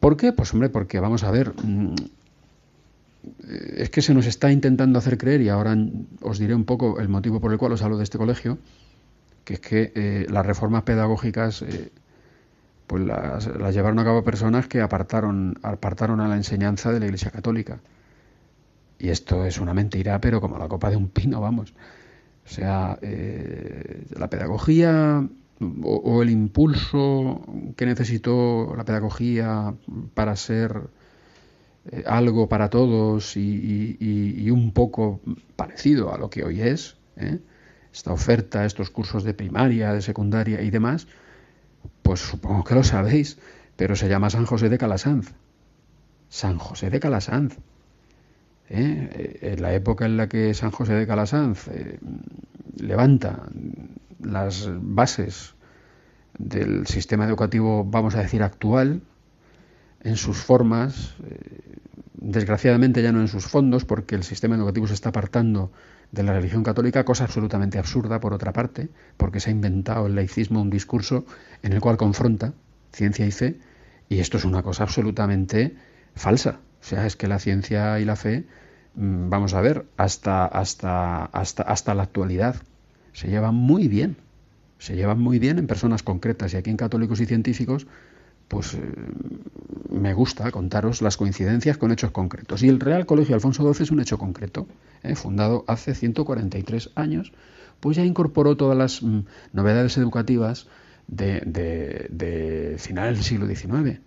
¿Por 0.00 0.16
qué? 0.16 0.32
Pues 0.32 0.52
hombre, 0.52 0.68
porque 0.68 1.00
vamos 1.00 1.24
a 1.24 1.30
ver, 1.30 1.54
mm, 1.62 1.94
eh, 3.48 3.74
es 3.78 3.90
que 3.90 4.02
se 4.02 4.14
nos 4.14 4.26
está 4.26 4.50
intentando 4.52 4.98
hacer 4.98 5.16
creer, 5.18 5.40
y 5.40 5.48
ahora 5.48 5.76
os 6.20 6.38
diré 6.38 6.54
un 6.54 6.64
poco 6.64 7.00
el 7.00 7.08
motivo 7.08 7.40
por 7.40 7.52
el 7.52 7.58
cual 7.58 7.72
os 7.72 7.82
hablo 7.82 7.96
de 7.96 8.04
este 8.04 8.18
colegio, 8.18 8.58
que 9.44 9.54
es 9.54 9.60
que 9.60 9.92
eh, 9.94 10.26
las 10.30 10.44
reformas 10.44 10.82
pedagógicas 10.82 11.62
eh, 11.62 11.90
pues 12.86 13.04
las, 13.04 13.74
llevaron 13.74 13.98
a 13.98 14.04
cabo 14.04 14.24
personas 14.24 14.68
que 14.68 14.80
apartaron, 14.80 15.58
apartaron 15.62 16.20
a 16.20 16.28
la 16.28 16.36
enseñanza 16.36 16.92
de 16.92 17.00
la 17.00 17.06
Iglesia 17.06 17.30
Católica. 17.30 17.80
Y 18.98 19.08
esto 19.08 19.44
es 19.44 19.58
una 19.58 19.74
mentira, 19.74 20.20
pero 20.20 20.40
como 20.40 20.58
la 20.58 20.68
copa 20.68 20.90
de 20.90 20.96
un 20.96 21.08
pino, 21.08 21.40
vamos. 21.40 21.74
Sea, 22.44 22.98
la 23.00 24.30
pedagogía 24.30 25.26
o, 25.82 26.22
el 26.22 26.30
impulso 26.30 27.42
que 27.76 27.86
necesitó 27.86 28.74
la 28.76 28.84
pedagogía 28.84 29.74
para 30.14 30.36
ser 30.36 30.88
eh, 31.90 32.04
algo 32.06 32.48
para 32.48 32.70
todos 32.70 33.36
y, 33.36 34.50
un 34.50 34.72
poco 34.72 35.20
parecido 35.56 36.12
a 36.12 36.18
lo 36.18 36.30
que 36.30 36.44
hoy 36.44 36.60
es, 36.60 36.96
¿eh? 37.16 37.40
esta 37.92 38.12
oferta, 38.12 38.64
estos 38.64 38.90
cursos 38.90 39.24
de 39.24 39.34
primaria, 39.34 39.92
de 39.92 40.02
secundaria 40.02 40.62
y 40.62 40.70
demás, 40.70 41.06
pues 42.02 42.20
supongo 42.20 42.64
que 42.64 42.74
lo 42.74 42.84
sabéis, 42.84 43.38
pero 43.76 43.96
se 43.96 44.08
llama 44.08 44.30
San 44.30 44.46
José 44.46 44.68
de 44.68 44.78
Calasanz. 44.78 45.34
San 46.28 46.58
José 46.58 46.90
de 46.90 47.00
Calasanz. 47.00 47.58
¿Eh? 48.68 49.38
En 49.42 49.62
la 49.62 49.74
época 49.74 50.06
en 50.06 50.16
la 50.16 50.28
que 50.28 50.54
San 50.54 50.70
José 50.70 50.94
de 50.94 51.06
Calasanz 51.06 51.68
levanta 52.76 53.48
las 54.20 54.68
bases 54.72 55.54
del 56.38 56.86
sistema 56.86 57.26
educativo, 57.26 57.84
vamos 57.84 58.14
a 58.14 58.22
decir, 58.22 58.42
actual, 58.42 59.02
en 60.02 60.16
sus 60.16 60.38
formas, 60.38 61.14
eh, 61.24 61.78
desgraciadamente 62.14 63.02
ya 63.02 63.12
no 63.12 63.20
en 63.20 63.28
sus 63.28 63.46
fondos, 63.46 63.84
porque 63.84 64.14
el 64.14 64.24
sistema 64.24 64.56
educativo 64.56 64.86
se 64.86 64.94
está 64.94 65.10
apartando 65.10 65.70
de 66.12 66.22
la 66.22 66.32
religión 66.32 66.62
católica, 66.62 67.04
cosa 67.04 67.24
absolutamente 67.24 67.78
absurda 67.78 68.20
por 68.20 68.32
otra 68.32 68.52
parte, 68.52 68.88
porque 69.16 69.40
se 69.40 69.50
ha 69.50 69.52
inventado 69.52 70.06
el 70.06 70.14
laicismo 70.14 70.60
un 70.60 70.70
discurso 70.70 71.24
en 71.62 71.72
el 71.72 71.80
cual 71.80 71.96
confronta 71.96 72.52
ciencia 72.92 73.26
y 73.26 73.32
fe, 73.32 73.58
y 74.08 74.20
esto 74.20 74.36
es 74.36 74.44
una 74.44 74.62
cosa 74.62 74.84
absolutamente 74.84 75.74
falsa. 76.14 76.60
O 76.84 76.86
sea, 76.86 77.06
es 77.06 77.16
que 77.16 77.28
la 77.28 77.38
ciencia 77.38 77.98
y 77.98 78.04
la 78.04 78.14
fe, 78.14 78.44
mm, 78.94 79.30
vamos 79.30 79.54
a 79.54 79.62
ver, 79.62 79.86
hasta, 79.96 80.44
hasta, 80.44 81.24
hasta, 81.24 81.62
hasta 81.62 81.94
la 81.94 82.02
actualidad 82.02 82.56
se 83.14 83.28
llevan 83.28 83.54
muy 83.54 83.88
bien. 83.88 84.16
Se 84.78 84.94
llevan 84.94 85.18
muy 85.18 85.38
bien 85.38 85.58
en 85.58 85.66
personas 85.66 86.02
concretas 86.02 86.52
y 86.52 86.58
aquí 86.58 86.68
en 86.68 86.76
católicos 86.76 87.20
y 87.20 87.26
científicos 87.26 87.86
pues 88.48 88.74
eh, 88.74 88.80
me 89.90 90.12
gusta 90.12 90.50
contaros 90.50 91.00
las 91.00 91.16
coincidencias 91.16 91.78
con 91.78 91.90
hechos 91.90 92.10
concretos. 92.10 92.62
Y 92.62 92.68
el 92.68 92.80
Real 92.80 93.06
Colegio 93.06 93.34
Alfonso 93.34 93.62
XII 93.72 93.84
es 93.84 93.90
un 93.90 94.00
hecho 94.00 94.18
concreto, 94.18 94.66
¿eh? 95.02 95.14
fundado 95.14 95.64
hace 95.66 95.94
143 95.94 96.90
años, 96.94 97.32
pues 97.80 97.96
ya 97.96 98.04
incorporó 98.04 98.56
todas 98.56 98.76
las 98.76 99.02
mm, 99.02 99.20
novedades 99.52 99.96
educativas 99.96 100.66
de, 101.06 101.40
de, 101.40 102.76
final 102.78 103.14
del 103.14 103.24
siglo 103.24 103.46
XIX. 103.46 104.00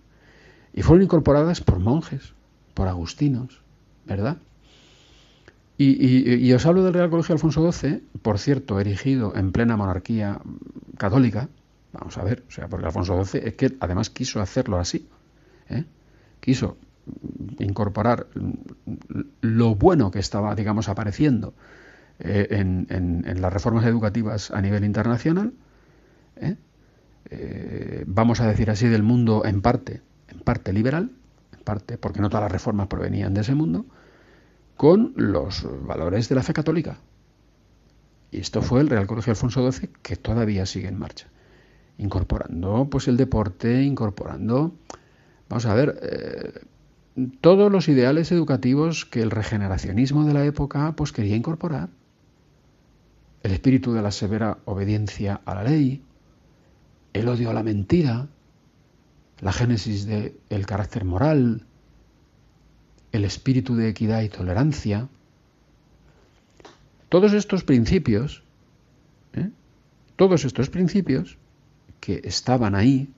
Y 0.74 0.82
fueron 0.82 1.02
incorporadas 1.02 1.60
por 1.60 1.80
monjes, 1.80 2.34
por 2.78 2.86
agustinos, 2.86 3.60
¿verdad? 4.06 4.36
Y, 5.76 6.52
os 6.52 6.64
hablo 6.64 6.84
del 6.84 6.94
Real 6.94 7.10
Colegio 7.10 7.32
Alfonso 7.32 7.72
XII, 7.72 8.04
por 8.22 8.38
cierto, 8.38 8.78
erigido 8.78 9.34
en 9.34 9.50
plena 9.50 9.76
monarquía 9.76 10.40
católica, 10.96 11.48
Vamos 11.92 12.16
a 12.18 12.22
ver, 12.22 12.44
o 12.46 12.50
sea, 12.52 12.68
porque 12.68 12.86
Alfonso 12.86 13.24
XII 13.24 13.40
es 13.46 13.54
que 13.54 13.76
además 13.80 14.10
quiso 14.10 14.40
hacerlo 14.40 14.78
así. 14.78 15.08
¿eh? 15.70 15.86
Quiso 16.38 16.76
incorporar 17.58 18.28
lo 19.40 19.74
bueno 19.74 20.12
que 20.12 20.20
estaba, 20.20 20.54
digamos, 20.54 20.88
apareciendo 20.88 21.54
eh, 22.20 22.46
en, 22.50 23.40
las 23.40 23.52
reformas 23.52 23.86
educativas 23.86 24.52
a 24.52 24.60
nivel 24.60 24.84
internacional. 24.84 25.52
¿eh? 26.36 26.56
vamos 28.06 28.40
a 28.40 28.46
decir 28.46 28.70
así, 28.70 28.86
del 28.86 29.02
mundo 29.02 29.44
en 29.46 29.62
parte, 29.62 30.02
en 30.28 30.40
parte 30.40 30.72
liberal, 30.72 31.10
parte, 31.68 31.98
porque 31.98 32.20
no 32.20 32.30
todas 32.30 32.44
las 32.44 32.52
reformas 32.52 32.88
provenían 32.88 33.34
de 33.34 33.42
ese 33.42 33.54
mundo, 33.54 33.84
con 34.76 35.12
los 35.16 35.66
valores 35.86 36.28
de 36.28 36.34
la 36.34 36.42
fe 36.42 36.54
católica. 36.54 36.98
Y 38.30 38.40
esto 38.40 38.62
fue 38.62 38.80
el 38.80 38.88
Real 38.88 39.06
Colegio 39.06 39.32
Alfonso 39.32 39.70
XII 39.70 39.90
que 40.02 40.16
todavía 40.16 40.64
sigue 40.64 40.88
en 40.88 40.98
marcha 40.98 41.28
incorporando 41.98 42.88
pues 42.90 43.08
el 43.08 43.16
deporte, 43.16 43.82
incorporando, 43.82 44.72
vamos 45.48 45.66
a 45.66 45.74
ver, 45.74 45.98
eh, 46.02 46.52
todos 47.40 47.70
los 47.70 47.88
ideales 47.88 48.30
educativos 48.30 49.04
que 49.04 49.20
el 49.20 49.32
regeneracionismo 49.32 50.24
de 50.24 50.34
la 50.34 50.44
época 50.44 50.94
pues 50.96 51.12
quería 51.12 51.36
incorporar. 51.36 51.90
El 53.42 53.52
espíritu 53.52 53.92
de 53.92 54.02
la 54.02 54.12
severa 54.12 54.58
obediencia 54.64 55.40
a 55.44 55.56
la 55.56 55.64
ley, 55.64 56.02
el 57.12 57.28
odio 57.28 57.50
a 57.50 57.54
la 57.54 57.62
mentira, 57.62 58.28
la 59.40 59.52
génesis 59.52 60.06
del 60.06 60.66
carácter 60.66 61.04
moral, 61.04 61.64
el 63.12 63.24
espíritu 63.24 63.76
de 63.76 63.88
equidad 63.88 64.22
y 64.22 64.28
tolerancia. 64.28 65.08
Todos 67.08 67.32
estos 67.32 67.64
principios, 67.64 68.42
¿eh? 69.32 69.50
todos 70.16 70.44
estos 70.44 70.68
principios 70.70 71.38
que 72.00 72.20
estaban 72.24 72.74
ahí 72.74 73.10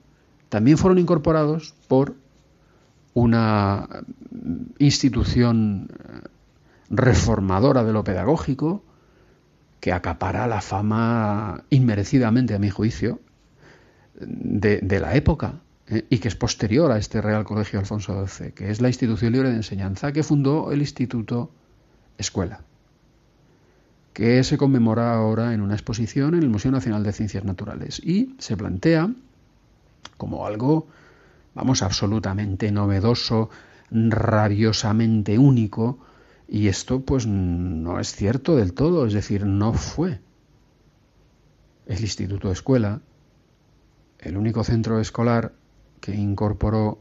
también 0.49 0.77
fueron 0.77 0.99
incorporados 0.99 1.73
por 1.87 2.15
una 3.13 3.87
institución 4.79 5.89
reformadora 6.89 7.83
de 7.83 7.93
lo 7.93 8.03
pedagógico 8.03 8.83
que 9.79 9.91
acapara 9.91 10.47
la 10.47 10.61
fama 10.61 11.63
inmerecidamente, 11.69 12.53
a 12.53 12.59
mi 12.59 12.69
juicio, 12.69 13.19
de, 14.19 14.99
la 14.99 15.15
época 15.15 15.55
¿eh? 15.91 16.05
y 16.09 16.17
que 16.17 16.27
es 16.27 16.35
posterior 16.35 16.91
a 16.91 16.97
este 16.97 17.21
Real 17.21 17.43
Colegio 17.43 17.79
Alfonso 17.79 18.25
XII, 18.25 18.51
que 18.53 18.71
es 18.71 18.81
la 18.81 18.87
institución 18.87 19.31
libre 19.31 19.49
de 19.49 19.57
enseñanza 19.57 20.11
que 20.11 20.23
fundó 20.23 20.71
el 20.71 20.81
Instituto 20.81 21.51
Escuela 22.17 22.61
que 24.13 24.43
se 24.43 24.57
conmemora 24.57 25.13
ahora 25.13 25.53
en 25.53 25.61
una 25.61 25.73
exposición 25.73 26.35
en 26.35 26.43
el 26.43 26.49
Museo 26.49 26.71
Nacional 26.71 27.03
de 27.03 27.13
Ciencias 27.13 27.43
Naturales 27.43 27.99
y 28.03 28.35
se 28.39 28.57
plantea 28.57 29.09
como 30.17 30.45
algo, 30.45 30.87
vamos, 31.55 31.81
absolutamente 31.81 32.71
novedoso, 32.71 33.49
rabiosamente 33.89 35.39
único, 35.39 35.99
y 36.47 36.67
esto 36.67 37.01
pues 37.01 37.25
no 37.25 37.99
es 37.99 38.13
cierto 38.13 38.55
del 38.55 38.73
todo, 38.73 39.05
es 39.05 39.13
decir, 39.13 39.45
no 39.45 39.73
fue 39.73 40.19
el 41.87 42.01
Instituto 42.01 42.51
Escuela, 42.51 43.01
el 44.19 44.37
único 44.37 44.63
centro 44.63 44.99
escolar 44.99 45.53
que 46.01 46.15
incorporó 46.15 46.99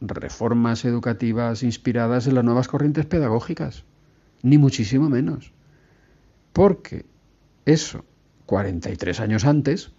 reformas 0.00 0.84
educativas 0.84 1.62
inspiradas 1.62 2.26
en 2.26 2.34
las 2.34 2.44
nuevas 2.44 2.68
corrientes 2.68 3.06
pedagógicas, 3.06 3.84
ni 4.42 4.56
muchísimo 4.56 5.10
menos. 5.10 5.52
Porque 6.52 7.04
eso, 7.64 8.04
43 8.46 9.20
años 9.20 9.44
antes, 9.44 9.92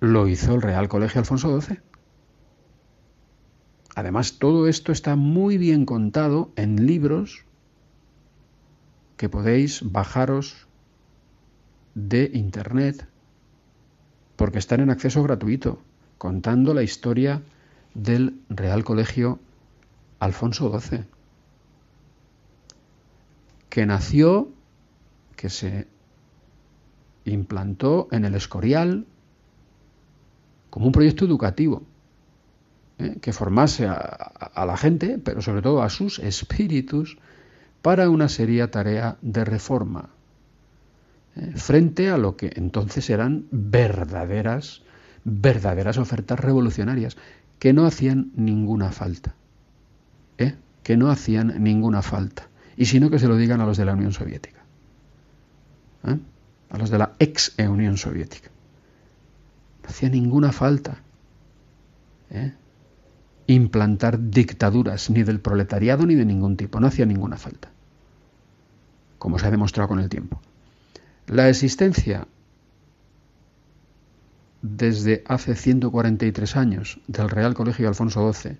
lo 0.00 0.28
hizo 0.28 0.54
el 0.54 0.62
Real 0.62 0.88
Colegio 0.88 1.20
Alfonso 1.20 1.60
XII. 1.60 1.78
Además, 3.94 4.38
todo 4.38 4.68
esto 4.68 4.90
está 4.90 5.16
muy 5.16 5.58
bien 5.58 5.84
contado 5.84 6.50
en 6.56 6.86
libros 6.86 7.44
que 9.16 9.28
podéis 9.28 9.82
bajaros 9.82 10.66
de 11.94 12.30
Internet 12.32 13.06
porque 14.36 14.58
están 14.58 14.80
en 14.80 14.90
acceso 14.90 15.22
gratuito, 15.22 15.82
contando 16.22 16.72
la 16.72 16.84
historia 16.84 17.42
del 17.94 18.38
Real 18.48 18.84
Colegio 18.84 19.40
Alfonso 20.20 20.70
XII, 20.70 21.00
que 23.68 23.86
nació, 23.86 24.48
que 25.34 25.50
se 25.50 25.88
implantó 27.24 28.06
en 28.12 28.24
el 28.24 28.36
Escorial 28.36 29.04
como 30.70 30.86
un 30.86 30.92
proyecto 30.92 31.24
educativo 31.24 31.82
¿eh? 33.00 33.16
que 33.20 33.32
formase 33.32 33.88
a, 33.88 34.64
la 34.64 34.76
gente, 34.76 35.18
pero 35.18 35.42
sobre 35.42 35.60
todo 35.60 35.82
a 35.82 35.90
sus 35.90 36.20
espíritus, 36.20 37.18
para 37.82 38.08
una 38.08 38.28
seria 38.28 38.70
tarea 38.70 39.16
de 39.22 39.44
reforma, 39.44 40.10
¿eh? 41.34 41.50
frente 41.56 42.10
a 42.10 42.16
lo 42.16 42.36
que 42.36 42.52
entonces 42.54 43.10
eran 43.10 43.48
verdaderas, 43.50 44.82
verdaderas 45.24 45.98
ofertas 45.98 46.40
revolucionarias, 46.40 47.16
que 47.58 47.72
no 47.72 47.86
hacían 47.86 48.32
ninguna 48.34 48.92
falta. 48.92 49.34
¿eh? 50.38 50.56
Que 50.82 50.96
no 50.96 51.10
hacían 51.10 51.62
ninguna 51.62 52.02
falta. 52.02 52.48
Y 52.76 52.86
sino 52.86 53.10
que 53.10 53.18
se 53.18 53.28
lo 53.28 53.36
digan 53.36 53.60
a 53.60 53.66
los 53.66 53.76
de 53.76 53.84
la 53.84 53.92
Unión 53.92 54.12
Soviética. 54.12 54.64
A 56.02 56.78
los 56.78 56.90
de 56.90 56.98
la 56.98 57.12
ex 57.18 57.54
Unión 57.58 57.96
Soviética. 57.96 58.50
No 59.82 59.88
hacía 59.88 60.08
ninguna 60.08 60.52
falta. 60.52 61.02
¿eh? 62.30 62.54
implantar 63.46 64.30
dictaduras 64.30 65.10
ni 65.10 65.22
del 65.22 65.40
proletariado 65.40 66.06
ni 66.06 66.14
de 66.14 66.24
ningún 66.24 66.56
tipo. 66.56 66.80
No 66.80 66.86
hacía 66.86 67.06
ninguna 67.06 67.36
falta, 67.36 67.70
como 69.18 69.38
se 69.38 69.46
ha 69.46 69.50
demostrado 69.50 69.88
con 69.88 70.00
el 70.00 70.08
tiempo. 70.08 70.40
La 71.26 71.48
existencia 71.48 72.26
desde 74.62 75.24
hace 75.26 75.56
143 75.56 76.56
años 76.56 77.00
del 77.08 77.28
Real 77.28 77.54
Colegio 77.54 77.88
Alfonso 77.88 78.32
XII 78.32 78.58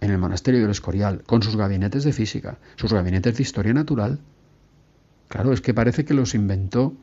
en 0.00 0.10
el 0.10 0.18
monasterio 0.18 0.60
del 0.60 0.70
Escorial, 0.70 1.22
con 1.24 1.42
sus 1.42 1.56
gabinetes 1.56 2.04
de 2.04 2.12
física, 2.12 2.58
sus 2.76 2.92
gabinetes 2.92 3.36
de 3.36 3.42
historia 3.42 3.72
natural, 3.72 4.20
claro, 5.28 5.54
es 5.54 5.62
que 5.62 5.72
parece 5.72 6.04
que 6.04 6.12
los 6.12 6.34
inventó 6.34 6.94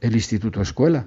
el 0.00 0.14
Instituto 0.14 0.60
Escuela, 0.60 1.06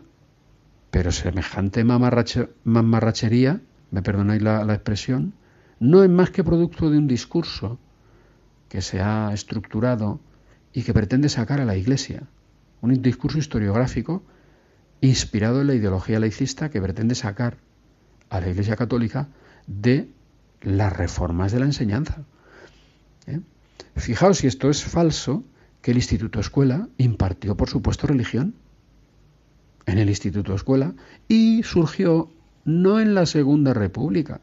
pero 0.89 1.12
semejante 1.12 1.84
mamarrachería 1.84 3.62
me 3.91 4.02
perdonáis 4.02 4.41
la, 4.41 4.74
expresión, 4.74 5.34
no 5.80 6.02
es 6.04 6.10
más 6.10 6.30
que 6.30 6.45
producto 6.45 6.89
de 6.89 6.98
un 6.98 7.08
discurso 7.08 7.78
que 8.70 8.82
se 8.82 9.02
ha 9.02 9.32
estructurado 9.34 10.22
y 10.72 10.84
que 10.84 10.93
pretende 10.93 11.28
sacar 11.28 11.60
a 11.60 11.66
la 11.66 11.76
Iglesia, 11.76 12.24
un 12.82 13.02
discurso 13.02 13.38
historiográfico 13.38 14.24
inspirado 15.02 15.62
en 15.62 15.68
la 15.68 15.76
ideología 15.76 16.20
laicista 16.20 16.70
que 16.70 16.82
pretende 16.82 17.16
sacar 17.16 17.58
a 18.30 18.39
la 18.39 18.50
Iglesia 18.50 18.76
Católica 18.76 19.30
de 19.68 20.10
las 20.62 20.93
reformas 20.95 21.52
de 21.52 21.60
la 21.60 21.66
enseñanza. 21.66 22.24
¿Eh? 23.28 23.41
Fijaos 23.95 24.39
si 24.39 24.48
esto 24.48 24.70
es 24.70 24.84
falso, 24.84 25.43
que 25.82 25.91
el 25.91 25.98
Instituto 25.98 26.39
Escuela 26.39 26.89
impartió, 26.98 27.56
por 27.56 27.70
supuesto, 27.70 28.08
religión 28.08 28.56
en 29.86 30.00
el 30.00 30.10
Instituto 30.10 30.54
Escuela 30.54 30.93
y 31.28 31.64
surgió 31.64 32.30
no 32.66 33.00
en 33.00 33.14
la 33.14 33.26
Segunda 33.26 33.74
República, 33.74 34.41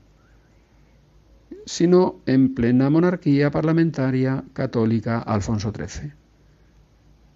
sino 1.66 2.20
en 2.26 2.54
plena 2.54 2.88
monarquía 2.90 3.50
parlamentaria 3.50 4.44
católica 4.52 5.18
Alfonso 5.18 5.72
XIII. 5.72 6.12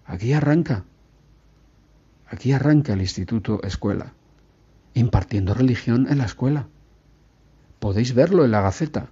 Aquí 0.05 0.33
arranca, 0.33 0.85
aquí 2.29 2.51
arranca 2.53 2.93
el 2.93 3.01
Instituto 3.01 3.61
Escuela, 3.63 4.13
impartiendo 4.93 5.53
religión 5.53 6.07
en 6.09 6.19
la 6.19 6.25
escuela. 6.25 6.67
Podéis 7.79 8.13
verlo 8.13 8.45
en 8.45 8.51
la 8.51 8.61
Gaceta 8.61 9.09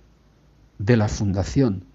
de 0.77 0.97
la 0.97 1.07
Fundación 1.07 1.85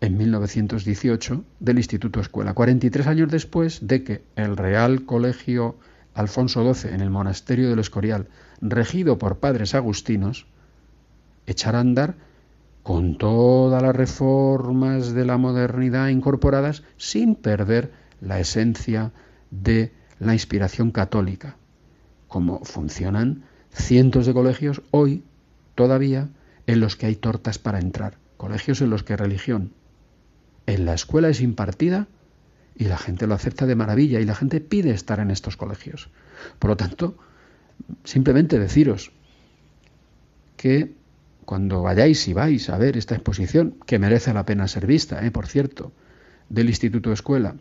en 0.00 0.16
1918 0.16 1.44
del 1.60 1.78
Instituto 1.78 2.20
Escuela, 2.20 2.54
43 2.54 3.06
años 3.06 3.30
después 3.30 3.86
de 3.86 4.04
que 4.04 4.22
el 4.36 4.56
Real 4.56 5.04
Colegio 5.04 5.76
Alfonso 6.14 6.74
XII 6.74 6.92
en 6.92 7.00
el 7.00 7.10
monasterio 7.10 7.70
del 7.70 7.78
Escorial, 7.78 8.28
regido 8.60 9.18
por 9.18 9.38
padres 9.38 9.74
agustinos, 9.74 10.46
echar 11.46 11.76
a 11.76 11.80
andar 11.80 12.16
con 12.82 13.18
todas 13.18 13.82
las 13.82 13.94
reformas 13.94 15.14
de 15.14 15.24
la 15.24 15.36
modernidad 15.38 16.08
incorporadas 16.08 16.82
sin 16.96 17.34
perder 17.34 17.92
la 18.20 18.40
esencia 18.40 19.12
de 19.50 19.92
la 20.18 20.32
inspiración 20.32 20.90
católica, 20.90 21.56
como 22.26 22.64
funcionan 22.64 23.44
cientos 23.70 24.26
de 24.26 24.34
colegios 24.34 24.82
hoy 24.90 25.22
todavía 25.74 26.28
en 26.66 26.80
los 26.80 26.96
que 26.96 27.06
hay 27.06 27.16
tortas 27.16 27.58
para 27.58 27.78
entrar, 27.78 28.18
colegios 28.36 28.80
en 28.80 28.90
los 28.90 29.02
que 29.02 29.16
religión 29.16 29.72
en 30.68 30.84
la 30.84 30.92
escuela 30.92 31.30
es 31.30 31.40
impartida 31.40 32.08
y 32.76 32.84
la 32.84 32.98
gente 32.98 33.26
lo 33.26 33.34
acepta 33.34 33.64
de 33.64 33.74
maravilla 33.74 34.20
y 34.20 34.26
la 34.26 34.34
gente 34.34 34.60
pide 34.60 34.90
estar 34.90 35.18
en 35.18 35.30
estos 35.30 35.56
colegios. 35.56 36.10
Por 36.58 36.70
lo 36.70 36.76
tanto, 36.76 37.16
simplemente 38.04 38.58
deciros 38.58 39.10
que 40.56 40.92
cuando 41.46 41.80
vayáis 41.80 42.28
y 42.28 42.34
vais 42.34 42.68
a 42.68 42.76
ver 42.76 42.98
esta 42.98 43.14
exposición, 43.14 43.76
que 43.86 43.98
merece 43.98 44.34
la 44.34 44.44
pena 44.44 44.68
ser 44.68 44.86
vista, 44.86 45.24
¿eh? 45.24 45.30
por 45.30 45.46
cierto, 45.46 45.92
del 46.50 46.68
Instituto 46.68 47.12
Escuela, 47.12 47.54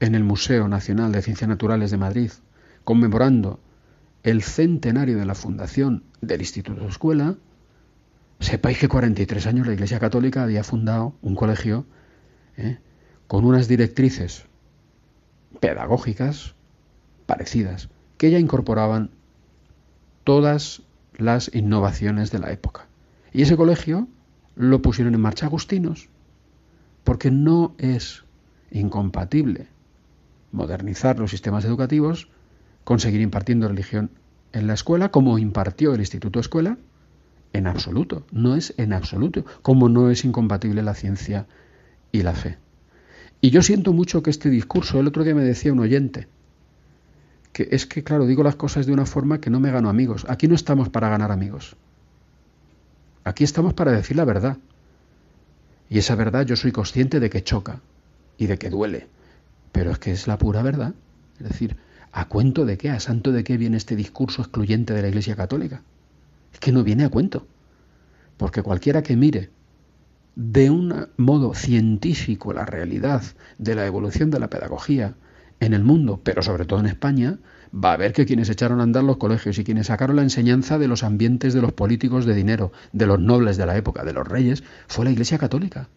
en 0.00 0.14
el 0.14 0.24
Museo 0.24 0.66
Nacional 0.66 1.12
de 1.12 1.22
Ciencias 1.22 1.48
Naturales 1.48 1.90
de 1.90 1.98
Madrid, 1.98 2.32
conmemorando 2.84 3.60
el 4.22 4.42
centenario 4.42 5.18
de 5.18 5.26
la 5.26 5.34
fundación 5.34 6.04
del 6.22 6.40
Instituto 6.40 6.88
Escuela, 6.88 7.36
sepáis 8.40 8.78
que 8.78 8.88
43 8.88 9.46
años 9.46 9.66
la 9.66 9.74
Iglesia 9.74 10.00
Católica 10.00 10.42
había 10.42 10.64
fundado 10.64 11.14
un 11.20 11.34
colegio 11.34 11.84
¿eh? 12.56 12.78
con 13.26 13.44
unas 13.44 13.68
directrices 13.68 14.46
pedagógicas 15.60 16.54
parecidas, 17.26 17.90
que 18.16 18.30
ya 18.30 18.38
incorporaban 18.38 19.10
todas 20.24 20.82
las 21.16 21.54
innovaciones 21.54 22.30
de 22.30 22.38
la 22.38 22.50
época. 22.52 22.86
Y 23.32 23.42
ese 23.42 23.56
colegio 23.56 24.08
lo 24.56 24.80
pusieron 24.80 25.14
en 25.14 25.20
marcha 25.20 25.46
agustinos, 25.46 26.08
porque 27.04 27.30
no 27.30 27.74
es 27.78 28.24
incompatible 28.70 29.68
modernizar 30.52 31.18
los 31.18 31.30
sistemas 31.30 31.64
educativos, 31.64 32.28
conseguir 32.84 33.20
impartiendo 33.20 33.68
religión 33.68 34.10
en 34.52 34.66
la 34.66 34.74
escuela, 34.74 35.10
como 35.10 35.38
impartió 35.38 35.94
el 35.94 36.00
Instituto 36.00 36.40
Escuela, 36.40 36.78
en 37.52 37.66
absoluto, 37.66 38.24
no 38.30 38.54
es 38.54 38.74
en 38.76 38.92
absoluto, 38.92 39.44
como 39.62 39.88
no 39.88 40.10
es 40.10 40.24
incompatible 40.24 40.82
la 40.82 40.94
ciencia 40.94 41.46
y 42.12 42.22
la 42.22 42.34
fe. 42.34 42.58
Y 43.40 43.50
yo 43.50 43.62
siento 43.62 43.92
mucho 43.92 44.22
que 44.22 44.30
este 44.30 44.50
discurso, 44.50 45.00
el 45.00 45.06
otro 45.06 45.24
día 45.24 45.34
me 45.34 45.42
decía 45.42 45.72
un 45.72 45.80
oyente, 45.80 46.28
que 47.52 47.68
es 47.72 47.86
que, 47.86 48.04
claro, 48.04 48.26
digo 48.26 48.42
las 48.42 48.56
cosas 48.56 48.86
de 48.86 48.92
una 48.92 49.06
forma 49.06 49.40
que 49.40 49.50
no 49.50 49.60
me 49.60 49.72
gano 49.72 49.88
amigos. 49.88 50.26
Aquí 50.28 50.46
no 50.46 50.54
estamos 50.54 50.88
para 50.88 51.08
ganar 51.08 51.32
amigos. 51.32 51.76
Aquí 53.24 53.44
estamos 53.44 53.74
para 53.74 53.92
decir 53.92 54.16
la 54.16 54.24
verdad. 54.24 54.58
Y 55.88 55.98
esa 55.98 56.14
verdad 56.14 56.46
yo 56.46 56.54
soy 56.54 56.70
consciente 56.70 57.18
de 57.18 57.30
que 57.30 57.42
choca 57.42 57.80
y 58.38 58.46
de 58.46 58.58
que 58.58 58.70
duele. 58.70 59.08
Pero 59.72 59.90
es 59.90 59.98
que 59.98 60.12
es 60.12 60.26
la 60.26 60.38
pura 60.38 60.62
verdad. 60.62 60.94
Es 61.38 61.48
decir, 61.48 61.76
¿a 62.12 62.28
cuento 62.28 62.64
de 62.64 62.76
qué, 62.76 62.90
a 62.90 63.00
santo 63.00 63.32
de 63.32 63.44
qué 63.44 63.56
viene 63.56 63.76
este 63.76 63.96
discurso 63.96 64.42
excluyente 64.42 64.94
de 64.94 65.02
la 65.02 65.08
Iglesia 65.08 65.36
Católica? 65.36 65.82
Es 66.52 66.60
que 66.60 66.72
no 66.72 66.82
viene 66.82 67.04
a 67.04 67.08
cuento. 67.08 67.46
Porque 68.36 68.62
cualquiera 68.62 69.02
que 69.02 69.16
mire 69.16 69.50
de 70.36 70.70
un 70.70 71.08
modo 71.16 71.54
científico 71.54 72.52
la 72.52 72.64
realidad 72.64 73.22
de 73.58 73.74
la 73.74 73.86
evolución 73.86 74.30
de 74.30 74.40
la 74.40 74.48
pedagogía 74.48 75.14
en 75.60 75.74
el 75.74 75.84
mundo, 75.84 76.20
pero 76.22 76.42
sobre 76.42 76.64
todo 76.64 76.80
en 76.80 76.86
España, 76.86 77.38
va 77.72 77.92
a 77.92 77.96
ver 77.96 78.12
que 78.12 78.26
quienes 78.26 78.48
echaron 78.48 78.80
a 78.80 78.84
andar 78.84 79.04
los 79.04 79.18
colegios 79.18 79.58
y 79.58 79.64
quienes 79.64 79.88
sacaron 79.88 80.16
la 80.16 80.22
enseñanza 80.22 80.78
de 80.78 80.88
los 80.88 81.02
ambientes 81.02 81.52
de 81.52 81.60
los 81.60 81.72
políticos 81.72 82.24
de 82.24 82.34
dinero, 82.34 82.72
de 82.92 83.06
los 83.06 83.20
nobles 83.20 83.56
de 83.56 83.66
la 83.66 83.76
época, 83.76 84.04
de 84.04 84.12
los 84.12 84.26
reyes, 84.26 84.64
fue 84.88 85.04
la 85.04 85.10
Iglesia 85.10 85.38
Católica. 85.38 85.88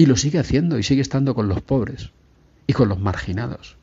Y 0.00 0.06
lo 0.06 0.16
sigue 0.16 0.38
haciendo 0.38 0.78
y 0.78 0.82
sigue 0.82 1.02
estando 1.02 1.34
con 1.34 1.46
los 1.46 1.60
pobres. 1.60 2.08
y 2.66 2.72
con 2.72 2.88
los 2.88 2.98
marginados. 2.98 3.76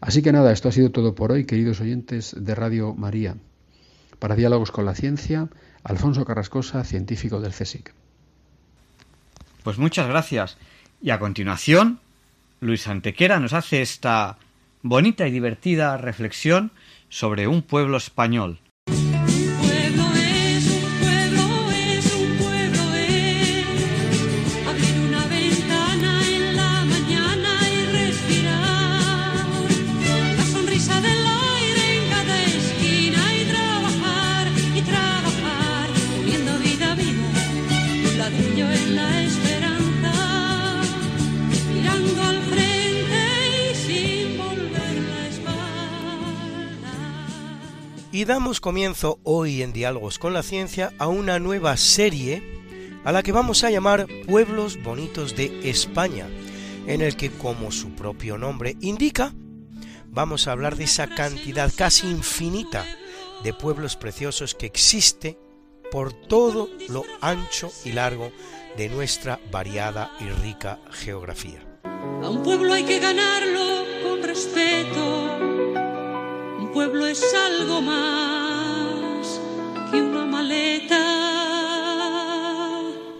Así 0.00 0.22
que 0.22 0.32
nada, 0.32 0.50
esto 0.50 0.70
ha 0.70 0.72
sido 0.72 0.92
todo 0.92 1.14
por 1.14 1.30
hoy, 1.30 1.44
queridos 1.44 1.82
oyentes 1.82 2.34
de 2.38 2.54
Radio 2.54 2.94
María. 2.94 3.36
Para 4.18 4.34
Diálogos 4.34 4.70
con 4.70 4.86
la 4.86 4.94
Ciencia, 4.94 5.50
Alfonso 5.84 6.24
Carrascosa, 6.24 6.84
científico 6.84 7.42
del 7.42 7.52
CSIC. 7.52 7.92
Pues 9.62 9.76
muchas 9.76 10.08
gracias. 10.08 10.56
Y 11.02 11.10
a 11.10 11.18
continuación, 11.18 12.00
Luis 12.60 12.88
Antequera 12.88 13.40
nos 13.40 13.52
hace 13.52 13.82
esta 13.82 14.38
bonita 14.80 15.28
y 15.28 15.32
divertida 15.32 15.98
reflexión 15.98 16.72
sobre 17.10 17.46
un 17.46 17.60
pueblo 17.60 17.98
español. 17.98 18.58
Y 48.20 48.26
damos 48.26 48.60
comienzo 48.60 49.18
hoy 49.22 49.62
en 49.62 49.72
Diálogos 49.72 50.18
con 50.18 50.34
la 50.34 50.42
Ciencia 50.42 50.92
a 50.98 51.08
una 51.08 51.38
nueva 51.38 51.78
serie 51.78 52.42
a 53.02 53.12
la 53.12 53.22
que 53.22 53.32
vamos 53.32 53.64
a 53.64 53.70
llamar 53.70 54.06
Pueblos 54.26 54.78
Bonitos 54.82 55.36
de 55.36 55.70
España, 55.70 56.28
en 56.86 57.00
el 57.00 57.16
que, 57.16 57.30
como 57.30 57.72
su 57.72 57.94
propio 57.94 58.36
nombre 58.36 58.76
indica, 58.82 59.32
vamos 60.08 60.46
a 60.46 60.52
hablar 60.52 60.76
de 60.76 60.84
esa 60.84 61.06
cantidad 61.06 61.72
casi 61.74 62.10
infinita 62.10 62.84
de 63.42 63.54
pueblos 63.54 63.96
preciosos 63.96 64.54
que 64.54 64.66
existe 64.66 65.38
por 65.90 66.12
todo 66.12 66.68
lo 66.90 67.04
ancho 67.22 67.72
y 67.86 67.92
largo 67.92 68.32
de 68.76 68.90
nuestra 68.90 69.40
variada 69.50 70.10
y 70.20 70.28
rica 70.42 70.78
geografía. 70.90 71.64
A 71.84 72.28
un 72.28 72.42
pueblo 72.42 72.74
hay 72.74 72.84
que 72.84 72.98
ganarlo 72.98 73.86
con 74.02 74.22
respeto 74.22 75.69
pueblo 76.72 77.06
es 77.06 77.22
algo 77.34 77.80
más 77.82 79.40
que 79.90 80.02
una 80.02 80.24
maleta. 80.24 80.96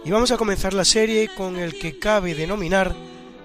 Y 0.03 0.11
vamos 0.11 0.31
a 0.31 0.37
comenzar 0.37 0.73
la 0.73 0.85
serie 0.85 1.29
con 1.35 1.57
el 1.57 1.77
que 1.77 1.99
cabe 1.99 2.33
denominar 2.33 2.95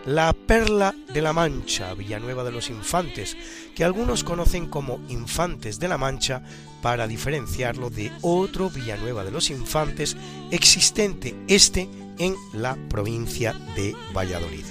la 0.06 0.32
Perla 0.32 0.94
de 1.12 1.20
la 1.20 1.32
Mancha, 1.32 1.92
Villanueva 1.94 2.44
de 2.44 2.52
los 2.52 2.70
Infantes, 2.70 3.36
que 3.74 3.84
algunos 3.84 4.22
conocen 4.22 4.66
como 4.66 5.00
Infantes 5.08 5.80
de 5.80 5.88
la 5.88 5.98
Mancha 5.98 6.42
para 6.80 7.08
diferenciarlo 7.08 7.90
de 7.90 8.12
otro 8.22 8.70
Villanueva 8.70 9.24
de 9.24 9.32
los 9.32 9.50
Infantes 9.50 10.16
existente 10.52 11.34
este 11.48 11.88
en 12.18 12.36
la 12.52 12.76
provincia 12.88 13.52
de 13.74 13.94
Valladolid. 14.14 14.64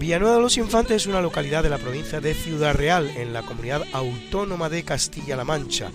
Villanueva 0.00 0.36
de 0.36 0.40
los 0.40 0.56
Infantes 0.56 1.02
es 1.02 1.06
una 1.06 1.20
localidad 1.20 1.62
de 1.62 1.68
la 1.68 1.76
provincia 1.76 2.22
de 2.22 2.32
Ciudad 2.32 2.74
Real, 2.74 3.06
en 3.18 3.34
la 3.34 3.42
comunidad 3.42 3.84
autónoma 3.92 4.70
de 4.70 4.82
Castilla-La 4.82 5.44
Mancha, 5.44 5.92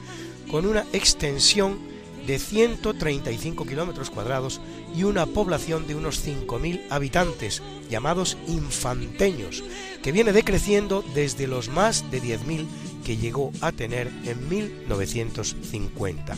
con 0.51 0.67
una 0.67 0.85
extensión 0.93 1.79
de 2.27 2.37
135 2.37 3.65
kilómetros 3.65 4.11
cuadrados 4.11 4.61
y 4.95 5.05
una 5.05 5.25
población 5.25 5.87
de 5.87 5.95
unos 5.95 6.23
5.000 6.23 6.83
habitantes, 6.91 7.63
llamados 7.89 8.37
infanteños, 8.45 9.63
que 10.03 10.11
viene 10.11 10.33
decreciendo 10.33 11.03
desde 11.15 11.47
los 11.47 11.69
más 11.69 12.11
de 12.11 12.21
10.000 12.21 12.67
que 13.03 13.17
llegó 13.17 13.51
a 13.61 13.71
tener 13.71 14.11
en 14.23 14.47
1950. 14.47 16.37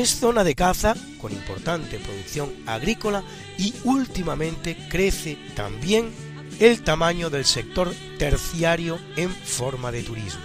Es 0.00 0.18
zona 0.18 0.44
de 0.44 0.54
caza 0.54 0.94
con 1.20 1.30
importante 1.30 1.98
producción 1.98 2.50
agrícola 2.64 3.22
y 3.58 3.74
últimamente 3.84 4.74
crece 4.88 5.36
también 5.54 6.10
el 6.58 6.80
tamaño 6.80 7.28
del 7.28 7.44
sector 7.44 7.94
terciario 8.18 8.98
en 9.16 9.28
forma 9.28 9.92
de 9.92 10.02
turismo. 10.02 10.40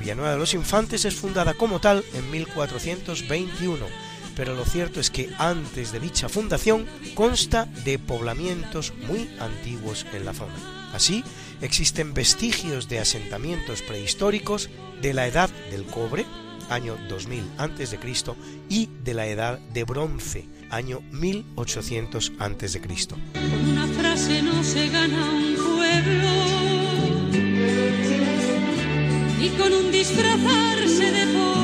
Villanueva 0.00 0.32
de 0.32 0.38
los 0.38 0.52
Infantes 0.52 1.04
es 1.04 1.14
fundada 1.14 1.54
como 1.54 1.78
tal 1.78 2.04
en 2.12 2.28
1421, 2.28 3.86
pero 4.34 4.56
lo 4.56 4.64
cierto 4.64 4.98
es 4.98 5.10
que 5.10 5.30
antes 5.38 5.92
de 5.92 6.00
dicha 6.00 6.28
fundación 6.28 6.86
consta 7.14 7.66
de 7.84 8.00
poblamientos 8.00 8.92
muy 9.06 9.30
antiguos 9.38 10.06
en 10.12 10.24
la 10.24 10.34
zona. 10.34 10.56
Así, 10.92 11.22
existen 11.60 12.14
vestigios 12.14 12.88
de 12.88 12.98
asentamientos 12.98 13.82
prehistóricos 13.82 14.70
de 15.00 15.14
la 15.14 15.28
edad 15.28 15.50
del 15.70 15.84
cobre, 15.84 16.26
año 16.70 16.96
2000 17.08 17.50
a.C., 17.58 17.98
y 18.68 18.88
de 19.04 19.14
la 19.14 19.26
Edad 19.26 19.58
de 19.58 19.84
Bronce, 19.84 20.48
año 20.70 21.00
1800 21.12 22.32
a.C. 22.38 22.80
Con 22.80 23.70
una 23.70 23.86
frase 23.88 24.42
no 24.42 24.62
se 24.62 24.88
gana 24.88 25.30
un 25.30 25.54
pueblo, 25.54 26.28
y 29.40 29.48
con 29.50 29.72
un 29.72 29.92
disfrazarse 29.92 31.12
de 31.12 31.26
poeta. 31.26 31.56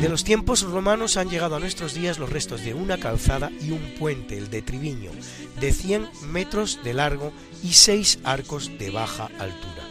De 0.00 0.08
los 0.08 0.24
tiempos 0.24 0.62
romanos 0.62 1.16
han 1.16 1.30
llegado 1.30 1.56
a 1.56 1.60
nuestros 1.60 1.94
días 1.94 2.18
los 2.18 2.30
restos 2.30 2.62
de 2.62 2.74
una 2.74 2.98
calzada 2.98 3.50
y 3.60 3.70
un 3.70 3.94
puente, 3.98 4.36
el 4.36 4.50
de 4.50 4.62
Triviño, 4.62 5.10
de 5.58 5.72
100 5.72 6.08
metros 6.30 6.80
de 6.84 6.94
largo 6.94 7.32
y 7.64 7.72
6 7.72 8.20
arcos 8.22 8.70
de 8.78 8.90
baja 8.90 9.30
altura. 9.38 9.85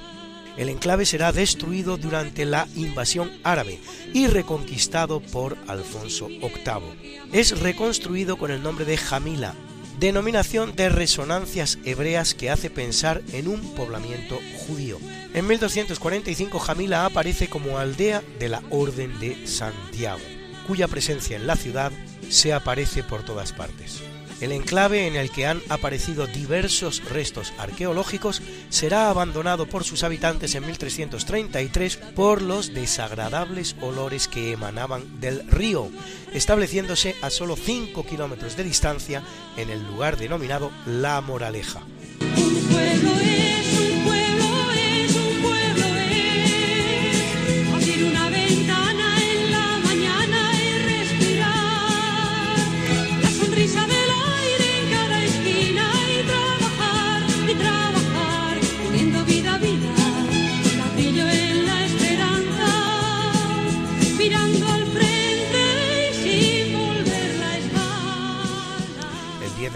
El 0.57 0.69
enclave 0.69 1.05
será 1.05 1.31
destruido 1.31 1.97
durante 1.97 2.45
la 2.45 2.67
invasión 2.75 3.31
árabe 3.43 3.79
y 4.13 4.27
reconquistado 4.27 5.19
por 5.19 5.57
Alfonso 5.67 6.27
VIII. 6.27 7.21
Es 7.33 7.59
reconstruido 7.59 8.37
con 8.37 8.51
el 8.51 8.63
nombre 8.63 8.85
de 8.85 8.97
Jamila, 8.97 9.53
denominación 9.99 10.75
de 10.75 10.89
resonancias 10.89 11.77
hebreas 11.83 12.33
que 12.33 12.49
hace 12.49 12.69
pensar 12.69 13.21
en 13.33 13.47
un 13.47 13.61
poblamiento 13.75 14.39
judío. 14.65 14.97
En 15.33 15.47
1245 15.47 16.59
Jamila 16.59 17.05
aparece 17.05 17.47
como 17.47 17.77
aldea 17.77 18.23
de 18.39 18.49
la 18.49 18.61
Orden 18.69 19.19
de 19.19 19.47
Santiago, 19.47 20.23
cuya 20.67 20.87
presencia 20.87 21.35
en 21.35 21.47
la 21.47 21.55
ciudad 21.55 21.91
se 22.29 22.53
aparece 22.53 23.03
por 23.03 23.23
todas 23.23 23.51
partes. 23.51 24.01
El 24.41 24.51
enclave 24.51 25.07
en 25.07 25.15
el 25.15 25.31
que 25.31 25.45
han 25.45 25.61
aparecido 25.69 26.27
diversos 26.27 27.03
restos 27.09 27.53
arqueológicos 27.57 28.41
será 28.69 29.09
abandonado 29.09 29.65
por 29.67 29.83
sus 29.83 30.03
habitantes 30.03 30.55
en 30.55 30.65
1333 30.65 31.97
por 32.15 32.41
los 32.41 32.73
desagradables 32.73 33.75
olores 33.81 34.27
que 34.27 34.51
emanaban 34.51 35.21
del 35.21 35.47
río, 35.47 35.89
estableciéndose 36.33 37.15
a 37.21 37.29
solo 37.29 37.55
5 37.55 38.05
kilómetros 38.05 38.57
de 38.57 38.63
distancia 38.65 39.23
en 39.55 39.69
el 39.69 39.83
lugar 39.87 40.17
denominado 40.17 40.71
La 40.85 41.21
Moraleja. 41.21 41.81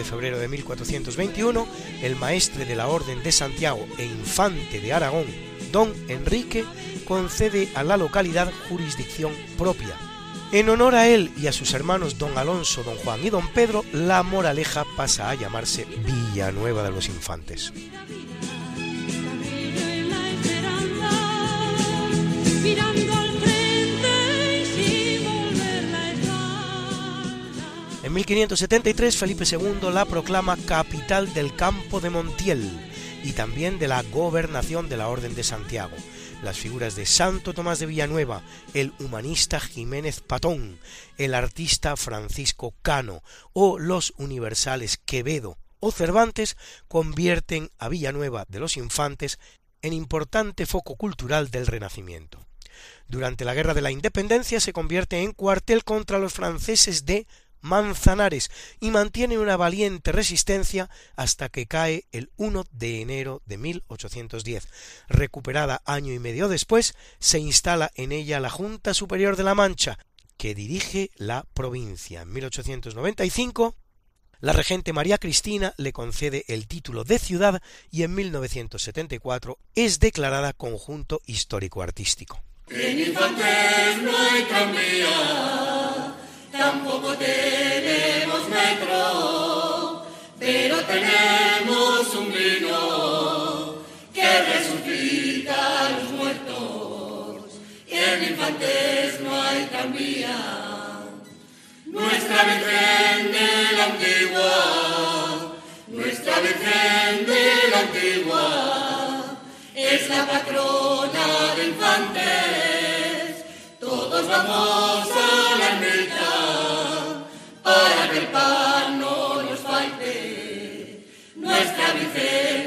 Febrero 0.10 0.40
de 0.40 0.48
1421, 0.48 1.68
el 2.02 2.15
maestre 2.15 2.65
de 2.65 2.76
la 2.76 2.88
Orden 2.88 3.22
de 3.23 3.31
Santiago 3.31 3.86
e 3.98 4.06
infante 4.06 4.81
de 4.81 4.91
Aragón, 4.91 5.26
don 5.72 5.94
Enrique, 6.07 6.65
concede 7.06 7.69
a 7.76 7.84
la 7.84 7.98
localidad 7.98 8.52
jurisdicción 8.68 9.31
propia, 9.57 9.95
En 10.52 10.68
honor 10.69 10.95
a 10.95 11.07
él 11.07 11.31
y 11.38 11.45
a 11.45 11.52
sus 11.52 11.76
hermanos 11.76 12.18
don 12.18 12.36
Alonso, 12.36 12.81
don 12.84 12.95
Juan 12.98 13.23
y 13.23 13.30
don 13.30 13.48
Pedro, 13.49 13.86
la 13.94 14.23
moraleja 14.23 14.84
pasa 14.98 15.30
a 15.30 15.36
llamarse 15.36 15.86
Villanueva 15.86 16.81
de 16.81 16.90
los 16.90 17.07
Infantes. 17.07 17.72
En 28.10 28.15
1573 28.15 29.18
Felipe 29.18 29.44
II 29.45 29.91
la 29.94 30.03
proclama 30.03 30.57
capital 30.57 31.31
del 31.31 31.56
campo 31.56 31.99
de 31.99 32.10
Montiel 32.10 32.68
y 33.23 33.34
también 33.34 33.77
de 33.77 33.88
la 33.88 34.02
gobernación 34.02 34.90
de 34.90 34.98
la 34.98 35.10
Orden 35.10 35.36
de 35.36 35.44
Santiago 35.44 35.95
las 36.41 36.57
figuras 36.57 36.95
de 36.95 37.06
Santo 37.06 37.53
Tomás 37.53 37.77
de 37.77 37.86
Villanueva, 37.86 38.41
el 38.73 38.94
humanista 38.98 39.60
Jiménez 39.60 40.22
Patón, 40.22 40.80
el 41.19 41.36
artista 41.36 41.95
Francisco 41.98 42.73
Cano 42.81 43.22
o 43.53 43.77
los 43.77 44.15
universales 44.18 44.98
Quevedo 45.06 45.60
o 45.80 45.91
Cervantes 45.91 46.57
convierten 46.88 47.69
a 47.77 47.90
Villanueva 47.90 48.45
de 48.49 48.60
los 48.60 48.76
Infantes 48.76 49.38
en 49.84 49.94
importante 49.94 50.65
foco 50.65 50.95
cultural 50.95 51.52
del 51.52 51.68
Renacimiento. 51.68 52.44
Durante 53.07 53.45
la 53.45 53.53
Guerra 53.53 53.76
de 53.76 53.81
la 53.81 53.91
Independencia 53.91 54.60
se 54.60 54.73
convierte 54.73 55.22
en 55.22 55.31
cuartel 55.34 55.84
contra 55.84 56.18
los 56.18 56.34
franceses 56.34 57.06
de 57.06 57.27
Manzanares 57.61 58.52
y 58.80 58.91
mantiene 58.91 59.38
una 59.38 59.57
valiente 59.57 60.11
resistencia 60.11 60.90
hasta 61.15 61.49
que 61.49 61.65
cae 61.65 62.06
el 62.11 62.31
1 62.38 62.65
de 62.72 63.02
enero 63.02 63.41
de 63.45 63.57
1810. 63.57 64.68
Recuperada 65.07 65.81
año 65.86 66.14
y 66.14 66.19
medio 66.19 66.48
después, 66.48 66.95
se 67.19 67.40
instala 67.40 67.91
en 67.95 68.11
ella 68.11 68.40
la 68.40 68.49
Junta 68.49 68.94
Superior 68.94 69.36
de 69.36 69.44
la 69.44 69.56
Mancha, 69.56 69.99
que 70.38 70.56
dirige 70.56 71.11
la 71.15 71.45
provincia. 71.53 72.22
En 72.22 72.31
1895, 72.31 73.76
la 74.40 74.53
regente 74.53 74.94
María 74.94 75.18
Cristina 75.18 75.73
le 75.77 75.91
concede 75.91 76.45
el 76.48 76.68
título 76.68 77.03
de 77.03 77.19
ciudad 77.19 77.61
y 77.91 78.03
en 78.03 78.15
1974 78.15 79.57
es 79.76 79.99
declarada 79.99 80.53
conjunto 80.53 81.22
histórico-artístico 81.26 82.41
tampoco 86.60 87.15
tenemos 87.15 88.49
metro, 88.49 90.06
pero 90.38 90.76
tenemos 90.84 92.15
un 92.15 92.34
vino 92.34 93.76
que 94.14 94.30
resucita 94.52 95.56
a 95.56 95.90
los 95.91 96.11
muertos 96.11 97.45
y 97.88 97.95
en 97.95 98.23
infantes 98.31 99.22
no 99.22 99.41
hay 99.41 99.65
tranvía. 99.72 100.38
Nuestra 101.86 102.44
Virgen 102.44 103.31
de 103.38 103.77
la 103.77 103.86
Antigua, 103.91 105.56
nuestra 105.88 106.40
Virgen 106.41 107.26
de 107.26 107.45
la 107.72 107.80
Antigua, 107.88 109.40
es 109.76 110.10
la 110.10 110.27
patrona 110.27 111.56
de 111.56 111.64
infantes. 111.68 113.45
Todos 113.80 114.27
vamos 114.27 115.07
a 115.10 115.57
la 115.57 115.68
ermita 115.69 116.19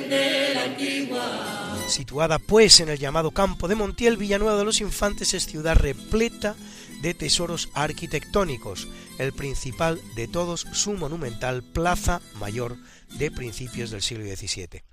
De 0.09 0.55
la 0.55 0.65
Antigua. 0.65 1.77
Situada 1.89 2.39
pues 2.39 2.81
en 2.81 2.89
el 2.89 2.99
llamado 2.99 3.31
campo 3.31 3.69
de 3.69 3.75
Montiel, 3.75 4.17
Villanueva 4.17 4.57
de 4.57 4.65
los 4.65 4.81
Infantes 4.81 5.35
es 5.35 5.47
ciudad 5.47 5.77
repleta 5.77 6.57
de 7.03 7.15
tesoros 7.15 7.69
arquitectónicos, 7.75 8.89
el 9.19 9.33
principal 9.33 10.01
de 10.15 10.29
todos 10.29 10.67
su 10.73 10.93
monumental 10.95 11.63
Plaza 11.63 12.21
Mayor 12.35 12.77
de 13.11 13.31
principios 13.31 13.91
del 13.91 14.03
siglo 14.03 14.25
XVII. 14.25 14.85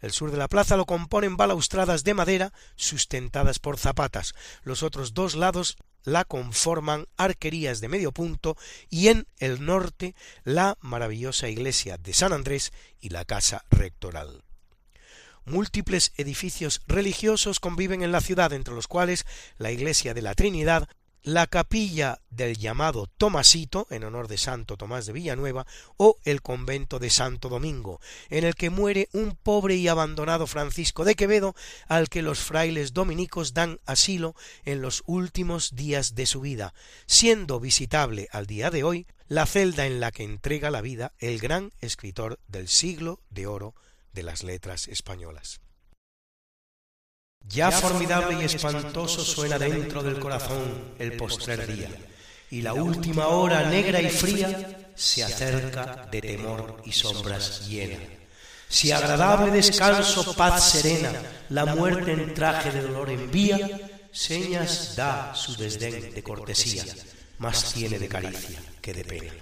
El 0.00 0.12
sur 0.12 0.30
de 0.30 0.38
la 0.38 0.48
plaza 0.48 0.76
lo 0.76 0.86
componen 0.86 1.36
balaustradas 1.36 2.04
de 2.04 2.14
madera 2.14 2.52
sustentadas 2.76 3.58
por 3.58 3.78
zapatas. 3.78 4.34
Los 4.62 4.82
otros 4.82 5.14
dos 5.14 5.34
lados 5.34 5.76
la 6.06 6.24
conforman 6.24 7.06
arquerías 7.18 7.80
de 7.80 7.88
medio 7.88 8.12
punto 8.12 8.56
y 8.88 9.08
en 9.08 9.26
el 9.38 9.66
norte 9.66 10.14
la 10.44 10.78
maravillosa 10.80 11.48
iglesia 11.48 11.98
de 11.98 12.14
San 12.14 12.32
Andrés 12.32 12.72
y 13.00 13.10
la 13.10 13.24
casa 13.24 13.64
rectoral. 13.70 14.44
Múltiples 15.44 16.12
edificios 16.16 16.80
religiosos 16.86 17.60
conviven 17.60 18.02
en 18.02 18.12
la 18.12 18.20
ciudad, 18.20 18.52
entre 18.52 18.74
los 18.74 18.88
cuales 18.88 19.26
la 19.58 19.72
iglesia 19.72 20.14
de 20.14 20.22
la 20.22 20.34
Trinidad 20.34 20.88
la 21.26 21.48
capilla 21.48 22.20
del 22.30 22.56
llamado 22.56 23.08
Tomasito, 23.18 23.88
en 23.90 24.04
honor 24.04 24.28
de 24.28 24.38
Santo 24.38 24.76
Tomás 24.76 25.06
de 25.06 25.12
Villanueva, 25.12 25.66
o 25.96 26.18
el 26.22 26.40
convento 26.40 27.00
de 27.00 27.10
Santo 27.10 27.48
Domingo, 27.48 28.00
en 28.30 28.44
el 28.44 28.54
que 28.54 28.70
muere 28.70 29.08
un 29.12 29.34
pobre 29.34 29.74
y 29.74 29.88
abandonado 29.88 30.46
Francisco 30.46 31.04
de 31.04 31.16
Quevedo, 31.16 31.56
al 31.88 32.08
que 32.08 32.22
los 32.22 32.38
frailes 32.38 32.92
dominicos 32.92 33.54
dan 33.54 33.80
asilo 33.86 34.36
en 34.64 34.82
los 34.82 35.02
últimos 35.06 35.74
días 35.74 36.14
de 36.14 36.26
su 36.26 36.42
vida, 36.42 36.74
siendo 37.06 37.58
visitable 37.58 38.28
al 38.30 38.46
día 38.46 38.70
de 38.70 38.84
hoy 38.84 39.08
la 39.26 39.46
celda 39.46 39.84
en 39.84 39.98
la 39.98 40.12
que 40.12 40.22
entrega 40.22 40.70
la 40.70 40.80
vida 40.80 41.12
el 41.18 41.40
gran 41.40 41.72
escritor 41.80 42.38
del 42.46 42.68
siglo 42.68 43.20
de 43.30 43.48
oro 43.48 43.74
de 44.12 44.22
las 44.22 44.44
letras 44.44 44.86
españolas. 44.86 45.60
Ya 47.48 47.70
formidable 47.70 48.38
y 48.40 48.44
espantoso 48.44 49.24
suena 49.24 49.58
dentro 49.58 50.02
del 50.02 50.18
corazón 50.18 50.94
el 50.98 51.16
postrer 51.16 51.66
día, 51.66 51.88
y 52.50 52.62
la 52.62 52.74
última 52.74 53.28
hora 53.28 53.70
negra 53.70 54.00
y 54.00 54.10
fría 54.10 54.90
se 54.94 55.22
acerca 55.22 56.08
de 56.10 56.20
temor 56.20 56.82
y 56.84 56.92
sombras 56.92 57.68
llena. 57.68 57.98
Si 58.68 58.90
agradable 58.90 59.52
descanso, 59.52 60.34
paz 60.34 60.72
serena, 60.72 61.12
la 61.50 61.66
muerte 61.66 62.12
en 62.12 62.34
traje 62.34 62.72
de 62.72 62.82
dolor 62.82 63.10
envía, 63.10 63.58
señas 64.10 64.96
da 64.96 65.32
su 65.34 65.54
desdén 65.56 66.12
de 66.14 66.22
cortesía, 66.22 66.84
más 67.38 67.72
tiene 67.72 67.98
de 67.98 68.08
caricia 68.08 68.58
que 68.80 68.92
de 68.92 69.04
pena. 69.04 69.32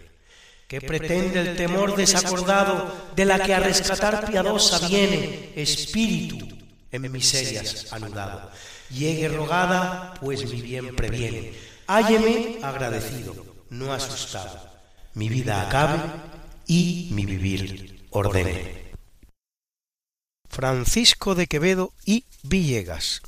Que 0.69 0.81
pretende 0.81 1.41
el 1.41 1.57
temor 1.57 1.97
desacordado 1.97 2.93
de 3.17 3.25
la 3.25 3.39
que 3.39 3.55
a 3.55 3.61
rescatar 3.61 4.31
piadosa 4.31 4.87
viene, 4.89 5.53
espíritu 5.57 6.64
en 6.95 7.11
miserias 7.11 7.93
anudado. 7.93 8.51
Llegue 8.91 9.29
rogada, 9.29 10.15
pues 10.21 10.49
mi 10.51 10.63
bien 10.63 10.95
previene. 10.95 11.53
Hálleme 11.87 12.59
agradecido, 12.63 13.35
no 13.71 13.93
asustado. 13.93 14.59
Mi 15.15 15.29
vida 15.29 15.61
acabe 15.61 15.99
y 16.67 17.11
mi 17.13 17.27
vivir 17.27 18.07
ordene. 18.11 18.85
Francisco 20.49 21.35
de 21.35 21.49
Quevedo 21.49 21.93
y 22.05 22.25
Villegas, 22.45 23.23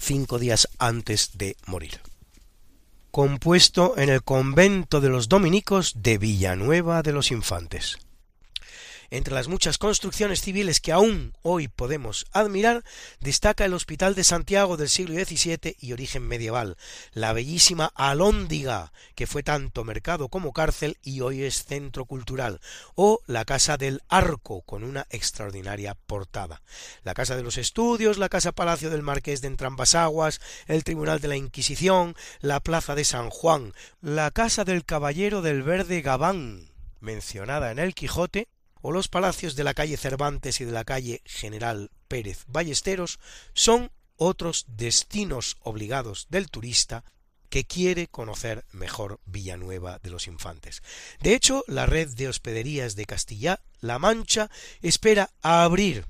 cinco 0.00 0.38
días 0.40 0.68
antes 0.78 1.38
de 1.38 1.56
morir. 1.66 2.00
Compuesto 3.12 3.96
en 3.96 4.08
el 4.08 4.24
convento 4.24 5.00
de 5.00 5.08
los 5.08 5.28
dominicos 5.28 5.92
de 6.02 6.18
Villanueva 6.18 7.02
de 7.02 7.12
los 7.12 7.30
Infantes. 7.30 7.98
Entre 9.10 9.34
las 9.34 9.48
muchas 9.48 9.78
construcciones 9.78 10.40
civiles 10.40 10.80
que 10.80 10.92
aún 10.92 11.34
hoy 11.42 11.68
podemos 11.68 12.26
admirar, 12.32 12.84
destaca 13.20 13.64
el 13.64 13.74
Hospital 13.74 14.14
de 14.14 14.24
Santiago 14.24 14.76
del 14.76 14.88
siglo 14.88 15.14
XVII 15.14 15.76
y 15.80 15.92
origen 15.92 16.26
medieval, 16.26 16.76
la 17.12 17.32
bellísima 17.32 17.92
Alhóndiga, 17.94 18.92
que 19.14 19.26
fue 19.26 19.42
tanto 19.42 19.84
mercado 19.84 20.28
como 20.28 20.52
cárcel 20.52 20.98
y 21.02 21.20
hoy 21.20 21.42
es 21.42 21.64
centro 21.64 22.04
cultural, 22.06 22.60
o 22.94 23.20
la 23.26 23.44
Casa 23.44 23.76
del 23.76 24.02
Arco, 24.08 24.62
con 24.62 24.84
una 24.84 25.06
extraordinaria 25.10 25.94
portada. 25.94 26.62
La 27.02 27.14
Casa 27.14 27.36
de 27.36 27.42
los 27.42 27.58
Estudios, 27.58 28.18
la 28.18 28.28
Casa 28.28 28.52
Palacio 28.52 28.90
del 28.90 29.02
Marqués 29.02 29.40
de 29.40 29.48
Entrambasaguas, 29.48 30.40
el 30.66 30.84
Tribunal 30.84 31.20
de 31.20 31.28
la 31.28 31.36
Inquisición, 31.36 32.16
la 32.40 32.60
Plaza 32.60 32.94
de 32.94 33.04
San 33.04 33.30
Juan, 33.30 33.72
la 34.00 34.30
Casa 34.30 34.64
del 34.64 34.84
Caballero 34.84 35.42
del 35.42 35.62
Verde 35.62 36.00
Gabán, 36.00 36.70
mencionada 37.00 37.70
en 37.70 37.78
el 37.78 37.94
Quijote, 37.94 38.48
o 38.86 38.92
los 38.92 39.08
palacios 39.08 39.56
de 39.56 39.64
la 39.64 39.72
calle 39.72 39.96
Cervantes 39.96 40.60
y 40.60 40.66
de 40.66 40.72
la 40.72 40.84
calle 40.84 41.22
General 41.24 41.90
Pérez 42.06 42.44
Ballesteros 42.48 43.18
son 43.54 43.90
otros 44.16 44.66
destinos 44.68 45.56
obligados 45.62 46.26
del 46.28 46.50
turista 46.50 47.02
que 47.48 47.64
quiere 47.64 48.08
conocer 48.08 48.66
mejor 48.72 49.20
Villanueva 49.24 50.00
de 50.02 50.10
los 50.10 50.26
Infantes. 50.26 50.82
De 51.22 51.34
hecho, 51.34 51.64
la 51.66 51.86
red 51.86 52.10
de 52.10 52.28
hospederías 52.28 52.94
de 52.94 53.06
Castilla-La 53.06 53.98
Mancha 53.98 54.50
espera 54.82 55.30
abrir 55.40 56.04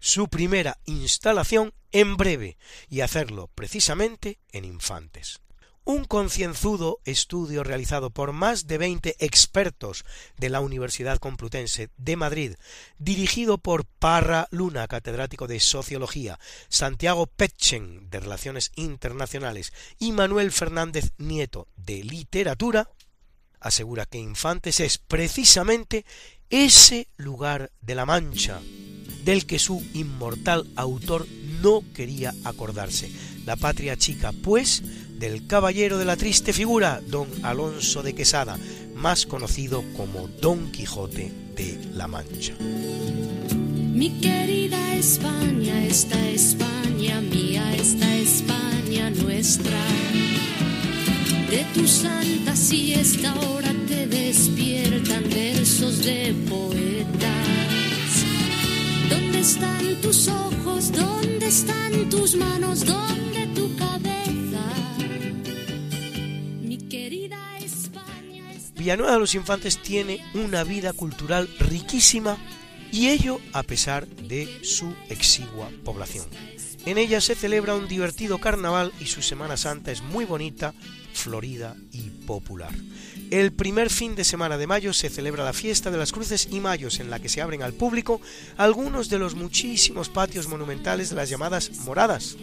su 0.00 0.28
primera 0.28 0.78
instalación 0.86 1.74
en 1.92 2.16
breve 2.16 2.56
y 2.88 3.02
hacerlo 3.02 3.50
precisamente 3.54 4.38
en 4.50 4.64
Infantes. 4.64 5.42
Un 5.84 6.04
concienzudo 6.04 7.00
estudio 7.04 7.62
realizado 7.62 8.10
por 8.10 8.32
más 8.32 8.66
de 8.66 8.78
20 8.78 9.16
expertos 9.18 10.04
de 10.38 10.48
la 10.48 10.60
Universidad 10.60 11.18
Complutense 11.18 11.90
de 11.98 12.16
Madrid, 12.16 12.54
dirigido 12.98 13.58
por 13.58 13.84
Parra 13.84 14.48
Luna, 14.50 14.88
catedrático 14.88 15.46
de 15.46 15.60
Sociología, 15.60 16.38
Santiago 16.68 17.26
Petchen, 17.26 18.08
de 18.08 18.20
Relaciones 18.20 18.72
Internacionales, 18.76 19.72
y 19.98 20.12
Manuel 20.12 20.52
Fernández 20.52 21.12
Nieto, 21.18 21.68
de 21.76 22.02
Literatura, 22.02 22.90
asegura 23.60 24.06
que 24.06 24.18
Infantes 24.18 24.80
es 24.80 24.98
precisamente 24.98 26.06
ese 26.48 27.08
lugar 27.16 27.72
de 27.82 27.94
la 27.94 28.06
Mancha, 28.06 28.60
del 29.24 29.46
que 29.46 29.58
su 29.58 29.84
inmortal 29.94 30.70
autor 30.76 31.26
no 31.62 31.82
quería 31.94 32.34
acordarse. 32.44 33.10
La 33.46 33.56
patria 33.56 33.96
chica, 33.96 34.32
pues, 34.32 34.82
del 35.18 35.46
caballero 35.46 35.98
de 35.98 36.04
la 36.04 36.16
triste 36.16 36.52
figura, 36.52 37.00
don 37.06 37.28
Alonso 37.42 38.02
de 38.02 38.14
Quesada, 38.14 38.58
más 38.94 39.26
conocido 39.26 39.84
como 39.96 40.28
Don 40.28 40.72
Quijote 40.72 41.30
de 41.54 41.78
la 41.92 42.06
Mancha. 42.06 42.54
Mi 43.94 44.10
querida 44.20 44.94
España, 44.96 45.84
esta 45.84 46.28
España 46.30 47.20
mía, 47.20 47.74
esta 47.76 48.14
España 48.16 49.10
nuestra. 49.10 49.78
De 51.50 51.64
tu 51.74 51.86
santa 51.86 52.56
siesta 52.56 53.30
ahora 53.32 53.72
te 53.86 54.06
despiertan 54.06 55.24
versos 55.30 56.04
de 56.04 56.34
poetas. 56.48 57.63
¿Dónde 59.44 59.58
están 59.58 60.00
tus 60.00 60.28
ojos? 60.28 60.90
¿Dónde 60.90 61.46
están 61.46 62.08
tus 62.08 62.34
manos? 62.34 62.86
¿Dónde 62.86 63.46
tu 63.54 63.76
cabeza? 63.76 64.62
Mi 66.62 66.78
querida 66.88 67.58
España. 67.58 68.42
Villanueva 68.74 69.12
de 69.12 69.18
los 69.18 69.34
Infantes 69.34 69.82
tiene 69.82 70.24
una 70.32 70.64
vida 70.64 70.94
cultural 70.94 71.46
riquísima 71.58 72.38
y 72.90 73.08
ello 73.08 73.38
a 73.52 73.62
pesar 73.64 74.06
de 74.06 74.64
su 74.64 74.94
exigua 75.10 75.68
población. 75.84 76.24
En 76.86 76.96
ella 76.96 77.20
se 77.20 77.34
celebra 77.34 77.74
un 77.74 77.86
divertido 77.86 78.38
carnaval 78.38 78.92
y 78.98 79.04
su 79.04 79.20
Semana 79.20 79.58
Santa 79.58 79.92
es 79.92 80.00
muy 80.00 80.24
bonita, 80.24 80.72
florida 81.12 81.76
y 81.92 82.08
popular. 82.24 82.72
El 83.34 83.52
primer 83.52 83.90
fin 83.90 84.14
de 84.14 84.22
semana 84.22 84.56
de 84.56 84.68
mayo 84.68 84.92
se 84.92 85.10
celebra 85.10 85.42
la 85.42 85.52
fiesta 85.52 85.90
de 85.90 85.98
las 85.98 86.12
cruces 86.12 86.46
y 86.52 86.60
mayos 86.60 87.00
en 87.00 87.10
la 87.10 87.18
que 87.18 87.28
se 87.28 87.42
abren 87.42 87.64
al 87.64 87.72
público 87.72 88.20
algunos 88.56 89.08
de 89.08 89.18
los 89.18 89.34
muchísimos 89.34 90.08
patios 90.08 90.46
monumentales 90.46 91.10
de 91.10 91.16
las 91.16 91.30
llamadas 91.30 91.72
moradas, 91.80 92.36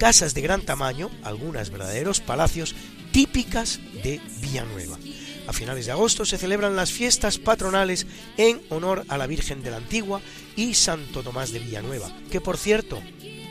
casas 0.00 0.34
de 0.34 0.40
gran 0.40 0.62
tamaño, 0.62 1.12
algunas 1.22 1.70
verdaderos 1.70 2.18
palacios 2.20 2.74
típicas 3.12 3.78
de 4.02 4.20
Villanueva. 4.40 4.98
A 5.46 5.52
finales 5.52 5.86
de 5.86 5.92
agosto 5.92 6.24
se 6.24 6.38
celebran 6.38 6.74
las 6.74 6.90
fiestas 6.90 7.38
patronales 7.38 8.08
en 8.36 8.60
honor 8.70 9.04
a 9.06 9.18
la 9.18 9.28
Virgen 9.28 9.62
de 9.62 9.70
la 9.70 9.76
Antigua 9.76 10.20
y 10.56 10.74
Santo 10.74 11.22
Tomás 11.22 11.52
de 11.52 11.60
Villanueva, 11.60 12.12
que 12.32 12.40
por 12.40 12.56
cierto 12.56 13.00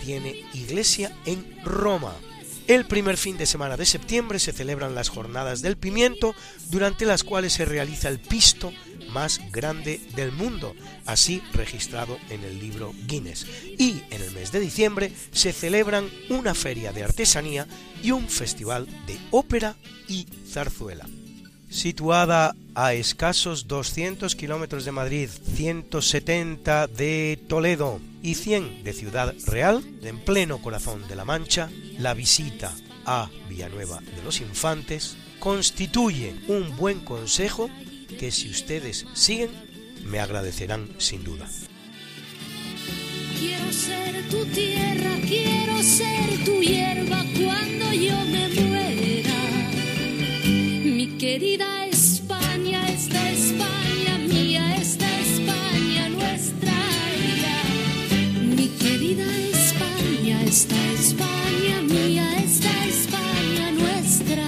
tiene 0.03 0.43
iglesia 0.53 1.17
en 1.25 1.57
Roma. 1.63 2.13
El 2.71 2.85
primer 2.85 3.17
fin 3.17 3.35
de 3.35 3.45
semana 3.45 3.75
de 3.75 3.85
septiembre 3.85 4.39
se 4.39 4.53
celebran 4.53 4.95
las 4.95 5.09
jornadas 5.09 5.61
del 5.61 5.75
pimiento, 5.75 6.33
durante 6.69 7.05
las 7.05 7.25
cuales 7.25 7.51
se 7.51 7.65
realiza 7.65 8.07
el 8.07 8.17
pisto 8.17 8.71
más 9.09 9.41
grande 9.51 9.99
del 10.15 10.31
mundo, 10.31 10.73
así 11.05 11.43
registrado 11.51 12.17
en 12.29 12.45
el 12.45 12.61
libro 12.61 12.93
Guinness. 13.07 13.45
Y 13.77 14.01
en 14.09 14.21
el 14.21 14.31
mes 14.31 14.53
de 14.53 14.61
diciembre 14.61 15.11
se 15.33 15.51
celebran 15.51 16.09
una 16.29 16.53
feria 16.53 16.93
de 16.93 17.03
artesanía 17.03 17.67
y 18.01 18.11
un 18.11 18.29
festival 18.29 18.87
de 19.05 19.19
ópera 19.31 19.75
y 20.07 20.25
zarzuela. 20.47 21.05
Situada 21.71 22.53
a 22.75 22.93
escasos 22.93 23.67
200 23.67 24.35
kilómetros 24.35 24.83
de 24.83 24.91
Madrid, 24.91 25.29
170 25.55 26.87
de 26.87 27.39
Toledo 27.47 28.01
y 28.21 28.35
100 28.35 28.83
de 28.83 28.91
Ciudad 28.91 29.33
Real, 29.47 29.81
en 30.03 30.19
pleno 30.19 30.61
corazón 30.61 31.07
de 31.07 31.15
la 31.15 31.23
Mancha, 31.23 31.69
la 31.97 32.13
visita 32.13 32.75
a 33.05 33.29
Villanueva 33.49 34.01
de 34.01 34.21
los 34.21 34.41
Infantes 34.41 35.15
constituye 35.39 36.35
un 36.49 36.75
buen 36.75 36.99
consejo 36.99 37.69
que 38.19 38.31
si 38.31 38.49
ustedes 38.49 39.05
siguen 39.13 39.49
me 40.05 40.19
agradecerán 40.19 40.89
sin 40.97 41.23
duda. 41.23 41.47
Quiero 43.39 43.71
ser 43.71 44.27
tu 44.29 44.45
tierra, 44.47 45.15
quiero 45.25 45.81
ser 45.81 46.43
tu 46.45 46.61
hierba 46.61 47.23
cuando 47.33 47.93
yo 47.93 48.19
me 48.25 48.49
muera. 48.49 49.00
Querida 51.19 51.85
España, 51.85 52.89
esta 52.89 53.29
España 53.31 54.17
mía, 54.27 54.75
esta 54.77 55.19
España 55.19 56.09
nuestra. 56.09 56.73
Mi 58.55 58.67
querida 58.69 59.25
España, 59.49 60.43
esta 60.43 60.91
España 60.93 61.81
mía, 61.83 62.37
esta 62.43 62.85
España 62.85 63.71
nuestra. 63.71 64.47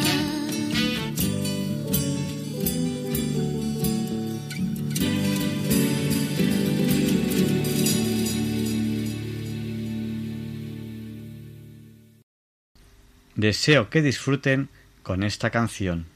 Deseo 13.36 13.90
que 13.90 14.02
disfruten 14.02 14.70
con 15.04 15.24
esta 15.24 15.50
canción. 15.50 16.13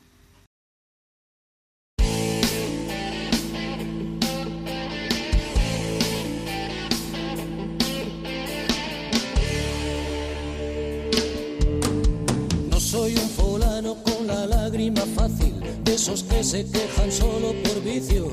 Se 16.47 16.63
quejan 16.63 17.11
solo 17.11 17.51
por 17.61 17.83
vicio. 17.83 18.31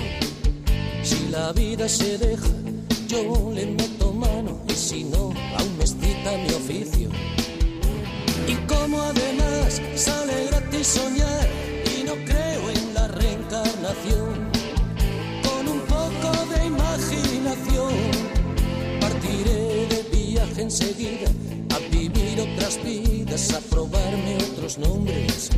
Si 1.03 1.29
la 1.33 1.53
vida 1.53 1.89
se 1.89 2.17
deja, 2.17 2.47
yo 3.09 3.51
le 3.53 3.67
meto 3.67 4.13
mano 4.13 4.61
y 4.69 4.73
si 4.73 5.03
no, 5.03 5.33
aún 5.59 5.77
me 5.77 5.83
excita 5.83 6.31
mi 6.39 6.51
oficio. 6.55 7.09
Y 8.47 8.55
como 8.69 9.03
además 9.03 9.83
sale 9.97 10.47
gratis 10.47 10.87
soñar 10.87 11.49
y 11.93 12.05
no 12.05 12.13
creo 12.13 12.71
en 12.71 12.95
la 12.95 13.09
reencarnación, 13.09 14.49
con 15.43 15.69
un 15.75 15.81
poco 15.81 16.31
de 16.55 16.67
imaginación 16.67 17.95
partiré 19.01 19.89
de 19.89 20.03
viaje 20.13 20.63
enseguida 20.63 21.29
a 21.75 21.79
vivir 21.91 22.41
otras 22.49 22.79
vidas, 22.85 23.53
a 23.55 23.61
probarme 23.61 24.37
otros 24.53 24.79
nombres, 24.79 25.51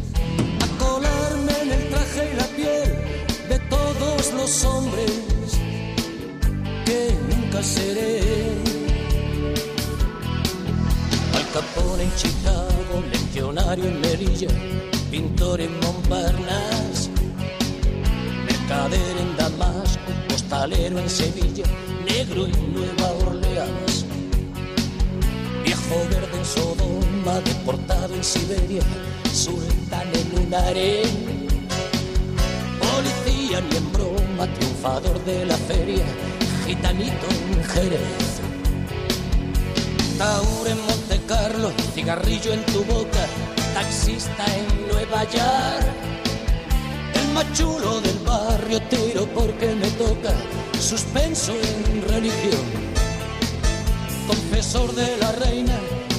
la 2.17 2.47
piel 2.57 2.95
de 3.49 3.59
todos 3.69 4.33
los 4.33 4.65
hombres 4.65 5.13
que 6.87 7.15
nunca 7.29 7.63
seré. 7.63 8.21
Al 11.35 12.01
en 12.01 12.15
Chicago, 12.17 13.03
legionario 13.13 13.85
en 13.85 14.01
Melilla, 14.01 14.49
pintor 15.11 15.61
en 15.61 15.79
Montparnasse, 15.81 17.11
mercader 18.47 19.17
en 19.19 19.37
Damasco, 19.37 20.11
postalero 20.29 20.99
en 20.99 21.11
Sevilla, 21.11 21.65
negro 22.07 22.47
en 22.47 22.75
Nueva 22.75 23.13
Orleans, 23.27 24.07
viejo 25.65 25.97
verde 26.11 26.39
en 26.39 26.45
Sodoma, 26.45 27.41
deportado 27.45 28.15
en 28.15 28.25
Siberia, 28.25 28.83
sultán 29.33 30.09
en 30.15 30.47
un 30.47 30.55
harén, 30.55 31.46
policía 33.57 33.61
ni 33.61 33.77
en 33.77 33.93
broma, 33.93 34.47
triunfador 34.55 35.25
de 35.25 35.47
la 35.47 35.57
feria, 35.57 36.05
gitanito 36.67 37.27
en 37.53 37.65
Jerez. 37.65 38.41
Taur 40.19 40.69
en 40.69 40.79
Monte 40.87 41.21
Carlo, 41.27 41.71
cigarrillo 41.95 42.53
en 42.53 42.65
tu 42.67 42.85
boca, 42.85 43.27
taxista 43.75 44.45
en 44.55 44.89
Nueva 44.89 45.25
York. 45.25 45.87
El 47.15 47.29
machulo 47.33 48.01
del 48.01 48.19
barrio 48.21 48.81
tiro 48.83 49.27
porque 49.35 49.75
me 49.75 49.89
toca, 49.93 50.33
suspenso 50.79 51.53
en 51.53 52.03
religión. 52.09 52.65
Confesor 54.27 54.95
de 54.95 55.17
la 55.19 55.33
reina, 55.33 55.79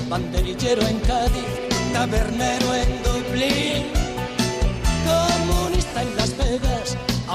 banderillero 0.10 0.82
en 0.88 1.00
Cádiz, 1.00 1.46
tabernero 1.94 2.76
en 2.76 3.04
Dublín. 3.04 3.97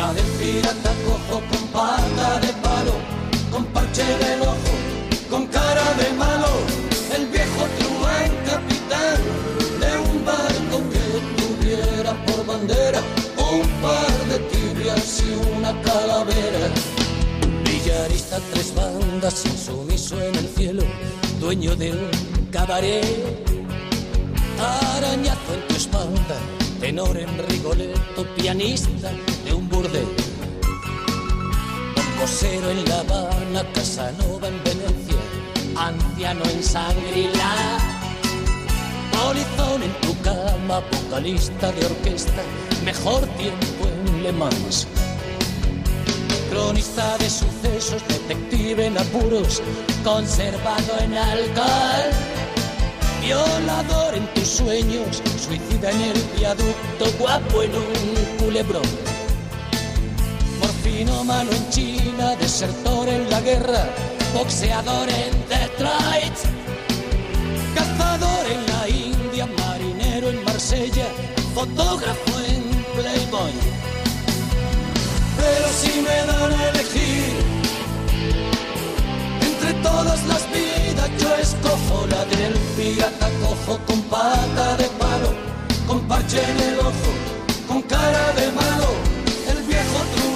La 0.00 0.14
del 0.14 0.24
pirata 0.38 0.92
cojo 1.04 1.42
con 1.50 1.64
pata 1.74 2.40
de 2.40 2.52
palo, 2.64 2.94
con 3.52 3.66
parche 3.66 4.02
el 4.32 4.40
ojo, 4.40 4.72
con 5.28 5.46
cara 5.48 5.88
de 6.00 6.08
malo, 6.14 6.52
el 7.16 7.26
viejo 7.26 7.62
truán 7.78 8.30
capitán 8.50 9.20
de 9.82 9.92
un 10.08 10.24
barco 10.24 10.76
que 10.92 11.04
tuviera 11.40 12.12
por 12.24 12.46
bandera 12.46 13.02
un 13.52 13.68
par 13.82 14.18
de 14.30 14.38
tibias 14.50 15.22
y 15.22 15.32
una 15.54 15.72
calavera. 15.82 16.70
Villarista 17.62 18.38
tres 18.52 18.74
bandas, 18.74 19.44
insumiso 19.44 20.18
en 20.22 20.34
el 20.34 20.48
cielo, 20.56 20.82
dueño 21.38 21.76
de 21.76 21.92
un 21.92 22.46
cabaret. 22.50 23.04
Arañazo 24.96 25.52
en 25.52 25.68
tu 25.68 25.74
espalda, 25.74 26.38
tenor 26.80 27.18
en 27.18 27.36
Rigoletto, 27.50 28.24
pianista 28.34 29.12
Cosero 32.20 32.70
en 32.70 32.84
La 32.86 33.00
Habana, 33.00 33.64
Casanova 33.72 34.48
en 34.48 34.62
Venecia, 34.62 35.16
anciano 35.74 36.44
en 36.44 36.62
Sangrila. 36.62 37.78
Polizón 39.10 39.82
en 39.82 39.92
tu 40.02 40.20
cama, 40.20 40.82
vocalista 40.92 41.72
de 41.72 41.86
orquesta, 41.86 42.42
mejor 42.84 43.26
tiempo 43.38 43.86
en 43.86 44.22
Le 44.22 44.32
Mans. 44.32 44.86
Cronista 46.50 47.16
de 47.16 47.30
sucesos, 47.30 48.02
detective 48.06 48.84
en 48.84 48.98
apuros, 48.98 49.62
conservado 50.04 50.98
en 51.00 51.14
alcohol. 51.14 52.10
Violador 53.22 54.14
en 54.14 54.26
tus 54.34 54.46
sueños, 54.46 55.22
suicida 55.42 55.90
en 55.90 56.02
el 56.02 56.22
viaducto, 56.36 57.18
guapo 57.18 57.62
en 57.62 57.74
un 57.74 58.36
culebrón. 58.44 59.09
Morfinómano 61.00 61.50
en 61.52 61.70
China, 61.70 62.36
desertor 62.36 63.08
en 63.08 63.30
la 63.30 63.40
guerra, 63.40 63.86
boxeador 64.34 65.08
en 65.08 65.32
Detroit. 65.48 66.36
Cazador 67.74 68.44
en 68.46 68.66
la 68.66 68.88
India, 68.88 69.46
marinero 69.46 70.28
en 70.28 70.44
Marsella, 70.44 71.06
fotógrafo 71.54 72.32
en 72.48 72.84
Playboy. 72.94 73.52
Pero 75.38 75.68
si 75.80 76.02
me 76.02 76.16
dan 76.26 76.52
a 76.52 76.68
elegir 76.68 77.32
entre 79.40 79.72
todas 79.82 80.26
las 80.26 80.42
vidas, 80.52 81.10
yo 81.18 81.34
escojo 81.36 82.06
la 82.08 82.24
del 82.26 82.52
pirata 82.76 83.30
cojo 83.40 83.80
con 83.86 84.02
pata 84.02 84.76
de 84.76 84.84
palo, 85.00 85.32
con 85.86 86.00
parche 86.08 86.42
en 86.42 86.60
el 86.60 86.80
ojo, 86.80 87.10
con 87.68 87.80
cara 87.82 88.32
de 88.32 88.52
malo, 88.52 89.09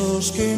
Esos 0.00 0.30
que 0.32 0.49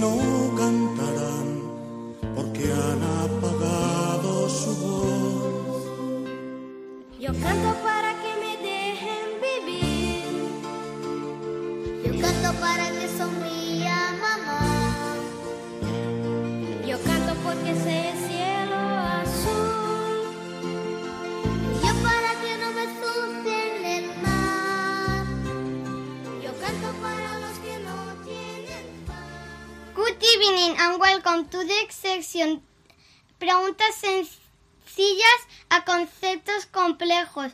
Preguntas 33.39 33.97
sencillas 34.01 35.39
a 35.71 35.85
conceptos 35.85 36.67
complejos. 36.67 37.53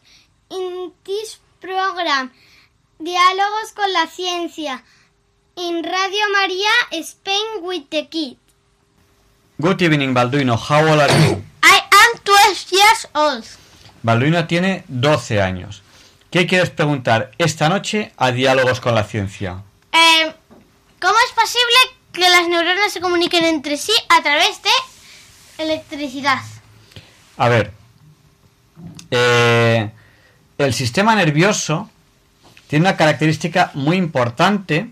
In 0.51 0.93
this 1.05 1.41
program, 1.61 2.31
Diálogos 2.99 3.73
con 3.75 3.93
la 3.93 4.07
ciencia. 4.07 4.85
In 5.57 5.83
Radio 5.85 6.25
María, 6.33 6.71
Spain 6.91 7.63
with 7.63 7.85
the 7.91 8.09
Kid. 8.09 8.37
Good 9.59 9.83
evening, 9.83 10.15
Balduino. 10.15 10.57
How 10.57 10.87
old 10.87 11.01
are 11.01 11.13
you? 11.13 11.43
I 11.63 11.81
am 11.91 12.21
12 12.25 12.71
years 12.71 13.09
old. 13.15 13.45
Balduino 14.03 14.47
tiene 14.47 14.85
12 14.89 15.41
años. 15.41 15.83
¿Qué 16.31 16.47
quieres 16.47 16.71
preguntar 16.71 17.31
esta 17.39 17.69
noche 17.69 18.13
a 18.19 18.33
Diálogos 18.33 18.81
con 18.81 18.95
la 18.95 19.05
Ciencia? 19.05 19.63
Eh, 19.93 20.35
¿Cómo 21.01 21.17
es 21.27 21.33
posible 21.35 21.98
que 22.13 22.29
las 22.29 22.49
neuronas 22.49 22.93
se 22.93 23.01
comuniquen 23.01 23.45
entre 23.45 23.77
sí 23.77 23.93
a 24.09 24.23
través 24.23 24.61
de 24.63 25.63
electricidad? 25.65 26.41
A 27.37 27.49
ver, 27.49 27.73
eh, 29.11 29.91
el 30.59 30.75
sistema 30.75 31.15
nervioso 31.15 31.91
tiene 32.67 32.87
una 32.87 32.97
característica 32.97 33.71
muy 33.75 33.97
importante 33.97 34.91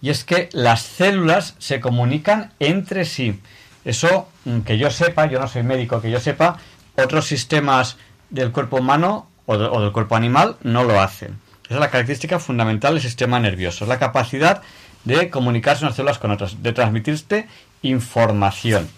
y 0.00 0.10
es 0.10 0.24
que 0.24 0.48
las 0.52 0.82
células 0.82 1.54
se 1.58 1.80
comunican 1.80 2.52
entre 2.60 3.04
sí. 3.04 3.40
Eso, 3.84 4.28
mm, 4.44 4.60
que 4.60 4.78
yo 4.78 4.90
sepa, 4.90 5.26
yo 5.26 5.40
no 5.40 5.48
soy 5.48 5.62
médico, 5.62 6.00
que 6.00 6.10
yo 6.10 6.20
sepa, 6.20 6.58
otros 6.96 7.26
sistemas 7.26 7.96
del 8.30 8.52
cuerpo 8.52 8.78
humano 8.78 9.28
o, 9.46 9.54
o 9.54 9.80
del 9.80 9.92
cuerpo 9.92 10.16
animal 10.16 10.56
no 10.62 10.84
lo 10.84 11.00
hacen. 11.00 11.38
Esa 11.64 11.74
es 11.74 11.80
la 11.80 11.90
característica 11.90 12.38
fundamental 12.38 12.94
del 12.94 13.02
sistema 13.02 13.38
nervioso, 13.40 13.84
es 13.84 13.88
la 13.88 13.98
capacidad 13.98 14.62
de 15.08 15.30
comunicarse 15.30 15.84
unas 15.84 15.96
células 15.96 16.18
con 16.18 16.30
otras, 16.30 16.62
de 16.62 16.72
transmitirte 16.72 17.48
información. 17.82 18.88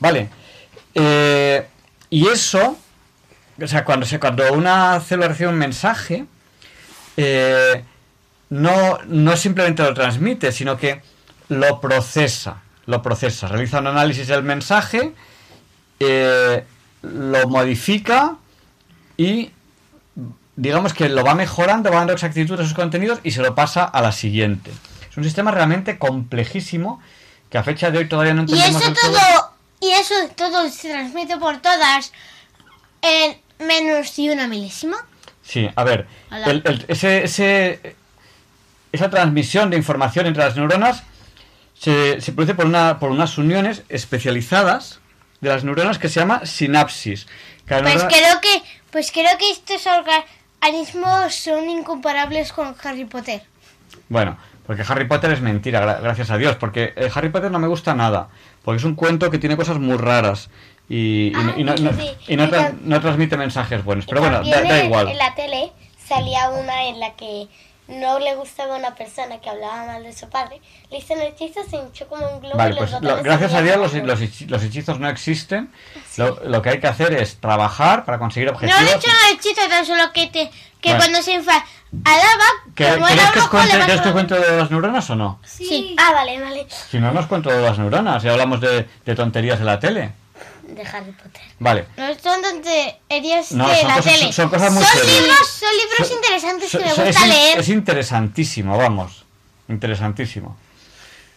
¿Vale? 0.00 0.28
Eh, 0.94 1.66
y 2.10 2.26
eso, 2.26 2.76
o 3.62 3.66
sea, 3.66 3.84
cuando, 3.84 4.04
se, 4.04 4.18
cuando 4.18 4.52
una 4.52 4.98
célula 5.00 5.28
recibe 5.28 5.48
un 5.48 5.58
mensaje, 5.58 6.24
eh, 7.16 7.84
no, 8.50 8.98
no 9.06 9.36
simplemente 9.36 9.82
lo 9.82 9.94
transmite, 9.94 10.50
sino 10.50 10.76
que 10.76 11.00
lo 11.48 11.80
procesa, 11.80 12.62
lo 12.86 13.00
procesa, 13.00 13.46
realiza 13.46 13.78
un 13.78 13.86
análisis 13.86 14.26
del 14.26 14.42
mensaje, 14.42 15.12
eh, 16.00 16.64
lo 17.02 17.48
modifica 17.48 18.36
y 19.16 19.50
digamos 20.56 20.92
que 20.92 21.08
lo 21.08 21.22
va 21.24 21.34
mejorando, 21.34 21.90
va 21.90 21.98
dando 21.98 22.12
exactitud 22.12 22.58
a 22.58 22.64
sus 22.64 22.74
contenidos 22.74 23.20
y 23.22 23.30
se 23.30 23.42
lo 23.42 23.54
pasa 23.54 23.84
a 23.84 24.02
la 24.02 24.12
siguiente. 24.12 24.72
Es 25.10 25.16
un 25.16 25.24
sistema 25.24 25.50
realmente 25.50 25.98
complejísimo 25.98 27.00
que 27.50 27.58
a 27.58 27.64
fecha 27.64 27.90
de 27.90 27.98
hoy 27.98 28.08
todavía 28.08 28.34
no 28.34 28.42
Y 28.42 28.44
entendemos 28.44 28.80
eso 28.82 28.90
del 28.90 28.98
todo. 29.00 29.12
todo, 29.12 29.52
y 29.80 29.90
eso 29.92 30.14
todo 30.36 30.68
se 30.70 30.90
transmite 30.90 31.36
por 31.36 31.58
todas 31.60 32.12
en 33.02 33.36
menos 33.58 34.14
de 34.14 34.32
una 34.32 34.46
milésima. 34.46 34.96
Sí, 35.42 35.68
a 35.74 35.82
ver, 35.84 36.06
el- 36.46 36.62
el- 36.64 36.84
ese, 36.88 37.24
ese- 37.24 37.96
esa 38.92 39.10
transmisión 39.10 39.70
de 39.70 39.76
información 39.76 40.26
entre 40.26 40.44
las 40.44 40.54
neuronas 40.56 41.02
se, 41.78 42.20
se 42.20 42.32
produce 42.32 42.54
por, 42.54 42.66
una, 42.66 42.98
por 43.00 43.10
unas 43.10 43.36
uniones 43.38 43.82
especializadas 43.88 45.00
de 45.40 45.48
las 45.48 45.64
neuronas 45.64 45.98
que 45.98 46.08
se 46.08 46.20
llama 46.20 46.44
sinapsis. 46.46 47.26
Cada 47.66 47.82
Pues 47.82 47.94
neurona- 47.96 48.08
creo 48.16 48.40
que, 48.40 48.62
pues 48.92 49.10
creo 49.10 49.36
que 49.38 49.50
estos 49.50 49.86
organismos 49.86 51.34
son 51.34 51.68
incomparables 51.68 52.52
con 52.52 52.76
Harry 52.84 53.06
Potter. 53.06 53.42
Bueno, 54.08 54.36
porque 54.70 54.84
Harry 54.86 55.04
Potter 55.08 55.32
es 55.32 55.40
mentira, 55.40 55.82
gra- 55.84 56.00
gracias 56.00 56.30
a 56.30 56.38
Dios, 56.38 56.54
porque 56.54 56.92
eh, 56.94 57.10
Harry 57.12 57.28
Potter 57.28 57.50
no 57.50 57.58
me 57.58 57.66
gusta 57.66 57.92
nada, 57.92 58.28
porque 58.62 58.76
es 58.76 58.84
un 58.84 58.94
cuento 58.94 59.28
que 59.28 59.38
tiene 59.40 59.56
cosas 59.56 59.80
muy 59.80 59.96
raras 59.96 60.48
y, 60.88 61.28
y 61.28 61.32
no- 61.32 61.54
y 61.58 61.64
no, 61.64 61.74
no- 61.74 61.92
sí. 61.92 62.08
y 62.28 62.36
no 62.36 62.44
Y 62.44 62.46
tra- 62.46 62.68
tam- 62.70 62.78
no 62.82 63.00
transmite 63.00 63.36
mensajes 63.36 63.82
buenos. 63.82 64.06
Pero 64.06 64.20
bueno, 64.20 64.44
da, 64.44 64.62
da 64.62 64.84
igual. 64.84 65.08
En 65.08 65.18
la 65.18 65.34
tele 65.34 65.72
salía 66.06 66.50
una 66.50 66.84
en 66.84 67.00
la 67.00 67.16
que 67.16 67.48
no 67.90 68.18
le 68.18 68.34
gustaba 68.36 68.74
a 68.74 68.78
una 68.78 68.94
persona 68.94 69.40
que 69.40 69.50
hablaba 69.50 69.84
mal 69.86 70.02
de 70.02 70.12
su 70.12 70.28
padre. 70.28 70.60
Le 70.90 70.98
hizo 70.98 71.14
un 71.14 71.20
hechizo, 71.22 71.60
se 71.68 71.76
hinchó 71.76 72.06
como 72.08 72.26
un 72.28 72.40
globo. 72.40 72.56
Vale, 72.56 72.74
y 72.76 72.80
los 72.80 72.90
pues 72.90 73.02
lo- 73.02 73.22
gracias 73.22 73.52
a 73.54 73.62
Dios 73.62 73.76
los, 73.76 73.92
los 73.94 74.20
los 74.48 74.62
hechizos 74.62 74.98
no 75.00 75.08
existen. 75.08 75.70
Lo, 76.16 76.40
lo 76.44 76.62
que 76.62 76.70
hay 76.70 76.80
que 76.80 76.86
hacer 76.86 77.12
es 77.14 77.36
trabajar 77.40 78.04
para 78.04 78.18
conseguir 78.18 78.48
No 78.48 78.54
objetivos. 78.54 78.82
le 78.82 78.90
he 78.90 78.94
hecho 78.96 79.08
un 79.10 79.36
hechizo 79.38 79.68
tan 79.68 79.84
solo 79.86 80.12
que 80.12 80.26
te 80.28 80.50
que 80.80 80.88
Bueno. 80.94 80.98
cuando 81.04 81.22
se 81.22 81.34
enfadaba, 81.34 81.64
¿Que- 82.74 82.84
como 82.94 83.06
¿Queréis 83.06 83.22
era 83.22 83.32
que 83.32 83.38
os 83.40 83.48
cuente, 83.48 83.78
queréis 83.78 84.00
que 84.00 84.08
os 84.08 84.12
cuente 84.14 84.34
de 84.38 84.56
las 84.56 84.70
neuronas 84.70 85.10
o 85.10 85.16
no? 85.16 85.40
Sí. 85.44 85.94
Ah, 85.98 86.12
vale, 86.12 86.40
vale. 86.40 86.66
Si 86.70 86.98
no, 86.98 87.12
no 87.12 87.20
os 87.20 87.26
cuento 87.26 87.50
de 87.50 87.60
las 87.60 87.78
neuronas 87.78 88.24
y 88.24 88.28
hablamos 88.28 88.60
de, 88.60 88.88
de 89.04 89.14
tonterías 89.14 89.58
de 89.58 89.64
la 89.64 89.78
tele. 89.78 90.12
De 90.74 90.82
Harry 90.82 91.12
Potter. 91.12 91.42
Vale. 91.58 91.86
No 91.96 92.06
son 92.22 92.40
tonterías 92.42 93.52
No, 93.52 93.68
de 93.68 93.76
son 93.76 93.88
la 93.88 93.96
cosas- 93.96 94.18
tele. 94.18 94.32
son- 94.32 94.48
cosas 94.48 94.72
muy 94.72 94.84
Son 94.84 95.06
libros, 95.06 95.48
son 95.48 95.68
libros 95.76 96.08
Son- 96.08 96.16
interesantes 96.16 96.70
que 96.70 96.78
me 96.78 96.84
gusta 96.84 97.08
es, 97.08 97.26
leer. 97.26 97.58
es 97.58 97.68
interesantísimo, 97.68 98.76
vamos. 98.78 99.24
Interesantísimo. 99.68 100.56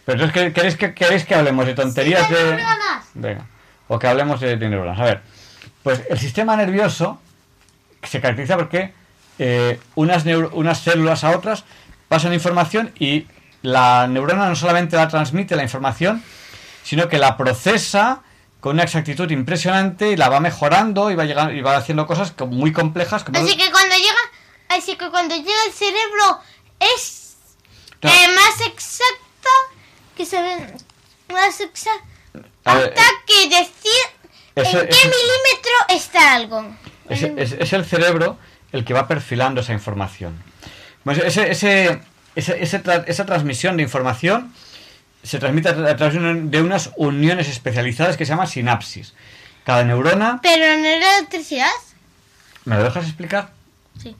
Pero 0.04 0.22
entonces, 0.24 0.34
¿qué- 0.48 0.52
¿queréis 0.52 0.76
que, 0.76 0.94
queréis 0.94 1.24
que 1.24 1.34
hablemos 1.34 1.66
de 1.66 1.74
tonterías 1.74 2.28
de. 2.28 2.58
Venga. 3.14 3.46
O 3.88 3.98
que 3.98 4.06
hablemos 4.06 4.40
de, 4.40 4.56
de 4.56 4.68
neuronas. 4.68 4.98
A 4.98 5.04
ver. 5.04 5.22
Pues 5.82 6.02
el 6.08 6.18
sistema 6.18 6.56
nervioso 6.56 7.20
se 8.02 8.20
caracteriza 8.20 8.56
porque 8.56 8.92
eh, 9.38 9.80
unas, 9.94 10.24
neur- 10.26 10.50
unas 10.52 10.78
células 10.78 11.24
a 11.24 11.30
otras 11.30 11.64
pasan 12.08 12.32
información 12.34 12.92
y 12.98 13.26
la 13.62 14.06
neurona 14.06 14.48
no 14.48 14.56
solamente 14.56 14.96
la 14.96 15.08
transmite 15.08 15.56
la 15.56 15.62
información, 15.62 16.22
sino 16.82 17.08
que 17.08 17.18
la 17.18 17.36
procesa 17.36 18.20
con 18.64 18.76
una 18.76 18.84
exactitud 18.84 19.30
impresionante 19.30 20.08
y 20.12 20.16
la 20.16 20.30
va 20.30 20.40
mejorando 20.40 21.10
y 21.10 21.14
va, 21.14 21.26
llegando, 21.26 21.52
y 21.52 21.60
va 21.60 21.76
haciendo 21.76 22.06
cosas 22.06 22.32
co- 22.32 22.46
muy 22.46 22.72
complejas. 22.72 23.22
Como 23.22 23.38
Así 23.38 23.58
que 23.58 23.70
cuando 23.70 23.94
llega, 23.94 24.16
así 24.70 24.96
que 24.96 25.10
cuando 25.10 25.36
llega 25.36 25.64
el 25.66 25.72
cerebro 25.74 26.40
es 26.80 27.36
eh, 28.00 28.08
más 28.34 28.66
exacta 28.66 29.50
que 30.16 30.24
se 30.24 30.40
ve 30.40 30.74
más 31.30 31.60
exacta 31.60 32.06
A 32.64 32.74
ver, 32.76 32.94
que 33.26 33.48
decir 33.50 33.92
en 34.56 34.64
qué 34.64 35.08
milímetro 35.12 35.76
está 35.90 36.32
algo. 36.34 36.74
Es, 37.10 37.22
es- 37.22 37.52
es 37.60 37.72
el 37.74 37.84
cerebro 37.84 38.38
el 38.72 38.86
que 38.86 38.94
va 38.94 39.06
perfilando 39.06 39.60
esa 39.60 39.74
información. 39.74 40.42
Pues 41.04 41.18
ese, 41.18 41.50
ese- 41.50 42.00
ese- 42.34 42.62
ese 42.62 42.82
tra- 42.82 43.04
esa 43.06 43.26
transmisión 43.26 43.76
de 43.76 43.82
información 43.82 44.54
se 45.24 45.38
transmite 45.40 45.70
a 45.70 45.76
tra- 45.76 45.90
a 45.90 45.96
través 45.96 46.14
de 46.14 46.20
un- 46.20 46.50
de 46.52 46.62
unas 46.62 46.90
uniones 46.96 47.48
especializadas 47.48 48.16
que 48.16 48.24
se 48.24 48.30
llaman 48.30 48.46
sinapsis. 48.46 49.14
Cada 49.64 49.82
neurona... 49.82 50.38
Pero 50.42 50.78
no 50.78 50.86
era 50.86 51.16
electricidad. 51.18 51.70
¿Me 52.66 52.76
lo 52.76 52.84
dejas 52.84 53.06
explicar? 53.06 53.50
Sí. 54.00 54.14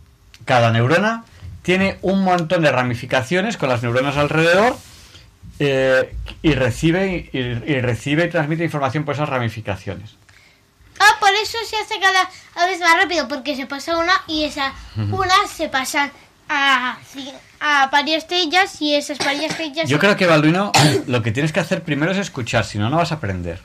Cada 0.45 0.71
neurona 0.73 1.25
tiene 1.63 1.99
un 2.03 2.25
montón 2.25 2.63
de 2.63 2.73
ramificaciones 2.73 3.57
con 3.57 3.69
las 3.69 3.83
neuronas 3.83 4.17
alrededor 4.17 4.77
eh, 5.61 6.15
y, 6.43 6.53
recibe, 6.55 7.31
y, 7.33 7.39
y 7.39 7.81
recibe 7.81 8.25
y 8.27 8.31
transmite 8.31 8.65
información 8.65 9.05
por 9.05 9.15
esas 9.15 9.29
ramificaciones. 9.29 10.17
Ah, 10.99 11.17
por 11.21 11.31
eso 11.31 11.59
se 11.69 11.77
hace 11.77 11.95
cada 12.01 12.67
vez 12.67 12.81
más 12.81 12.97
rápido, 13.03 13.29
porque 13.29 13.57
se 13.57 13.67
pasa 13.67 13.97
una 13.99 14.13
y 14.27 14.45
esa 14.45 14.73
una 14.97 15.35
se 15.49 15.69
pasa 15.69 16.11
a, 16.49 16.99
a 17.67 17.87
varias 17.87 18.25
estrellas 18.25 18.81
y 18.83 18.95
esas 18.95 19.17
varias 19.19 19.53
estrellas... 19.53 19.89
Yo 19.89 19.99
creo 19.99 20.17
que, 20.17 20.27
Balduino, 20.27 20.71
lo 21.07 21.23
que 21.23 21.33
tienes 21.33 21.51
que 21.51 21.61
hacer 21.61 21.83
primero 21.83 22.13
es 22.13 22.19
escuchar, 22.19 22.65
si 22.67 22.79
no, 22.79 22.91
no 22.91 22.99
vas 22.99 23.11
a 23.11 23.15
aprender. 23.17 23.59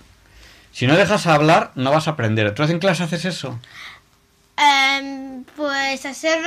Si 0.71 0.88
no 0.88 0.95
dejas 0.95 1.27
hablar, 1.27 1.71
no 1.76 1.91
vas 1.91 2.07
a 2.07 2.11
aprender. 2.11 2.55
¿Tú 2.55 2.63
en 2.63 2.80
clase 2.80 3.03
haces 3.03 3.26
eso? 3.26 3.59
Em, 4.57 5.43
pues 5.55 6.05
hacer 6.05 6.39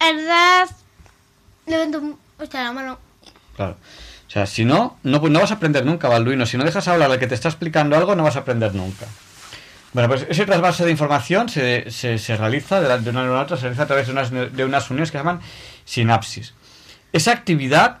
verdad... 0.00 0.68
Levanto 1.66 1.98
un- 1.98 2.18
hostia, 2.38 2.64
la 2.64 2.72
mano. 2.72 2.98
Claro. 3.56 3.76
O 4.26 4.30
sea, 4.30 4.46
si 4.46 4.64
no, 4.64 4.98
no, 5.04 5.20
pues 5.20 5.32
no 5.32 5.38
vas 5.40 5.52
a 5.52 5.54
aprender 5.54 5.86
nunca, 5.86 6.08
Balduino. 6.08 6.44
Si 6.44 6.56
no 6.58 6.64
dejas 6.64 6.88
hablar 6.88 7.10
al 7.10 7.18
que 7.20 7.26
te 7.28 7.34
está 7.36 7.48
explicando 7.48 7.96
algo, 7.96 8.16
no 8.16 8.24
vas 8.24 8.34
a 8.36 8.40
aprender 8.40 8.74
nunca. 8.74 9.06
Bueno, 9.92 10.08
pues 10.08 10.26
ese 10.28 10.44
trasvase 10.44 10.84
de 10.84 10.90
información 10.90 11.48
se, 11.48 11.88
se, 11.92 12.18
se 12.18 12.36
realiza 12.36 12.80
de, 12.80 12.88
la- 12.88 12.98
de 12.98 13.10
una 13.10 13.24
a 13.26 13.42
otra, 13.42 13.56
se 13.56 13.62
realiza 13.62 13.84
a 13.84 13.86
través 13.86 14.06
de 14.08 14.12
unas, 14.12 14.30
de 14.32 14.64
unas 14.64 14.90
uniones 14.90 15.12
que 15.12 15.18
se 15.18 15.24
llaman 15.24 15.40
sinapsis. 15.84 16.52
Esa 17.14 17.30
actividad 17.30 17.98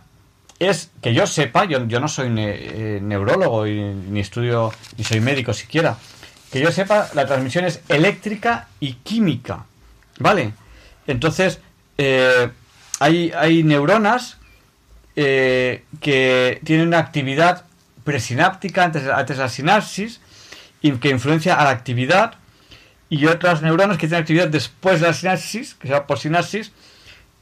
es, 0.58 0.90
que 1.00 1.14
yo 1.14 1.28
sepa, 1.28 1.66
yo, 1.66 1.86
yo 1.86 2.00
no 2.00 2.08
soy 2.08 2.34
eh, 2.36 2.98
neurólogo 3.00 3.64
y, 3.64 3.80
ni 3.80 4.18
estudio, 4.18 4.72
ni 4.98 5.04
soy 5.04 5.20
médico 5.20 5.52
siquiera, 5.52 5.96
que 6.50 6.60
yo 6.60 6.72
sepa, 6.72 7.08
la 7.14 7.24
transmisión 7.24 7.64
es 7.64 7.80
eléctrica 7.88 8.66
y 8.80 8.94
química, 8.94 9.66
¿vale? 10.18 10.52
Entonces, 11.06 11.60
eh, 11.96 12.50
hay, 12.98 13.30
hay 13.36 13.62
neuronas 13.62 14.38
eh, 15.14 15.84
que 16.00 16.60
tienen 16.64 16.88
una 16.88 16.98
actividad 16.98 17.66
presináptica 18.02 18.82
antes, 18.82 19.06
antes 19.06 19.36
de 19.36 19.42
la 19.44 19.48
sinapsis 19.48 20.20
y 20.82 20.90
que 20.90 21.10
influencia 21.10 21.54
a 21.54 21.62
la 21.62 21.70
actividad 21.70 22.34
y 23.08 23.26
otras 23.26 23.62
neuronas 23.62 23.96
que 23.96 24.08
tienen 24.08 24.22
actividad 24.22 24.48
después 24.48 25.00
de 25.00 25.06
la 25.06 25.12
sinapsis, 25.12 25.74
que 25.74 25.86
se 25.86 25.94
llama 25.94 26.08
possinapsis, 26.08 26.72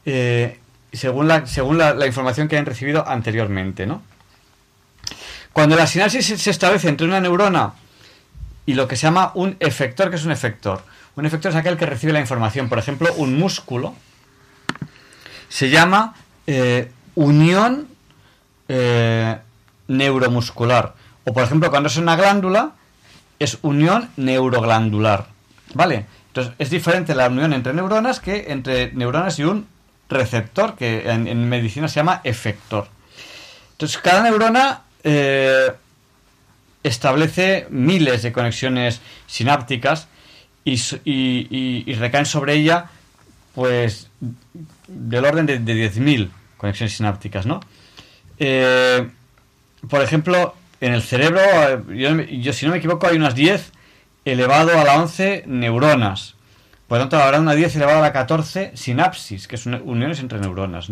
eh, 0.05 0.59
según, 0.93 1.29
la, 1.29 1.47
según 1.47 1.79
la, 1.79 2.07
información 2.07 2.49
que 2.49 2.57
hayan 2.57 2.67
recibido 2.67 3.07
anteriormente, 3.07 3.87
¿no? 3.87 4.03
Cuando 5.53 5.77
la 5.77 5.87
sinapsis 5.87 6.27
se- 6.27 6.39
se 6.39 6.51
establece 6.51 6.89
entre 6.89 7.07
una 7.07 7.21
neurona 7.21 7.75
y 8.67 8.75
lo 8.75 8.89
que 8.89 8.97
se 8.97 9.03
llama 9.03 9.33
un 9.35 9.57
efector, 9.61 10.11
que 10.11 10.17
es 10.17 10.25
un 10.25 10.33
efector. 10.33 10.83
Un 11.17 11.27
efector 11.27 11.51
es 11.51 11.57
aquel 11.57 11.77
que 11.77 11.87
recibe 11.87 12.13
la 12.13 12.21
información. 12.21 12.69
Por 12.69 12.79
ejemplo, 12.79 13.13
un 13.17 13.39
músculo 13.39 13.95
se 15.49 15.69
llama 15.69 16.15
eh, 16.47 16.91
unión 17.15 17.89
eh, 18.69 19.37
neuromuscular. 19.89 20.95
O 21.25 21.33
por 21.33 21.43
ejemplo, 21.45 21.71
cuando 21.71 21.89
es 21.89 21.97
una 21.99 22.17
glándula, 22.17 22.73
es 23.39 23.59
unión 23.63 24.11
neuroglandular. 24.17 25.27
¿Vale? 25.75 26.07
Entonces, 26.29 26.55
es 26.59 26.71
diferente 26.71 27.15
la 27.15 27.29
unión 27.29 27.53
entre 27.53 27.75
neuronas 27.75 28.21
que 28.21 28.47
entre 28.49 28.93
neuronas 28.93 29.39
y 29.39 29.45
un 29.45 29.67
receptor, 30.15 30.77
que 30.77 31.09
en, 31.11 31.49
medicina 31.49 31.89
se 31.89 31.97
llama 31.97 32.21
efector. 32.25 32.89
Entonces, 33.73 33.99
cada 33.99 34.23
neurona 34.23 34.83
eh, 35.05 35.73
establece 36.83 37.67
miles 37.71 38.23
de 38.23 38.33
conexiones 38.33 39.01
sinápticas 39.27 40.09
y- 40.65 40.75
y 41.87 41.95
recaen 41.95 42.27
sobre 42.27 42.55
ella, 42.55 42.87
pues, 43.55 44.09
del 44.89 45.25
orden 45.25 45.47
de, 45.47 45.59
de 45.59 45.75
10.000 45.75 46.31
conexiones 46.57 46.97
sinápticas, 46.97 47.47
¿no? 47.47 47.61
Eh, 48.39 49.09
por 49.89 50.03
ejemplo, 50.03 50.55
en 50.81 50.95
el 50.95 51.03
cerebro, 51.03 51.41
eh, 51.41 51.81
yo, 51.97 52.21
yo, 52.21 52.53
si 52.53 52.67
no 52.67 52.73
me 52.73 52.79
equivoco, 52.79 53.07
hay 53.07 53.17
unas 53.17 53.35
10 53.35 53.73
elevado 54.25 54.79
a 54.79 54.85
la 54.85 55.01
11 55.01 55.45
neuronas. 55.47 56.35
Por 56.93 56.99
lo 56.99 57.09
tanto, 57.09 57.25
habrá 57.25 57.41
una 57.41 57.55
10 57.55 57.77
elevado 57.77 58.01
a 58.01 58.03
la 58.03 58.13
14 58.13 58.73
sinapsis, 58.75 59.49
que 59.49 59.57
son 59.57 59.81
uniones 59.87 60.21
entre 60.21 60.39
neuronas. 60.39 60.91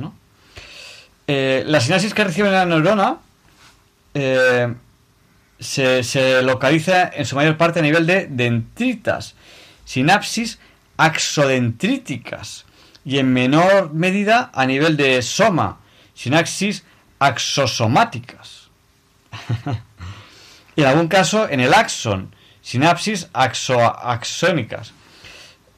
Eh, 1.26 1.62
la 1.66 1.78
sinapsis 1.78 2.14
que 2.14 2.24
recibe 2.24 2.50
la 2.50 2.64
neurona 2.64 3.18
eh, 4.14 4.72
se, 5.58 6.02
se 6.02 6.40
localiza 6.40 7.06
en 7.06 7.26
su 7.26 7.36
mayor 7.36 7.58
parte 7.58 7.80
a 7.80 7.82
nivel 7.82 8.06
de 8.06 8.28
dendritas, 8.30 9.34
sinapsis 9.84 10.58
axodendríticas 10.96 12.64
y 13.04 13.18
en 13.18 13.34
menor 13.34 13.92
medida 13.92 14.50
a 14.54 14.64
nivel 14.64 14.96
de 14.96 15.20
soma, 15.20 15.80
sinapsis 16.14 16.82
axosomáticas. 17.18 18.70
y 20.76 20.80
en 20.80 20.86
algún 20.86 21.08
caso 21.08 21.46
en 21.46 21.60
el 21.60 21.74
axón, 21.74 22.34
sinapsis 22.62 23.28
axo- 23.34 23.98
axónicas. 24.02 24.94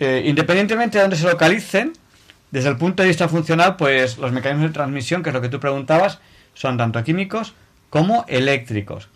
Eh, 0.04 0.22
independientemente 0.26 0.98
de 0.98 1.02
dónde 1.02 1.16
se 1.16 1.24
localicen, 1.30 1.92
desde 2.50 2.68
el 2.70 2.76
punto 2.76 3.02
de 3.04 3.08
vista 3.08 3.28
funcional, 3.28 3.76
pues 3.76 4.18
los 4.18 4.32
mecanismos 4.32 4.70
de 4.70 4.74
transmisión, 4.74 5.22
que 5.22 5.30
es 5.30 5.34
lo 5.34 5.40
que 5.40 5.48
tú 5.48 5.60
preguntabas, 5.60 6.18
son 6.54 6.76
tanto 6.76 7.04
químicos 7.04 7.54
como 7.88 8.24
eléctricos. 8.26 9.08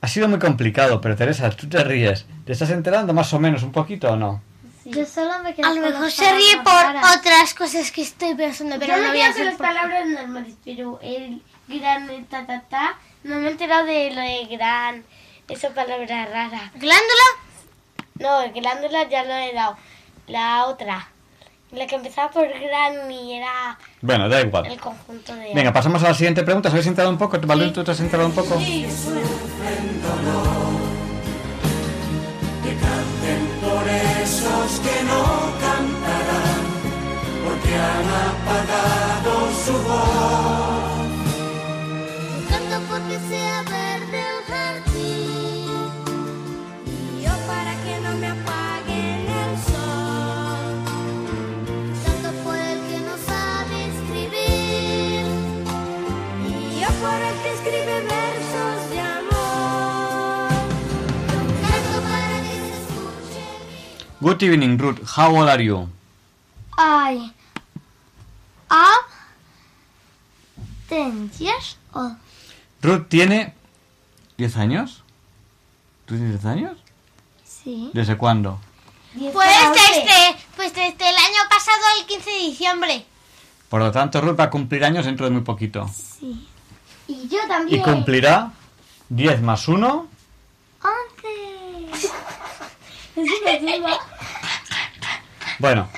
Ha 0.00 0.08
sido 0.08 0.28
muy 0.28 0.38
complicado, 0.38 0.98
pero 1.02 1.14
Teresa, 1.14 1.50
tú 1.50 1.68
te 1.68 1.84
ríes. 1.84 2.24
¿Te 2.46 2.52
estás 2.52 2.70
enterando 2.70 3.12
más 3.12 3.30
o 3.34 3.38
menos 3.38 3.62
un 3.62 3.70
poquito 3.70 4.12
o 4.12 4.16
no? 4.16 4.42
Yo 4.86 5.04
solo 5.04 5.40
me 5.42 5.54
quedo 5.54 5.66
A 5.68 5.74
lo 5.74 5.82
mejor 5.82 6.10
se 6.10 6.32
ríe 6.32 6.56
por 6.64 6.72
raras. 6.72 7.16
otras 7.18 7.52
cosas 7.52 7.92
que 7.92 8.00
estoy 8.00 8.34
pensando, 8.34 8.76
pero 8.78 8.96
Yo 8.96 9.02
no 9.02 9.10
voy 9.10 9.20
a 9.20 9.28
hacer 9.28 9.44
las 9.44 9.56
por- 9.56 9.66
palabras 9.66 10.06
normales, 10.08 10.54
pero 10.64 10.98
el 11.02 11.42
gran 11.68 12.24
ta 12.30 12.46
ta 12.46 12.62
ta, 12.62 12.98
no 13.24 13.36
me 13.40 13.48
he 13.48 13.50
enterado 13.50 13.84
de 13.84 14.10
lo 14.10 14.22
de 14.22 14.46
gran, 14.56 15.04
esa 15.48 15.68
palabra 15.74 16.24
rara. 16.24 16.72
¿Glándula? 16.76 17.26
No, 18.18 18.40
el 18.42 18.52
glándula 18.52 19.06
ya 19.08 19.22
lo 19.24 19.34
he 19.34 19.52
dado. 19.52 19.76
La 20.30 20.66
otra, 20.66 21.08
la 21.72 21.86
que 21.86 21.94
empezaba 21.96 22.30
por 22.30 22.46
gran 22.48 23.10
y 23.10 23.34
era 23.36 23.78
Bueno, 24.00 24.28
da 24.28 24.40
igual. 24.40 24.66
el 24.66 24.78
conjunto 24.80 25.34
de... 25.34 25.52
Venga, 25.54 25.72
pasamos 25.72 26.02
a 26.04 26.08
la 26.08 26.14
siguiente 26.14 26.42
pregunta. 26.42 26.68
¿Os 26.68 26.74
habéis 26.74 26.86
enterado 26.86 27.10
un 27.10 27.18
poco? 27.18 27.38
Valdés, 27.42 27.72
¿tú 27.72 27.82
te 27.84 27.90
has 27.90 28.00
enterado 28.00 28.28
un 28.28 28.34
poco? 28.34 28.56
Que 32.62 32.74
canten 32.76 33.42
por 33.62 33.88
esos 33.88 34.80
que 34.80 35.02
no 35.04 35.22
cantarán, 35.64 36.62
porque 37.44 37.74
han 37.74 38.08
apagado 38.28 39.32
su 39.64 39.72
voz. 39.72 41.08
Canto 42.50 42.76
porque 42.90 43.18
sea 43.28 43.62
Good 64.20 64.42
evening, 64.42 64.76
Ruth. 64.78 65.00
How 65.16 65.34
old 65.34 65.48
are 65.48 65.62
you? 65.62 65.88
I 66.76 67.32
am 68.70 69.02
ten 70.88 71.30
years 71.38 71.76
old. 71.94 72.16
Ruth 72.82 73.08
tiene 73.08 73.54
10 74.36 74.56
años. 74.56 75.02
¿Tú 76.06 76.14
tienes 76.16 76.32
10 76.42 76.44
años? 76.46 76.76
Sí. 77.44 77.90
¿Desde 77.94 78.16
cuándo? 78.16 78.58
Pues 79.14 79.48
desde, 79.74 80.36
pues 80.56 80.72
desde 80.74 81.08
el 81.10 81.16
año 81.16 81.42
pasado, 81.48 81.78
el 82.00 82.06
15 82.06 82.30
de 82.30 82.38
diciembre. 82.38 83.06
Por 83.68 83.80
lo 83.80 83.90
tanto, 83.92 84.20
Ruth 84.20 84.38
va 84.38 84.44
a 84.44 84.50
cumplir 84.50 84.84
años 84.84 85.04
dentro 85.06 85.26
de 85.26 85.32
muy 85.32 85.42
poquito. 85.42 85.88
Sí. 85.88 86.46
Y 87.08 87.28
yo 87.28 87.38
Y 87.44 87.48
también. 87.48 87.82
cumplirá 87.82 88.52
10 89.08 89.42
más 89.42 89.66
1. 89.68 90.08
Once. 90.82 92.10
Bueno, 95.60 95.90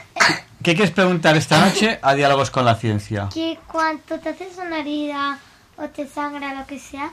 ¿qué 0.65 0.75
quieres 0.75 0.91
preguntar 0.91 1.37
esta 1.37 1.65
noche 1.65 2.01
a 2.03 2.15
Diálogos 2.15 2.51
con 2.51 2.65
la 2.65 2.75
Ciencia? 2.75 3.29
que 3.33 3.61
cuando 3.71 4.19
te 4.19 4.31
haces 4.31 4.59
una 4.59 4.81
herida 4.81 5.39
o 5.77 5.89
te 5.89 6.09
sangra 6.09 6.53
lo 6.53 6.67
que 6.67 6.81
sea, 6.81 7.13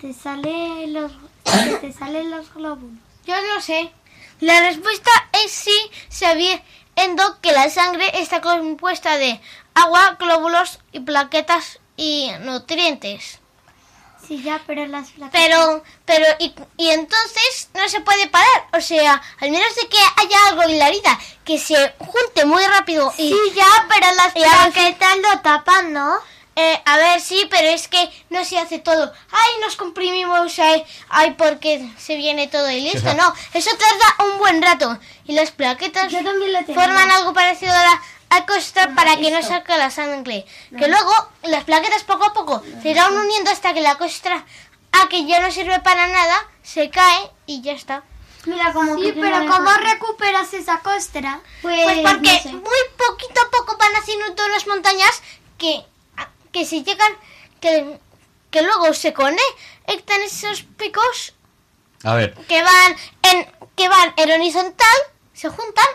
te 0.00 0.12
sale 0.12 0.86
los 0.86 1.10
te 1.80 1.92
salen 1.92 2.30
los 2.30 2.54
glóbulos. 2.54 3.00
Yo 3.26 3.34
no 3.52 3.60
sé. 3.60 3.90
La 4.38 4.60
respuesta 4.60 5.10
es 5.44 5.50
sí, 5.50 5.76
sabiendo 6.08 7.40
que 7.42 7.50
la 7.50 7.68
sangre 7.68 8.04
está 8.14 8.40
compuesta 8.40 9.16
de 9.16 9.40
agua, 9.74 10.16
glóbulos 10.20 10.78
y 10.92 11.00
plaquetas 11.00 11.80
y 11.96 12.30
nutrientes. 12.42 13.40
Sí, 14.28 14.42
ya, 14.42 14.60
pero 14.66 14.86
las 14.86 15.08
plaquetas. 15.08 15.40
Pero, 15.42 15.82
pero, 16.04 16.26
y, 16.38 16.54
y 16.76 16.90
entonces 16.90 17.70
no 17.72 17.88
se 17.88 18.00
puede 18.02 18.28
parar. 18.28 18.68
O 18.74 18.80
sea, 18.82 19.22
al 19.40 19.50
menos 19.50 19.74
de 19.74 19.88
que 19.88 19.96
haya 20.16 20.36
algo 20.48 20.62
en 20.64 20.78
la 20.78 20.88
herida 20.88 21.18
que 21.46 21.58
se 21.58 21.94
junte 21.98 22.44
muy 22.44 22.62
rápido 22.66 23.10
y... 23.16 23.30
Sí, 23.30 23.38
ya, 23.56 23.86
pero 23.88 24.06
las 24.14 24.34
plaquetas 24.34 25.16
lo 25.16 25.40
tapan, 25.40 25.94
¿no? 25.94 26.14
Eh, 26.56 26.82
a 26.84 26.96
ver, 26.96 27.20
sí, 27.20 27.46
pero 27.50 27.68
es 27.68 27.86
que 27.86 28.10
no 28.30 28.44
se 28.44 28.58
hace 28.58 28.80
todo. 28.80 29.12
Ay, 29.30 29.50
nos 29.62 29.76
comprimimos, 29.76 30.58
ay, 30.58 30.84
ay, 31.08 31.34
porque 31.38 31.88
se 31.96 32.16
viene 32.16 32.48
todo 32.48 32.68
y 32.68 32.80
listo. 32.80 33.14
No, 33.14 33.32
eso 33.54 33.70
tarda 33.76 34.30
un 34.32 34.38
buen 34.38 34.60
rato. 34.60 34.98
Y 35.24 35.34
las 35.34 35.52
plaquetas 35.52 36.10
Yo 36.10 36.22
también 36.24 36.52
lo 36.52 36.64
tengo. 36.64 36.80
forman 36.80 37.10
algo 37.12 37.32
parecido 37.32 37.72
a 37.72 37.82
la 37.82 38.02
a 38.30 38.46
costa 38.46 38.94
para 38.94 39.16
que 39.16 39.30
no 39.30 39.42
salga 39.42 39.76
la 39.76 39.90
sangre. 39.90 40.46
Que 40.76 40.88
luego 40.88 41.12
las 41.42 41.64
plaquetas 41.64 42.04
poco 42.04 42.24
a 42.26 42.32
poco 42.32 42.62
se 42.82 42.90
irán 42.90 43.16
uniendo 43.16 43.50
hasta 43.50 43.74
que 43.74 43.80
la 43.80 43.96
costra, 43.96 44.44
a 44.92 45.08
que 45.08 45.26
ya 45.26 45.40
no 45.40 45.50
sirve 45.50 45.80
para 45.80 46.06
nada, 46.08 46.46
se 46.62 46.90
cae 46.90 47.30
y 47.46 47.62
ya 47.62 47.72
está. 47.72 48.04
Mira, 48.44 48.72
como 48.72 48.96
Sí, 48.96 49.12
pero 49.14 49.38
¿cómo 49.40 49.52
¿cómo 49.52 49.70
recuperas 49.72 50.52
esa 50.54 50.78
costra? 50.80 51.40
Pues, 51.60 51.98
porque 52.00 52.40
muy 52.52 52.82
poquito 52.96 53.40
a 53.40 53.50
poco 53.50 53.76
van 53.76 53.94
haciendo 53.96 54.34
todas 54.34 54.52
las 54.52 54.66
montañas 54.66 55.22
que, 55.58 55.84
que 56.52 56.64
si 56.64 56.82
llegan, 56.82 57.12
que, 57.60 57.98
que 58.50 58.62
luego 58.62 58.94
se 58.94 59.12
conectan 59.12 60.22
esos 60.24 60.62
picos 60.62 61.34
A 62.04 62.14
ver, 62.14 62.34
que 62.46 62.62
van 62.62 62.96
en 63.22 63.50
que 63.76 63.88
van 63.88 64.12
en 64.16 64.30
horizontal, 64.32 64.98
se 65.34 65.48
juntan 65.48 65.86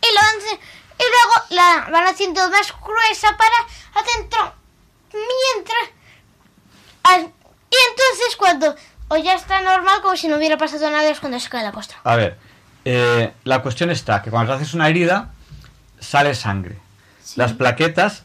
y 0.00 0.14
lo 0.14 0.20
van, 0.20 0.58
y 0.98 1.02
luego 1.02 1.46
la 1.50 1.90
van 1.90 2.06
haciendo 2.06 2.48
más 2.50 2.72
gruesa 2.80 3.36
para 3.36 4.04
adentro. 4.04 4.54
Mientras 5.12 5.90
y 7.70 7.76
entonces 7.90 8.36
cuando 8.38 8.74
o 9.08 9.16
ya 9.16 9.34
está 9.34 9.60
normal 9.60 10.00
como 10.02 10.16
si 10.16 10.28
no 10.28 10.36
hubiera 10.36 10.56
pasado 10.56 10.90
nada 10.90 11.08
es 11.08 11.20
cuando 11.20 11.38
se 11.38 11.48
cae 11.50 11.62
la 11.62 11.72
costra. 11.72 11.98
a 12.04 12.16
ver. 12.16 12.38
eh, 12.84 13.32
la 13.44 13.60
cuestión 13.62 13.90
está 13.90 14.22
que 14.22 14.30
cuando 14.30 14.52
te 14.52 14.56
haces 14.56 14.74
una 14.74 14.88
herida, 14.88 15.32
sale 16.00 16.34
sangre. 16.34 16.78
Las 17.36 17.52
plaquetas 17.52 18.22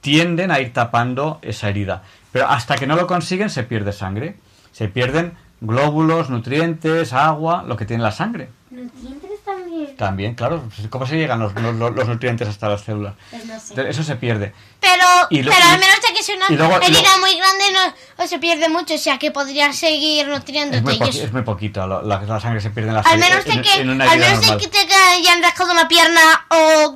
tienden 0.00 0.50
a 0.50 0.60
ir 0.60 0.72
tapando 0.72 1.38
esa 1.42 1.68
herida. 1.68 2.02
Pero 2.30 2.48
hasta 2.48 2.76
que 2.76 2.86
no 2.86 2.96
lo 2.96 3.06
consiguen, 3.06 3.50
se 3.50 3.62
pierde 3.62 3.92
sangre. 3.92 4.36
Se 4.72 4.88
pierden 4.88 5.36
glóbulos, 5.60 6.30
nutrientes, 6.30 7.12
agua, 7.12 7.62
lo 7.66 7.76
que 7.76 7.84
tiene 7.84 8.02
la 8.02 8.12
sangre. 8.12 8.48
Nutrientes 8.70 9.31
también. 9.72 9.96
También, 9.96 10.34
claro. 10.34 10.62
¿Cómo 10.90 11.06
se 11.06 11.16
llegan 11.16 11.38
los, 11.40 11.54
los- 11.54 11.94
los 11.94 12.08
nutrientes 12.08 12.46
hasta 12.48 12.68
las 12.68 12.82
células? 12.82 13.14
Pues 13.30 13.44
no 13.46 13.54
sé. 13.58 13.70
Entonces, 13.70 13.86
Eso 13.96 14.02
se 14.02 14.16
pierde. 14.16 14.52
Pero, 14.80 15.04
Y 15.30 15.42
lo- 15.42 15.50
pero 15.52 15.64
al 15.64 15.78
menos 15.78 15.96
de 16.06 16.14
que 16.14 16.22
sea 16.22 16.36
una 16.36 16.48
luego- 16.50 16.76
herida 16.82 17.16
muy 17.20 17.36
grande 17.36 17.64
no, 17.72 17.94
no 18.18 18.26
se 18.28 18.38
pierde 18.38 18.68
mucho, 18.68 18.94
o 18.94 18.98
sea 18.98 19.18
que 19.18 19.30
podría 19.30 19.72
seguir 19.72 20.28
nutriéndote. 20.28 20.76
Es 20.78 20.82
muy, 21.00 21.08
es 21.08 21.32
muy 21.32 21.42
poquito. 21.42 21.86
lo- 21.86 22.02
la, 22.02 22.20
la 22.22 22.40
sangre 22.40 22.60
se 22.60 22.70
pierde 22.70 22.90
en 22.90 22.94
la 22.96 23.00
Al 23.00 23.18
menos 23.18 23.44
de 23.44 23.60
que, 23.62 23.80
en 23.80 23.90
una 23.90 24.04
al 24.04 24.10
herida 24.12 24.26
menos 24.26 24.40
de 24.40 24.46
normal. 24.48 24.60
que 24.70 24.86
te 24.86 24.94
hayan 24.94 25.40
dejado 25.40 25.72
una 25.72 25.88
pierna 25.88 26.20
o, 26.50 26.92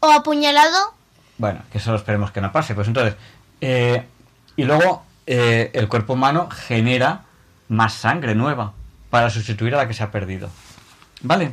o 0.00 0.10
apuñalado. 0.12 0.94
Bueno, 1.38 1.62
que 1.72 1.78
eso 1.78 1.94
esperemos 1.94 2.30
que 2.30 2.40
no 2.40 2.52
pase. 2.52 2.74
Pues 2.74 2.86
entonces, 2.86 3.14
eh, 3.60 4.04
y 4.56 4.64
luego 4.64 5.04
eh, 5.26 5.70
el 5.74 5.88
cuerpo 5.88 6.12
humano 6.12 6.48
genera 6.50 7.22
más 7.68 7.94
sangre 7.94 8.34
nueva 8.34 8.72
para 9.10 9.30
sustituir 9.30 9.74
a 9.74 9.78
la 9.78 9.88
que 9.88 9.94
se 9.94 10.02
ha 10.02 10.10
perdido. 10.10 10.50
¿Vale? 11.22 11.52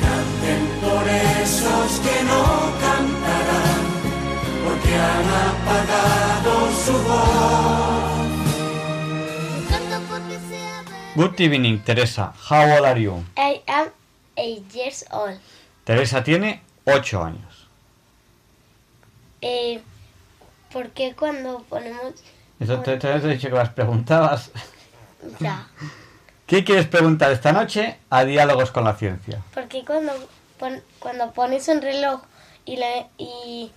canten 0.00 0.62
por 0.80 1.08
esos 1.08 2.00
que 2.00 2.24
no 2.24 2.42
cantarán, 2.84 3.82
porque 4.64 4.94
han 4.94 5.28
apagado 5.50 6.52
su 6.84 6.92
voz. 6.92 8.20
Good 11.16 11.40
evening, 11.40 11.78
Teresa. 11.84 12.32
How 12.48 12.62
old 12.76 12.86
are 12.86 13.00
you? 13.00 13.24
I 13.36 13.62
am 13.66 13.88
eight 14.36 14.72
years 14.72 15.04
old. 15.10 15.38
Teresa 15.84 16.22
tiene 16.22 16.62
8 16.86 17.22
años. 17.22 17.68
Eh, 19.42 19.80
¿Por 20.72 20.90
qué 20.90 21.14
cuando 21.14 21.62
ponemos 21.68 22.14
Eso 22.60 22.78
te, 22.80 22.96
te 22.96 23.10
he 23.10 23.18
dicho 23.20 23.48
que 23.48 23.54
las 23.56 23.70
preguntabas. 23.70 24.50
Ya. 25.40 25.66
¿Qué 26.50 26.64
quieres 26.64 26.88
preguntar 26.88 27.30
esta 27.30 27.52
noche 27.52 27.96
a 28.10 28.24
Diálogos 28.24 28.72
con 28.72 28.82
la 28.82 28.94
Ciencia? 28.96 29.38
Porque 29.54 29.84
cuando, 29.84 30.12
pon- 30.58 30.82
cuando 30.98 31.30
pones 31.30 31.68
un 31.68 31.80
reloj 31.80 32.22
y, 32.64 32.76
la- 32.76 33.06
y 33.18 33.70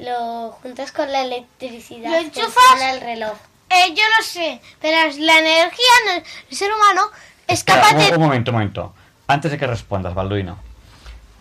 lo 0.00 0.50
juntas 0.60 0.90
con 0.90 1.12
la 1.12 1.22
electricidad, 1.22 2.10
¿Lo 2.10 2.16
enchufas? 2.16 2.82
el 2.92 3.00
reloj. 3.02 3.36
Eh, 3.70 3.94
yo 3.94 4.02
lo 4.18 4.24
sé, 4.24 4.60
pero 4.80 4.96
la 5.18 5.38
energía 5.38 5.86
en 6.06 6.16
el, 6.16 6.24
el 6.50 6.56
ser 6.56 6.72
humano 6.72 7.02
es 7.46 7.60
Espera, 7.60 7.82
capaz 7.82 7.94
un, 7.94 8.00
un 8.02 8.10
de... 8.10 8.18
momento, 8.18 8.50
un 8.50 8.54
momento. 8.56 8.94
Antes 9.28 9.52
de 9.52 9.58
que 9.58 9.68
respondas, 9.68 10.12
Balduino. 10.12 10.58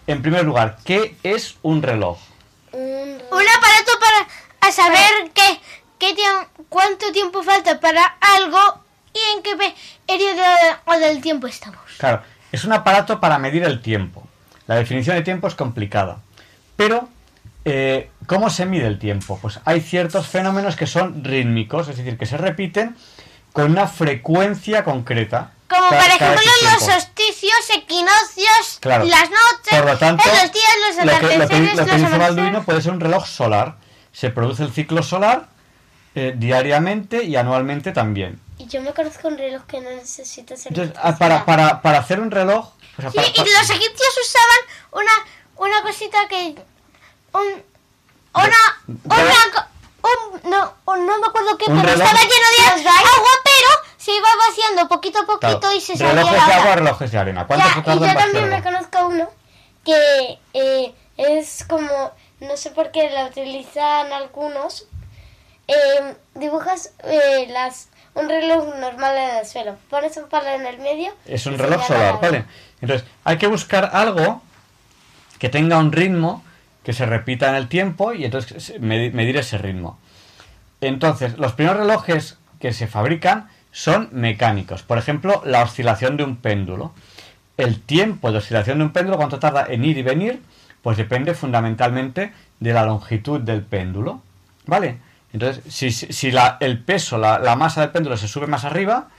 En 0.05 0.21
primer 0.21 0.43
lugar, 0.45 0.77
¿qué 0.85 1.15
es 1.23 1.55
un 1.63 1.81
reloj? 1.81 2.19
Un, 2.71 2.79
Un 3.31 3.47
aparato 3.57 3.91
para 3.99 4.27
a 4.61 4.71
saber 4.71 5.31
qué, 5.33 5.59
qué 5.97 6.13
tiemp- 6.15 6.49
cuánto 6.69 7.11
tiempo 7.11 7.41
falta 7.41 7.79
para 7.79 8.03
algo 8.21 8.59
y 9.13 9.19
en 9.35 9.43
qué 9.43 9.55
periodo 10.07 10.41
de- 10.99 11.05
del 11.05 11.21
tiempo 11.21 11.47
estamos. 11.47 11.79
Claro, 11.97 12.21
es 12.51 12.63
un 12.65 12.73
aparato 12.73 13.19
para 13.19 13.37
medir 13.39 13.63
el 13.63 13.81
tiempo. 13.81 14.27
La 14.67 14.75
definición 14.75 15.15
de 15.15 15.21
tiempo 15.23 15.47
es 15.47 15.55
complicada. 15.55 16.17
Pero, 16.75 17.07
eh, 17.65 18.09
¿cómo 18.27 18.49
se 18.49 18.65
mide 18.65 18.87
el 18.87 18.99
tiempo? 18.99 19.39
Pues 19.41 19.59
hay 19.65 19.81
ciertos 19.81 20.27
fenómenos 20.27 20.75
que 20.75 20.87
son 20.87 21.23
rítmicos, 21.23 21.87
es 21.87 21.97
decir, 21.97 22.17
que 22.17 22.25
se 22.25 22.37
repiten 22.37 22.95
con 23.53 23.71
una 23.71 23.87
frecuencia 23.87 24.83
concreta. 24.83 25.51
Como 25.67 25.89
cada- 25.89 26.01
por 26.01 26.09
ejemplo 26.11 26.41
los 26.63 26.83
solsticios, 26.83 27.69
equinoccios, 27.75 28.77
Claro. 28.79 29.03
las 29.05 29.29
noches, 29.29 29.69
Por 29.69 29.85
lo 29.85 29.97
tanto, 29.97 30.23
los 30.25 30.51
días, 30.53 30.71
los 30.87 31.05
lo 31.05 31.11
que, 31.19 31.37
lo 31.37 31.47
que- 31.47 31.55
atardeceres, 31.55 32.01
lo 32.03 32.09
que. 32.11 32.17
Balduino 32.17 32.63
puede 32.63 32.81
ser 32.81 32.91
un 32.93 32.99
reloj 33.01 33.25
solar. 33.27 33.75
Se 34.13 34.29
produce 34.29 34.63
el 34.63 34.71
ciclo 34.71 35.03
solar 35.03 35.47
eh, 36.15 36.33
diariamente 36.37 37.23
y 37.25 37.35
anualmente 37.35 37.91
también. 37.91 38.39
Yo 38.67 38.81
me 38.81 38.93
conozco 38.93 39.27
un 39.27 39.37
reloj 39.37 39.63
que 39.65 39.79
no 39.81 39.89
necesita 39.91 40.55
ser 40.57 40.71
Entonces, 40.71 40.95
ah, 41.01 41.15
para, 41.17 41.45
para, 41.45 41.81
para 41.81 41.99
hacer 41.99 42.19
un 42.19 42.31
reloj... 42.31 42.71
o 42.97 43.01
sea, 43.01 43.11
Sí, 43.11 43.17
para- 43.17 43.27
y 43.27 43.53
los 43.53 43.69
egipcios 43.69 44.17
usaban 44.25 44.59
una, 44.91 45.11
una 45.57 45.81
cosita 45.81 46.27
que... 46.27 46.55
Un, 47.33 47.63
una... 48.33 48.57
un- 49.05 50.49
no, 50.49 50.73
un- 50.85 51.05
no 51.05 51.17
me 51.19 51.27
acuerdo 51.27 51.57
qué, 51.57 51.65
pero 51.67 51.81
reloj. 51.81 52.01
estaba 52.07 52.19
lleno 52.21 52.81
de 52.83 52.89
agua, 52.89 53.29
pero 53.43 53.69
se 53.97 54.13
iba 54.15 54.27
vaciando 54.47 54.87
poquito 54.87 55.19
a 55.19 55.25
poquito 55.25 55.59
claro, 55.59 55.75
y 55.75 55.81
se 55.81 55.97
salía 55.97 56.13
relojes 56.13 56.37
la 56.37 56.45
de 56.47 56.53
agua, 56.53 56.75
relojes 56.75 57.11
de 57.11 57.17
arena. 57.17 57.47
¿Cuánto 57.47 57.67
Ya, 57.67 57.93
y 57.93 57.99
yo 57.99 58.13
también 58.13 58.49
me 58.49 58.63
conozco 58.63 59.07
uno 59.07 59.29
que 59.83 60.39
eh, 60.53 60.93
es 61.17 61.65
como, 61.67 62.11
no 62.39 62.57
sé 62.57 62.71
por 62.71 62.91
qué 62.91 63.09
la 63.09 63.25
utilizan 63.25 64.13
algunos, 64.13 64.85
eh, 65.67 66.15
dibujas 66.35 66.91
eh, 67.03 67.47
las 67.49 67.89
un 68.19 68.27
reloj 68.29 68.75
normal 68.79 69.15
en 69.17 69.37
el 69.39 69.45
suelo, 69.45 69.75
pones 69.89 70.15
un 70.17 70.27
palo 70.29 70.49
en 70.49 70.65
el 70.65 70.77
medio. 70.79 71.11
Es 71.25 71.45
un 71.45 71.57
reloj 71.57 71.85
solar, 71.85 72.15
la- 72.15 72.19
¿vale? 72.19 72.45
Entonces, 72.81 73.07
hay 73.23 73.37
que 73.37 73.47
buscar 73.47 73.89
algo 73.93 74.41
que 75.39 75.49
tenga 75.49 75.77
un 75.77 75.91
ritmo 75.91 76.43
que 76.83 76.93
se 76.93 77.05
repita 77.05 77.49
en 77.49 77.55
el 77.55 77.67
tiempo 77.67 78.13
y 78.13 78.25
entonces 78.25 78.79
medir 78.79 79.37
ese 79.37 79.57
ritmo. 79.57 79.99
Entonces, 80.81 81.37
los 81.37 81.53
primeros 81.53 81.79
relojes 81.79 82.37
que 82.59 82.73
se 82.73 82.87
fabrican 82.87 83.49
son 83.71 84.09
mecánicos. 84.11 84.83
Por 84.83 84.97
ejemplo, 84.97 85.41
la 85.45 85.61
oscilación 85.63 86.17
de 86.17 86.23
un 86.23 86.37
péndulo. 86.37 86.93
El 87.57 87.81
tiempo 87.81 88.31
de 88.31 88.37
oscilación 88.37 88.77
de 88.79 88.85
un 88.85 88.91
péndulo, 88.93 89.17
cuánto 89.17 89.39
tarda 89.39 89.65
en 89.69 89.83
ir 89.83 89.97
y 89.97 90.03
venir, 90.03 90.41
pues 90.81 90.97
depende 90.97 91.33
fundamentalmente 91.33 92.31
de 92.59 92.73
la 92.73 92.85
longitud 92.85 93.41
del 93.41 93.63
péndulo. 93.63 94.21
¿Vale? 94.65 94.97
Entonces, 95.37 95.63
si, 96.09 96.31
el 96.59 96.83
peso, 96.83 97.19
la, 97.19 97.55
masa 97.55 97.81
del 97.81 97.91
péndulo 97.91 98.17
se 98.17 98.27
sube 98.27 98.47
más 98.47 98.65
arriba, 98.65 99.09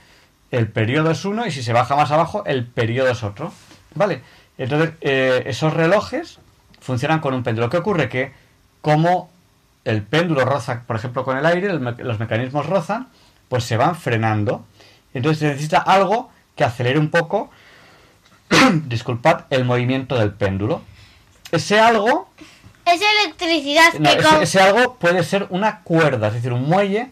el 0.51 0.67
periodo 0.67 1.11
es 1.11 1.23
uno 1.23 1.45
y 1.45 1.51
si 1.51 1.63
se 1.63 1.71
baja 1.71 1.95
más 1.95 2.11
abajo, 2.11 2.43
el 2.45 2.65
periodo 2.65 3.09
es 3.09 3.23
otro. 3.23 3.53
¿Vale? 3.95 4.21
Entonces, 4.57 4.91
eh, 4.99 5.43
esos 5.45 5.73
relojes 5.73 6.39
funcionan 6.81 7.21
con 7.21 7.33
un 7.33 7.43
péndulo. 7.43 7.69
¿Qué 7.69 7.77
ocurre? 7.77 8.09
Que 8.09 8.33
como 8.81 9.29
el 9.85 10.03
péndulo 10.03 10.43
roza, 10.43 10.83
por 10.85 10.97
ejemplo, 10.97 11.23
con 11.23 11.37
el 11.37 11.45
aire, 11.45 11.73
los 11.73 12.19
mecanismos 12.19 12.65
rozan, 12.65 13.07
pues 13.47 13.63
se 13.63 13.77
van 13.77 13.95
frenando. 13.95 14.65
Entonces 15.13 15.39
se 15.39 15.47
necesita 15.47 15.77
algo 15.77 16.31
que 16.57 16.65
acelere 16.65 16.99
un 16.99 17.09
poco, 17.09 17.49
disculpad, 18.87 19.45
el 19.51 19.63
movimiento 19.63 20.19
del 20.19 20.33
péndulo. 20.33 20.81
Ese 21.53 21.79
algo 21.79 22.29
Es 22.93 23.01
electricidad 23.23 23.93
no, 23.99 24.09
que 24.09 24.19
ese, 24.19 24.29
con- 24.29 24.43
ese 24.43 24.59
algo 24.61 24.95
puede 24.95 25.23
ser 25.23 25.47
una 25.49 25.81
cuerda, 25.81 26.27
es 26.27 26.33
decir, 26.35 26.53
un 26.53 26.67
muelle, 26.67 27.11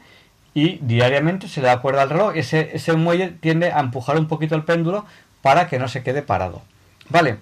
y 0.54 0.80
diariamente 0.82 1.48
se 1.48 1.62
le 1.62 1.68
da 1.68 1.82
cuerda 1.82 2.02
al 2.04 2.10
reloj, 2.10 2.36
y 2.36 2.40
ese, 2.40 2.72
ese 2.74 2.94
muelle 2.94 3.30
tiende 3.30 3.72
a 3.72 3.80
empujar 3.80 4.18
un 4.18 4.28
poquito 4.28 4.56
el 4.56 4.64
péndulo 4.64 5.06
para 5.42 5.68
que 5.68 5.78
no 5.80 5.88
se 5.88 6.04
quede 6.04 6.22
parado. 6.22 6.62
¿Vale? 7.10 7.38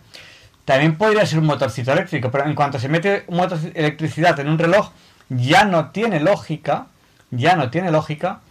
También 0.66 0.98
podría 0.98 1.26
ser 1.26 1.40
un 1.40 1.46
motorcito 1.46 1.92
eléctrico, 1.94 2.30
pero 2.32 2.46
en 2.46 2.56
cuanto 2.56 2.80
se 2.80 2.90
mete 2.90 3.24
motor 3.30 3.60
electricidad 3.74 4.40
en 4.40 4.50
un 4.50 4.58
reloj, 4.60 4.92
ya 5.30 5.64
no 5.64 5.92
tiene 5.92 6.20
lógica, 6.20 6.88
ya 7.32 7.56
no 7.56 7.70
tiene 7.70 7.92
lógica 7.92 8.42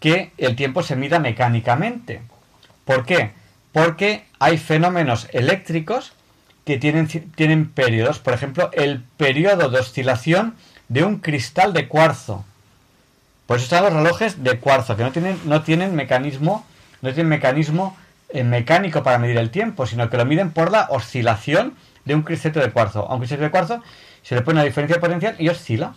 que 0.00 0.32
el 0.38 0.56
tiempo 0.56 0.82
se 0.82 0.96
mida 0.96 1.18
mecánicamente. 1.18 2.22
¿Por 2.84 3.04
qué? 3.06 3.32
Porque 3.72 4.24
hay 4.38 4.58
fenómenos 4.58 5.28
eléctricos 5.32 6.12
que 6.64 6.78
tienen, 6.78 7.06
tienen 7.34 7.70
periodos. 7.70 8.18
Por 8.18 8.34
ejemplo, 8.34 8.70
el 8.72 9.02
periodo 9.16 9.68
de 9.70 9.78
oscilación 9.80 10.54
de 10.88 11.04
un 11.04 11.18
cristal 11.18 11.72
de 11.72 11.88
cuarzo. 11.88 12.44
Por 13.46 13.56
eso 13.56 13.64
están 13.64 13.84
los 13.84 13.92
relojes 13.92 14.42
de 14.44 14.58
cuarzo, 14.58 14.96
que 14.96 15.02
no 15.02 15.12
tienen, 15.12 15.40
no 15.44 15.62
tienen 15.62 15.94
mecanismo, 15.96 16.64
no 17.02 17.12
tienen 17.12 17.28
mecanismo 17.28 17.96
eh, 18.28 18.44
mecánico 18.44 19.02
para 19.02 19.18
medir 19.18 19.38
el 19.38 19.50
tiempo, 19.50 19.86
sino 19.86 20.08
que 20.08 20.16
lo 20.16 20.24
miden 20.24 20.52
por 20.52 20.70
la 20.70 20.86
oscilación 20.90 21.74
de 22.04 22.14
un 22.14 22.22
cristalito 22.22 22.60
de 22.60 22.70
cuarzo. 22.70 23.08
A 23.10 23.14
un 23.14 23.20
cristalito 23.20 23.44
de 23.44 23.50
cuarzo 23.50 23.82
se 24.22 24.34
le 24.36 24.42
pone 24.42 24.56
una 24.60 24.64
diferencia 24.64 24.96
de 24.96 25.00
potencial 25.00 25.34
y 25.38 25.48
oscila. 25.48 25.94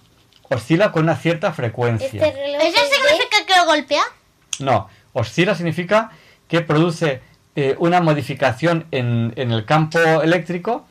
Oscila 0.50 0.92
con 0.92 1.04
una 1.04 1.16
cierta 1.16 1.54
frecuencia. 1.54 2.08
Este 2.08 2.18
¿Eso 2.28 2.30
es 2.68 2.74
de- 2.90 2.96
significa 2.96 3.46
que 3.48 3.56
lo 3.56 3.66
golpea? 3.66 4.04
No, 4.60 4.90
oscila 5.14 5.56
significa 5.56 6.12
que 6.48 6.62
produce 6.62 7.22
eh, 7.56 7.76
una 7.80 8.02
modificación 8.02 8.86
en, 8.92 9.34
en 9.36 9.52
el 9.52 9.66
campo 9.66 10.00
eléctrico, 10.22 10.86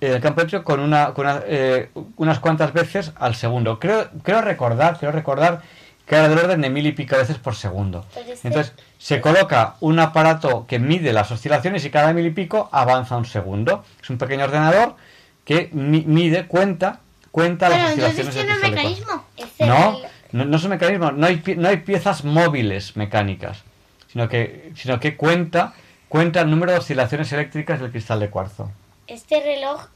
en 0.00 0.12
el 0.12 0.20
campo 0.20 0.40
eléctrico 0.40 0.64
con, 0.64 0.80
una, 0.80 1.12
con 1.14 1.26
una, 1.26 1.42
eh, 1.46 1.90
unas 2.16 2.38
cuantas 2.40 2.72
veces 2.72 3.12
al 3.16 3.34
segundo. 3.34 3.78
Creo, 3.78 4.08
creo 4.22 4.40
recordar, 4.42 4.98
creo 4.98 5.12
recordar 5.12 5.62
que 6.06 6.14
era 6.16 6.28
del 6.28 6.38
orden 6.38 6.60
de 6.60 6.68
mil 6.68 6.86
y 6.86 6.92
pico 6.92 7.16
veces 7.16 7.38
por 7.38 7.54
segundo. 7.54 8.04
Entonces 8.44 8.74
se 8.98 9.20
coloca 9.22 9.76
un 9.80 9.98
aparato 9.98 10.66
que 10.66 10.78
mide 10.78 11.12
las 11.14 11.30
oscilaciones 11.30 11.84
y 11.86 11.90
cada 11.90 12.12
mil 12.12 12.26
y 12.26 12.30
pico 12.30 12.68
avanza 12.72 13.16
un 13.16 13.24
segundo. 13.24 13.84
Es 14.02 14.10
un 14.10 14.18
pequeño 14.18 14.44
ordenador 14.44 14.96
que 15.46 15.70
mi- 15.72 16.04
mide, 16.06 16.46
cuenta, 16.46 17.00
cuenta 17.30 17.68
Pero 17.68 17.82
las 17.82 17.92
entonces 17.94 18.28
oscilaciones 18.28 18.34
del 18.34 18.44
tiene 18.46 18.68
un 18.68 18.74
mecanismo. 18.74 19.24
No, 19.66 19.98
no, 20.32 20.44
no 20.44 20.58
son 20.58 20.70
mecanismos, 20.70 21.14
no 21.14 21.26
hay, 21.26 21.42
no 21.56 21.68
hay 21.68 21.78
piezas 21.78 22.22
móviles 22.24 22.96
mecánicas, 22.96 23.62
sino 24.12 24.28
que, 24.28 24.72
sino 24.76 25.00
que 25.00 25.16
cuenta, 25.16 25.72
cuenta 26.14 26.42
el 26.42 26.48
número 26.48 26.70
de 26.70 26.78
oscilaciones 26.78 27.32
eléctricas 27.32 27.80
del 27.80 27.90
cristal 27.90 28.20
de 28.20 28.30
cuarzo. 28.30 28.70
Este 29.08 29.40
reloj, 29.40 29.86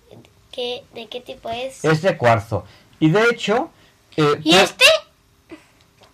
¿qué, 0.51 0.82
¿de 0.93 1.07
qué 1.07 1.20
tipo 1.20 1.49
es? 1.49 1.85
Es 1.85 2.03
de 2.03 2.16
cuarzo. 2.16 2.65
Y 2.99 3.11
de 3.11 3.23
hecho, 3.31 3.70
eh, 4.16 4.24
¿Y 4.43 4.51
pues, 4.51 4.65
este? 4.65 4.85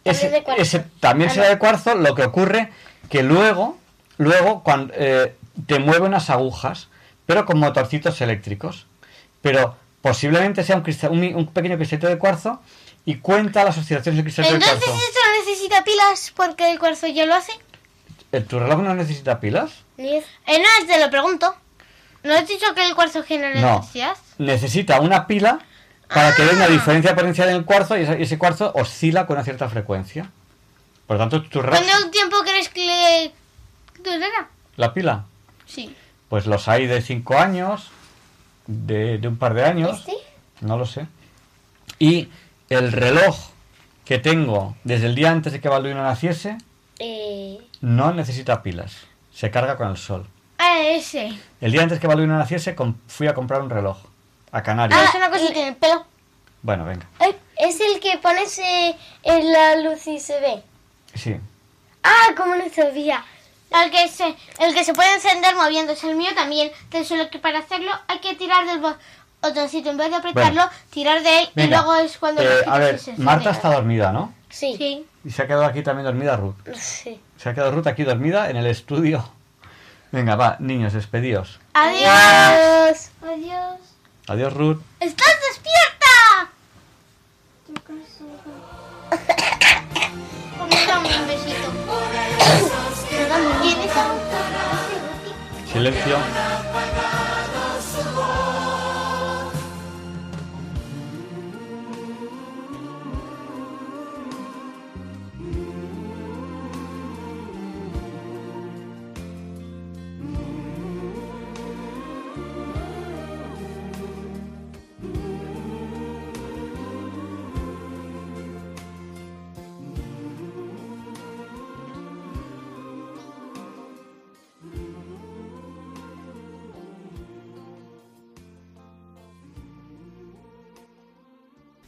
ese, 0.04 0.28
de 0.28 0.42
cuarzo. 0.42 0.60
ese 0.60 0.80
también 1.00 1.30
Ah, 1.30 1.32
será 1.32 1.46
no. 1.46 1.52
de 1.52 1.58
cuarzo, 1.58 1.94
lo 1.94 2.14
que 2.14 2.22
ocurre 2.22 2.70
que 3.08 3.22
luego, 3.22 3.78
luego 4.18 4.62
cuando, 4.62 4.92
eh, 4.94 5.34
te 5.66 5.78
mueve 5.78 6.04
unas 6.04 6.28
agujas, 6.28 6.88
pero 7.24 7.46
con 7.46 7.58
motorcitos 7.58 8.20
eléctricos. 8.20 8.86
Pero 9.40 9.74
posiblemente 10.02 10.64
sea 10.64 10.76
un, 10.76 10.82
cristal, 10.82 11.12
un, 11.12 11.46
pequeño 11.46 11.76
cristalito 11.78 12.08
de 12.08 12.18
cuarzo 12.18 12.60
y 13.06 13.20
cuenta 13.20 13.64
las 13.64 13.78
oscilaciones 13.78 14.16
del 14.18 14.24
cristal 14.24 14.44
de 14.44 14.50
Entonces 14.50 14.84
cuarzo. 14.84 15.02
esto 15.02 15.20
no 15.26 15.44
necesita 15.50 15.82
pilas 15.82 16.30
porque 16.36 16.70
el 16.70 16.78
cuarzo 16.78 17.06
ya 17.06 17.24
lo 17.24 17.34
hace. 17.34 17.52
¿El- 18.34 18.46
¿Tu 18.46 18.58
reloj 18.58 18.80
no 18.80 18.94
necesita 18.94 19.38
pilas? 19.40 19.70
Eh, 19.96 20.22
no, 20.48 20.86
te 20.86 20.98
lo 20.98 21.08
pregunto. 21.10 21.54
¿No 22.24 22.34
has 22.34 22.48
dicho 22.48 22.66
que 22.74 22.84
el 22.86 22.94
cuarzo 22.94 23.22
genera 23.22 23.60
No. 23.60 23.68
electricidad? 23.68 24.16
necesita 24.38 25.00
una 25.00 25.26
pila 25.28 25.60
para 26.12 26.34
que 26.34 26.42
Ah. 26.42 26.48
una 26.52 26.66
diferencia 26.66 27.14
potencial 27.14 27.48
en 27.50 27.56
el 27.56 27.64
cuarzo 27.64 27.96
y 27.96 28.02
ese, 28.02 28.38
cuarzo 28.38 28.72
oscila 28.74 29.26
con 29.26 29.36
una 29.36 29.44
cierta 29.44 29.68
frecuencia. 29.68 30.30
Por 31.06 31.16
lo 31.16 31.22
tanto, 31.22 31.42
tu 31.42 31.62
reloj, 31.62 31.78
¿Cuánto 31.88 32.10
tiempo 32.10 32.36
crees 32.42 32.68
que 32.70 32.84
le 32.86 33.32
durará? 34.02 34.48
la 34.76 34.92
pila, 34.92 35.24
Sí. 35.66 35.94
pues 36.28 36.46
los 36.46 36.66
hay 36.66 36.86
de 36.88 37.00
5 37.02 37.38
años, 37.38 37.90
de, 38.66 39.18
de 39.18 39.28
un 39.28 39.36
par 39.36 39.54
de 39.54 39.64
años, 39.64 40.00
¿Este? 40.00 40.14
no 40.62 40.76
lo 40.78 40.86
sé. 40.86 41.06
Y 42.00 42.28
el 42.70 42.90
reloj 42.90 43.36
que 44.04 44.18
tengo 44.18 44.76
desde 44.82 45.06
el 45.06 45.14
día 45.14 45.30
antes 45.30 45.52
de 45.52 45.60
que 45.60 45.68
Balduino 45.68 46.02
naciese 46.02 46.58
Eh, 47.00 47.58
no 47.84 48.12
necesita 48.14 48.62
pilas, 48.62 48.92
se 49.32 49.50
carga 49.50 49.76
con 49.76 49.88
el 49.88 49.96
sol. 49.96 50.26
Ah, 50.58 50.78
ese. 50.80 51.38
El 51.60 51.72
día 51.72 51.82
antes 51.82 52.00
que 52.00 52.06
Balduino 52.06 52.36
naciese 52.38 52.74
com- 52.74 52.96
fui 53.08 53.26
a 53.26 53.34
comprar 53.34 53.60
un 53.60 53.70
reloj 53.70 53.98
a 54.52 54.62
Canarias. 54.62 54.98
Ah, 55.02 55.06
es 55.08 55.14
una 55.14 55.30
cosa 55.30 55.46
que 55.48 55.52
tiene 55.52 55.68
el 55.68 55.76
pelo. 55.76 56.06
Bueno, 56.62 56.84
venga. 56.86 57.06
es 57.58 57.78
el 57.80 58.00
que 58.00 58.16
pones 58.18 58.58
eh, 58.58 58.96
en 59.22 59.52
la 59.52 59.76
luz 59.76 60.06
y 60.06 60.18
se 60.18 60.40
ve. 60.40 60.62
Sí. 61.14 61.36
Ah, 62.02 62.34
como 62.36 62.54
no 62.54 62.64
sabía. 62.74 63.22
El 63.70 63.90
que 63.90 64.08
se, 64.08 64.34
el 64.60 64.72
que 64.72 64.84
se 64.84 64.94
puede 64.94 65.12
encender 65.14 65.54
moviéndose, 65.56 66.08
el 66.08 66.16
mío 66.16 66.30
también. 66.34 66.70
Entonces, 66.84 67.08
solo 67.08 67.28
que 67.28 67.38
para 67.38 67.58
hacerlo 67.58 67.90
hay 68.08 68.20
que 68.20 68.34
tirar 68.34 68.64
del 68.66 68.80
botoncito. 69.42 69.90
En 69.90 69.96
vez 69.98 70.10
de 70.10 70.16
apretarlo, 70.16 70.62
Bueno. 70.62 70.70
tirar 70.90 71.22
de 71.22 71.40
él 71.40 71.48
y 71.48 71.60
Venga. 71.62 71.78
luego 71.82 71.94
es 71.96 72.16
cuando 72.16 72.42
lo 72.42 72.48
Eh, 72.50 72.64
a 72.66 72.78
ver, 72.78 72.98
se. 72.98 73.12
Marta 73.18 73.50
está 73.50 73.70
dormida, 73.72 74.12
¿no? 74.12 74.32
Sí. 74.48 74.74
Sí. 74.78 75.04
Y 75.24 75.30
se 75.30 75.42
ha 75.42 75.46
quedado 75.46 75.64
aquí 75.64 75.82
también 75.82 76.04
dormida 76.04 76.36
Ruth. 76.36 76.56
Sí. 76.74 77.20
Se 77.38 77.48
ha 77.48 77.54
quedado 77.54 77.72
Ruth 77.72 77.86
aquí 77.86 78.04
dormida 78.04 78.50
en 78.50 78.56
el 78.56 78.66
estudio. 78.66 79.28
Venga, 80.12 80.36
va, 80.36 80.56
niños, 80.60 80.92
despedíos. 80.92 81.60
Adiós. 81.72 83.10
Adiós. 83.22 83.80
Adiós, 84.28 84.52
Ruth. 84.52 84.80
¡Estás 85.00 85.34
despierta! 85.48 86.50
Dame 90.86 91.08
un 91.08 91.26
besito. 91.26 91.72
Silencio. 95.72 96.18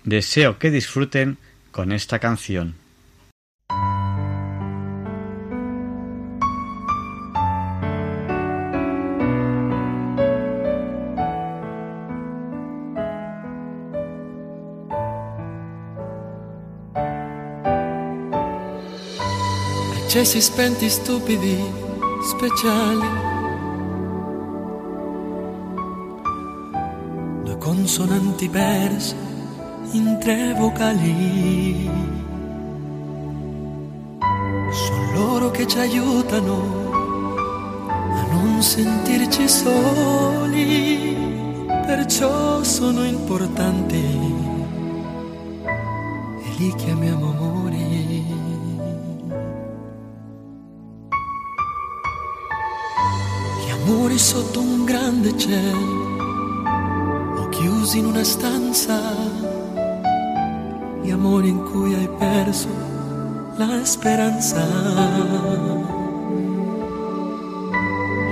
Deseo 0.07 0.57
que 0.61 0.71
disfruten 0.71 1.37
con 1.73 1.91
esta 1.91 2.21
canción. 2.21 2.77
accesi 19.99 20.41
spenti 20.41 20.89
stupidi, 20.89 21.59
speciali. 22.23 23.09
Due 27.43 27.59
consonanti 27.59 28.49
perse 28.49 29.36
in 29.93 30.19
tre 30.21 30.55
vocali. 30.55 31.89
Sono 34.71 35.13
loro 35.15 35.51
che 35.51 35.67
ci 35.67 35.79
aiutano 35.79 36.85
a 37.89 38.27
non 38.31 38.63
sentirci 38.63 39.49
soli, 39.49 41.17
perciò 41.87 42.63
sono 42.63 43.05
importanti 43.05 44.05
e 46.43 46.49
li 46.59 46.75
chiamiamo 46.75 47.31
amori. 47.31 48.25
Gli 53.65 53.71
amori 53.71 54.19
sotto 54.19 54.61
un 54.61 54.85
grande 54.85 55.37
cielo 55.39 56.15
o 57.39 57.49
chiusi 57.49 57.99
in 57.99 58.07
una 58.07 58.25
stanza, 58.25 59.01
gli 61.07 61.13
amori 61.13 61.51
in 61.51 61.63
cui 61.63 61.95
hai 61.95 62.09
perso 62.19 62.67
la 63.57 63.85
speranza, 63.85 64.61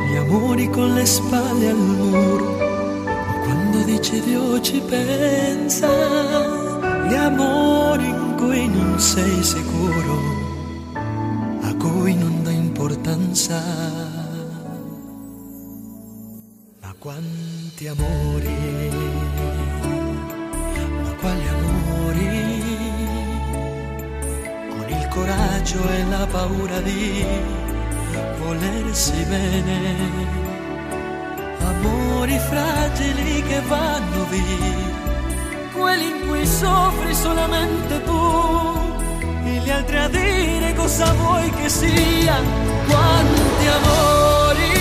gli 0.08 0.16
amori 0.16 0.68
con 0.70 0.92
le 0.92 1.06
spalle 1.06 1.70
al 1.70 1.78
muro, 1.78 2.56
quando 3.44 3.84
dici 3.84 4.20
Dio 4.22 4.60
ci 4.60 4.80
pensa, 4.80 5.86
gli 7.06 7.14
amori 7.14 8.08
in 8.08 8.34
cui 8.36 8.66
non 8.66 8.98
sei 8.98 9.44
sicuro, 9.44 10.18
a 11.60 11.76
cui 11.76 12.16
non 12.16 12.42
dà 12.42 12.50
importanza. 12.50 13.62
Ma 16.82 16.94
quanti 16.98 17.86
amori, 17.86 18.63
coraggio 25.74 25.90
e 25.90 26.04
la 26.08 26.26
paura 26.30 26.80
di 26.80 27.24
volersi 28.38 29.24
bene, 29.24 29.96
amori 31.60 32.38
fragili 32.38 33.42
che 33.42 33.60
vanno 33.66 34.26
via, 34.30 35.72
quelli 35.72 36.06
in 36.10 36.26
cui 36.26 36.46
soffri 36.46 37.14
solamente 37.14 38.02
tu, 38.04 38.72
e 39.44 39.50
gli 39.64 39.70
altri 39.70 39.96
a 39.96 40.08
dire 40.08 40.74
cosa 40.74 41.12
vuoi 41.12 41.50
che 41.50 41.68
sia, 41.68 42.36
quanti 42.86 43.66
amori 43.66 44.72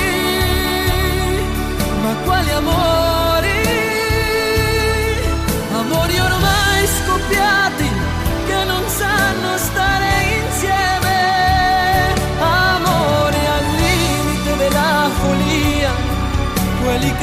ma 2.04 2.14
quali 2.26 2.52
amori? 2.52 3.52
Amori 5.74 6.20
ormai 6.20 6.88
scoppiati 6.88 7.63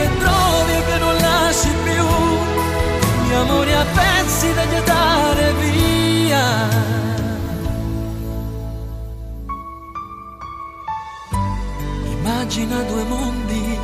che 0.01 0.09
trovi 0.19 0.73
e 0.73 0.85
che 0.89 0.99
non 0.99 1.15
lasci 1.17 1.73
più. 1.85 2.07
Gli 3.25 3.35
amori 3.35 3.73
a 3.73 3.85
pezzi 3.85 4.55
da 4.55 4.69
gettare 4.69 5.53
via. 5.61 6.47
Immagina 12.17 12.83
due 12.83 13.05
mondi 13.05 13.79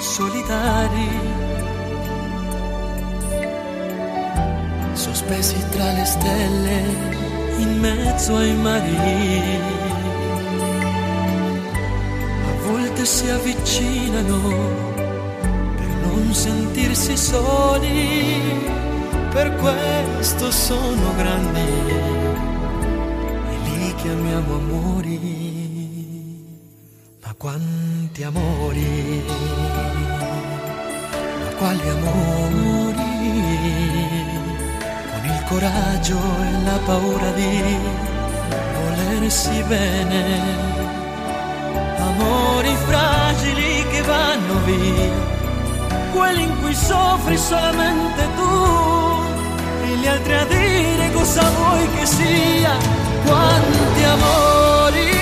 solitari, 0.00 1.08
sospesi 4.92 5.56
tra 5.70 5.92
le 5.92 6.04
stelle 6.04 6.78
in 7.58 7.78
mezzo 7.80 8.36
ai 8.36 8.54
mari. 8.54 8.96
A 12.50 12.68
volte 12.68 13.04
si 13.04 13.28
avvicinano 13.28 14.93
sentirsi 16.34 17.16
soli, 17.16 18.42
per 19.30 19.54
questo 19.56 20.50
sono 20.50 21.14
grandi. 21.16 21.60
E 23.50 23.56
li 23.64 23.94
chiamiamo 23.94 24.54
amori. 24.54 25.52
Ma 27.24 27.34
quanti 27.38 28.22
amori, 28.22 29.24
ma 31.40 31.50
quali 31.56 31.88
amori, 31.88 32.92
con 35.10 35.24
il 35.24 35.44
coraggio 35.48 36.18
e 36.18 36.64
la 36.64 36.78
paura 36.84 37.30
di 37.30 37.76
volersi 38.74 39.62
bene, 39.62 40.22
amori 41.96 42.74
fragili 42.86 43.86
che 43.90 44.02
vanno 44.02 44.60
via, 44.64 45.43
quelli 46.14 46.42
in 46.42 46.60
cui 46.60 46.74
soffri 46.74 47.36
solamente 47.36 48.22
tu, 48.36 48.52
e 49.84 49.88
gli 49.96 50.06
altri 50.06 50.34
a 50.34 50.44
dire 50.44 51.12
cosa 51.12 51.42
vuoi 51.56 51.88
che 51.96 52.06
sia, 52.06 52.72
quanti 53.26 54.02
amori 54.04 55.14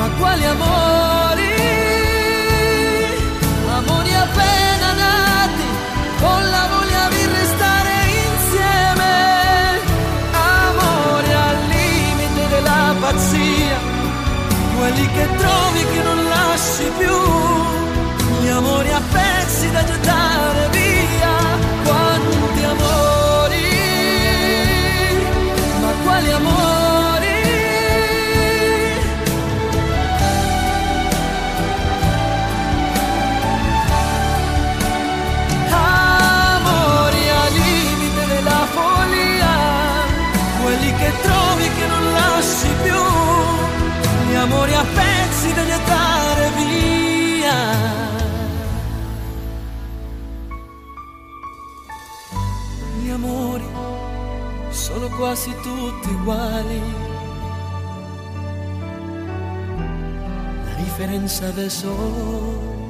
ma 0.00 0.08
quali 0.18 0.44
amori? 0.46 1.48
Amori 3.68 4.14
appena 4.14 4.92
nati, 5.04 5.66
con 6.20 6.50
la 6.54 6.66
voglia 6.72 7.08
di 7.10 7.26
restare 7.26 7.92
insieme. 8.30 9.12
Amori 10.32 11.32
al 11.32 11.58
limite 11.68 12.48
della 12.48 12.94
pazzia, 12.98 13.78
quelli 14.78 15.06
che 15.12 15.28
trovi 15.36 15.84
che 15.92 16.02
non 16.02 16.24
lasci 16.28 16.90
più 16.96 17.89
da 19.80 19.86
gettare 19.86 20.68
via 20.70 20.98
della 38.26 38.66
follia, 38.72 39.56
quelli 40.62 40.94
che 40.94 41.12
trovi 41.22 41.70
che 41.78 41.86
non 41.86 42.12
lasci 42.12 42.68
più, 42.82 44.30
gli 44.30 44.34
amori 44.34 44.74
appena 44.74 45.19
quasi 55.16 55.54
tutti 55.62 56.08
uguali. 56.08 56.82
La 60.64 60.74
differenza 60.76 61.46
adesso 61.46 62.89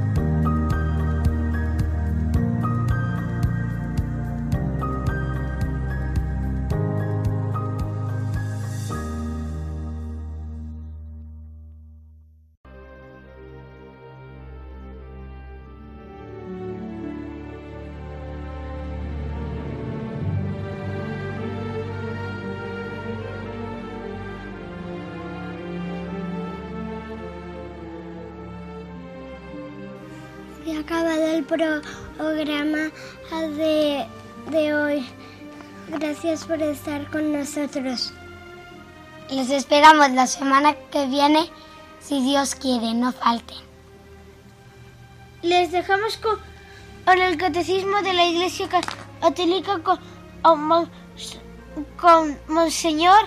Programa 31.57 32.91
de, 33.57 34.05
de 34.49 34.73
hoy. 34.73 35.05
Gracias 35.89 36.45
por 36.45 36.61
estar 36.61 37.09
con 37.11 37.33
nosotros. 37.33 38.13
Les 39.29 39.49
esperamos 39.49 40.11
la 40.11 40.27
semana 40.27 40.75
que 40.91 41.05
viene, 41.07 41.49
si 41.99 42.21
Dios 42.21 42.55
quiere, 42.55 42.93
no 42.93 43.11
falten. 43.11 43.57
Les 45.41 45.71
dejamos 45.71 46.17
con, 46.17 46.37
con 47.05 47.21
el 47.21 47.37
catecismo 47.37 48.01
de 48.01 48.13
la 48.13 48.25
Iglesia 48.25 48.69
Católica 49.19 49.79
con, 49.79 49.99
con, 50.41 50.89
con 51.97 52.37
Monseñor. 52.47 53.25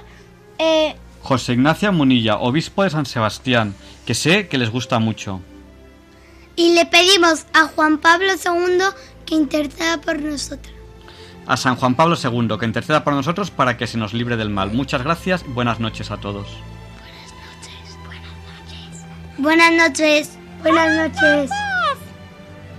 eh, 0.58 0.96
José 1.22 1.54
Ignacio 1.54 1.92
Munilla, 1.92 2.38
obispo 2.38 2.84
de 2.84 2.90
San 2.90 3.06
Sebastián, 3.06 3.74
que 4.06 4.14
sé 4.14 4.46
que 4.48 4.58
les 4.58 4.70
gusta 4.70 4.98
mucho. 4.98 5.40
Y 6.56 6.74
le 6.74 6.86
pedimos 6.86 7.46
a 7.52 7.66
Juan 7.68 7.98
Pablo 7.98 8.32
II 8.32 8.78
que 9.26 9.34
interceda 9.34 10.00
por 10.00 10.20
nosotros. 10.20 10.72
A 11.46 11.56
San 11.56 11.76
Juan 11.76 11.94
Pablo 11.94 12.16
II, 12.22 12.56
que 12.58 12.66
interceda 12.66 13.04
por 13.04 13.12
nosotros 13.12 13.50
para 13.50 13.76
que 13.76 13.86
se 13.86 13.98
nos 13.98 14.14
libre 14.14 14.36
del 14.36 14.50
mal. 14.50 14.72
Muchas 14.72 15.02
gracias 15.02 15.44
y 15.46 15.50
buenas 15.50 15.78
noches 15.78 16.10
a 16.10 16.16
todos. 16.16 16.46
Buenas 19.36 19.72
noches. 19.72 20.38
Buenas 20.62 21.12
noches. 21.12 21.50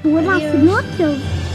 Buenas 0.04 0.56
noches. 0.56 1.55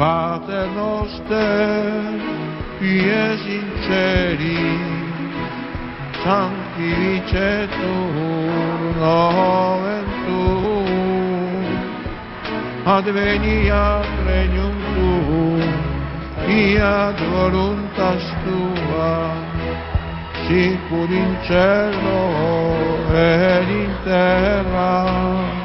Pater 0.00 0.64
noster, 0.72 2.16
ies 2.80 3.42
inceri, 3.58 4.64
sanctificetur 6.24 8.80
nomen 8.96 10.08
tuum, 10.24 11.68
adveniat 12.96 14.08
regnum 14.24 14.76
tuum, 14.96 15.68
iad 16.48 17.20
voluntas 17.36 18.24
tua, 18.40 19.36
sicur 20.48 21.12
in 21.12 21.32
cielo 21.44 22.24
ed 23.12 23.68
in 23.68 23.92
terra, 24.08 25.59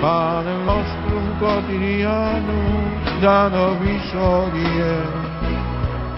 Pane 0.00 0.54
nostrum 0.64 1.26
quotidianum, 1.40 2.86
da 3.20 3.48
nobis 3.48 4.14
odie, 4.14 4.96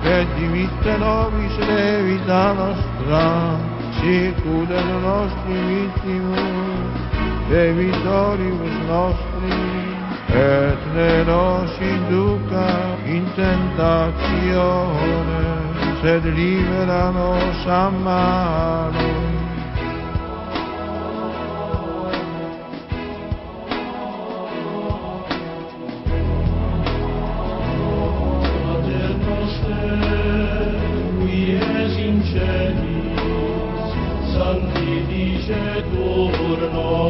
et 0.04 0.28
dimitte 0.36 0.98
nobis 0.98 1.56
levita 1.68 2.52
nostra, 2.60 3.56
sicud 3.96 4.70
et 4.70 4.90
nostri 5.00 5.56
vittimus, 5.70 6.98
debitoribus 7.48 8.76
nostri, 8.90 9.60
et 10.28 10.80
ne 10.94 11.24
nos 11.24 11.72
induca 11.80 12.68
in 13.06 13.24
tentatione, 13.34 14.92
sed 16.02 16.24
libera 16.36 17.10
nos 17.10 17.66
a 17.66 17.88
malo. 17.88 19.29
por 35.82 36.58
nós. 36.72 37.09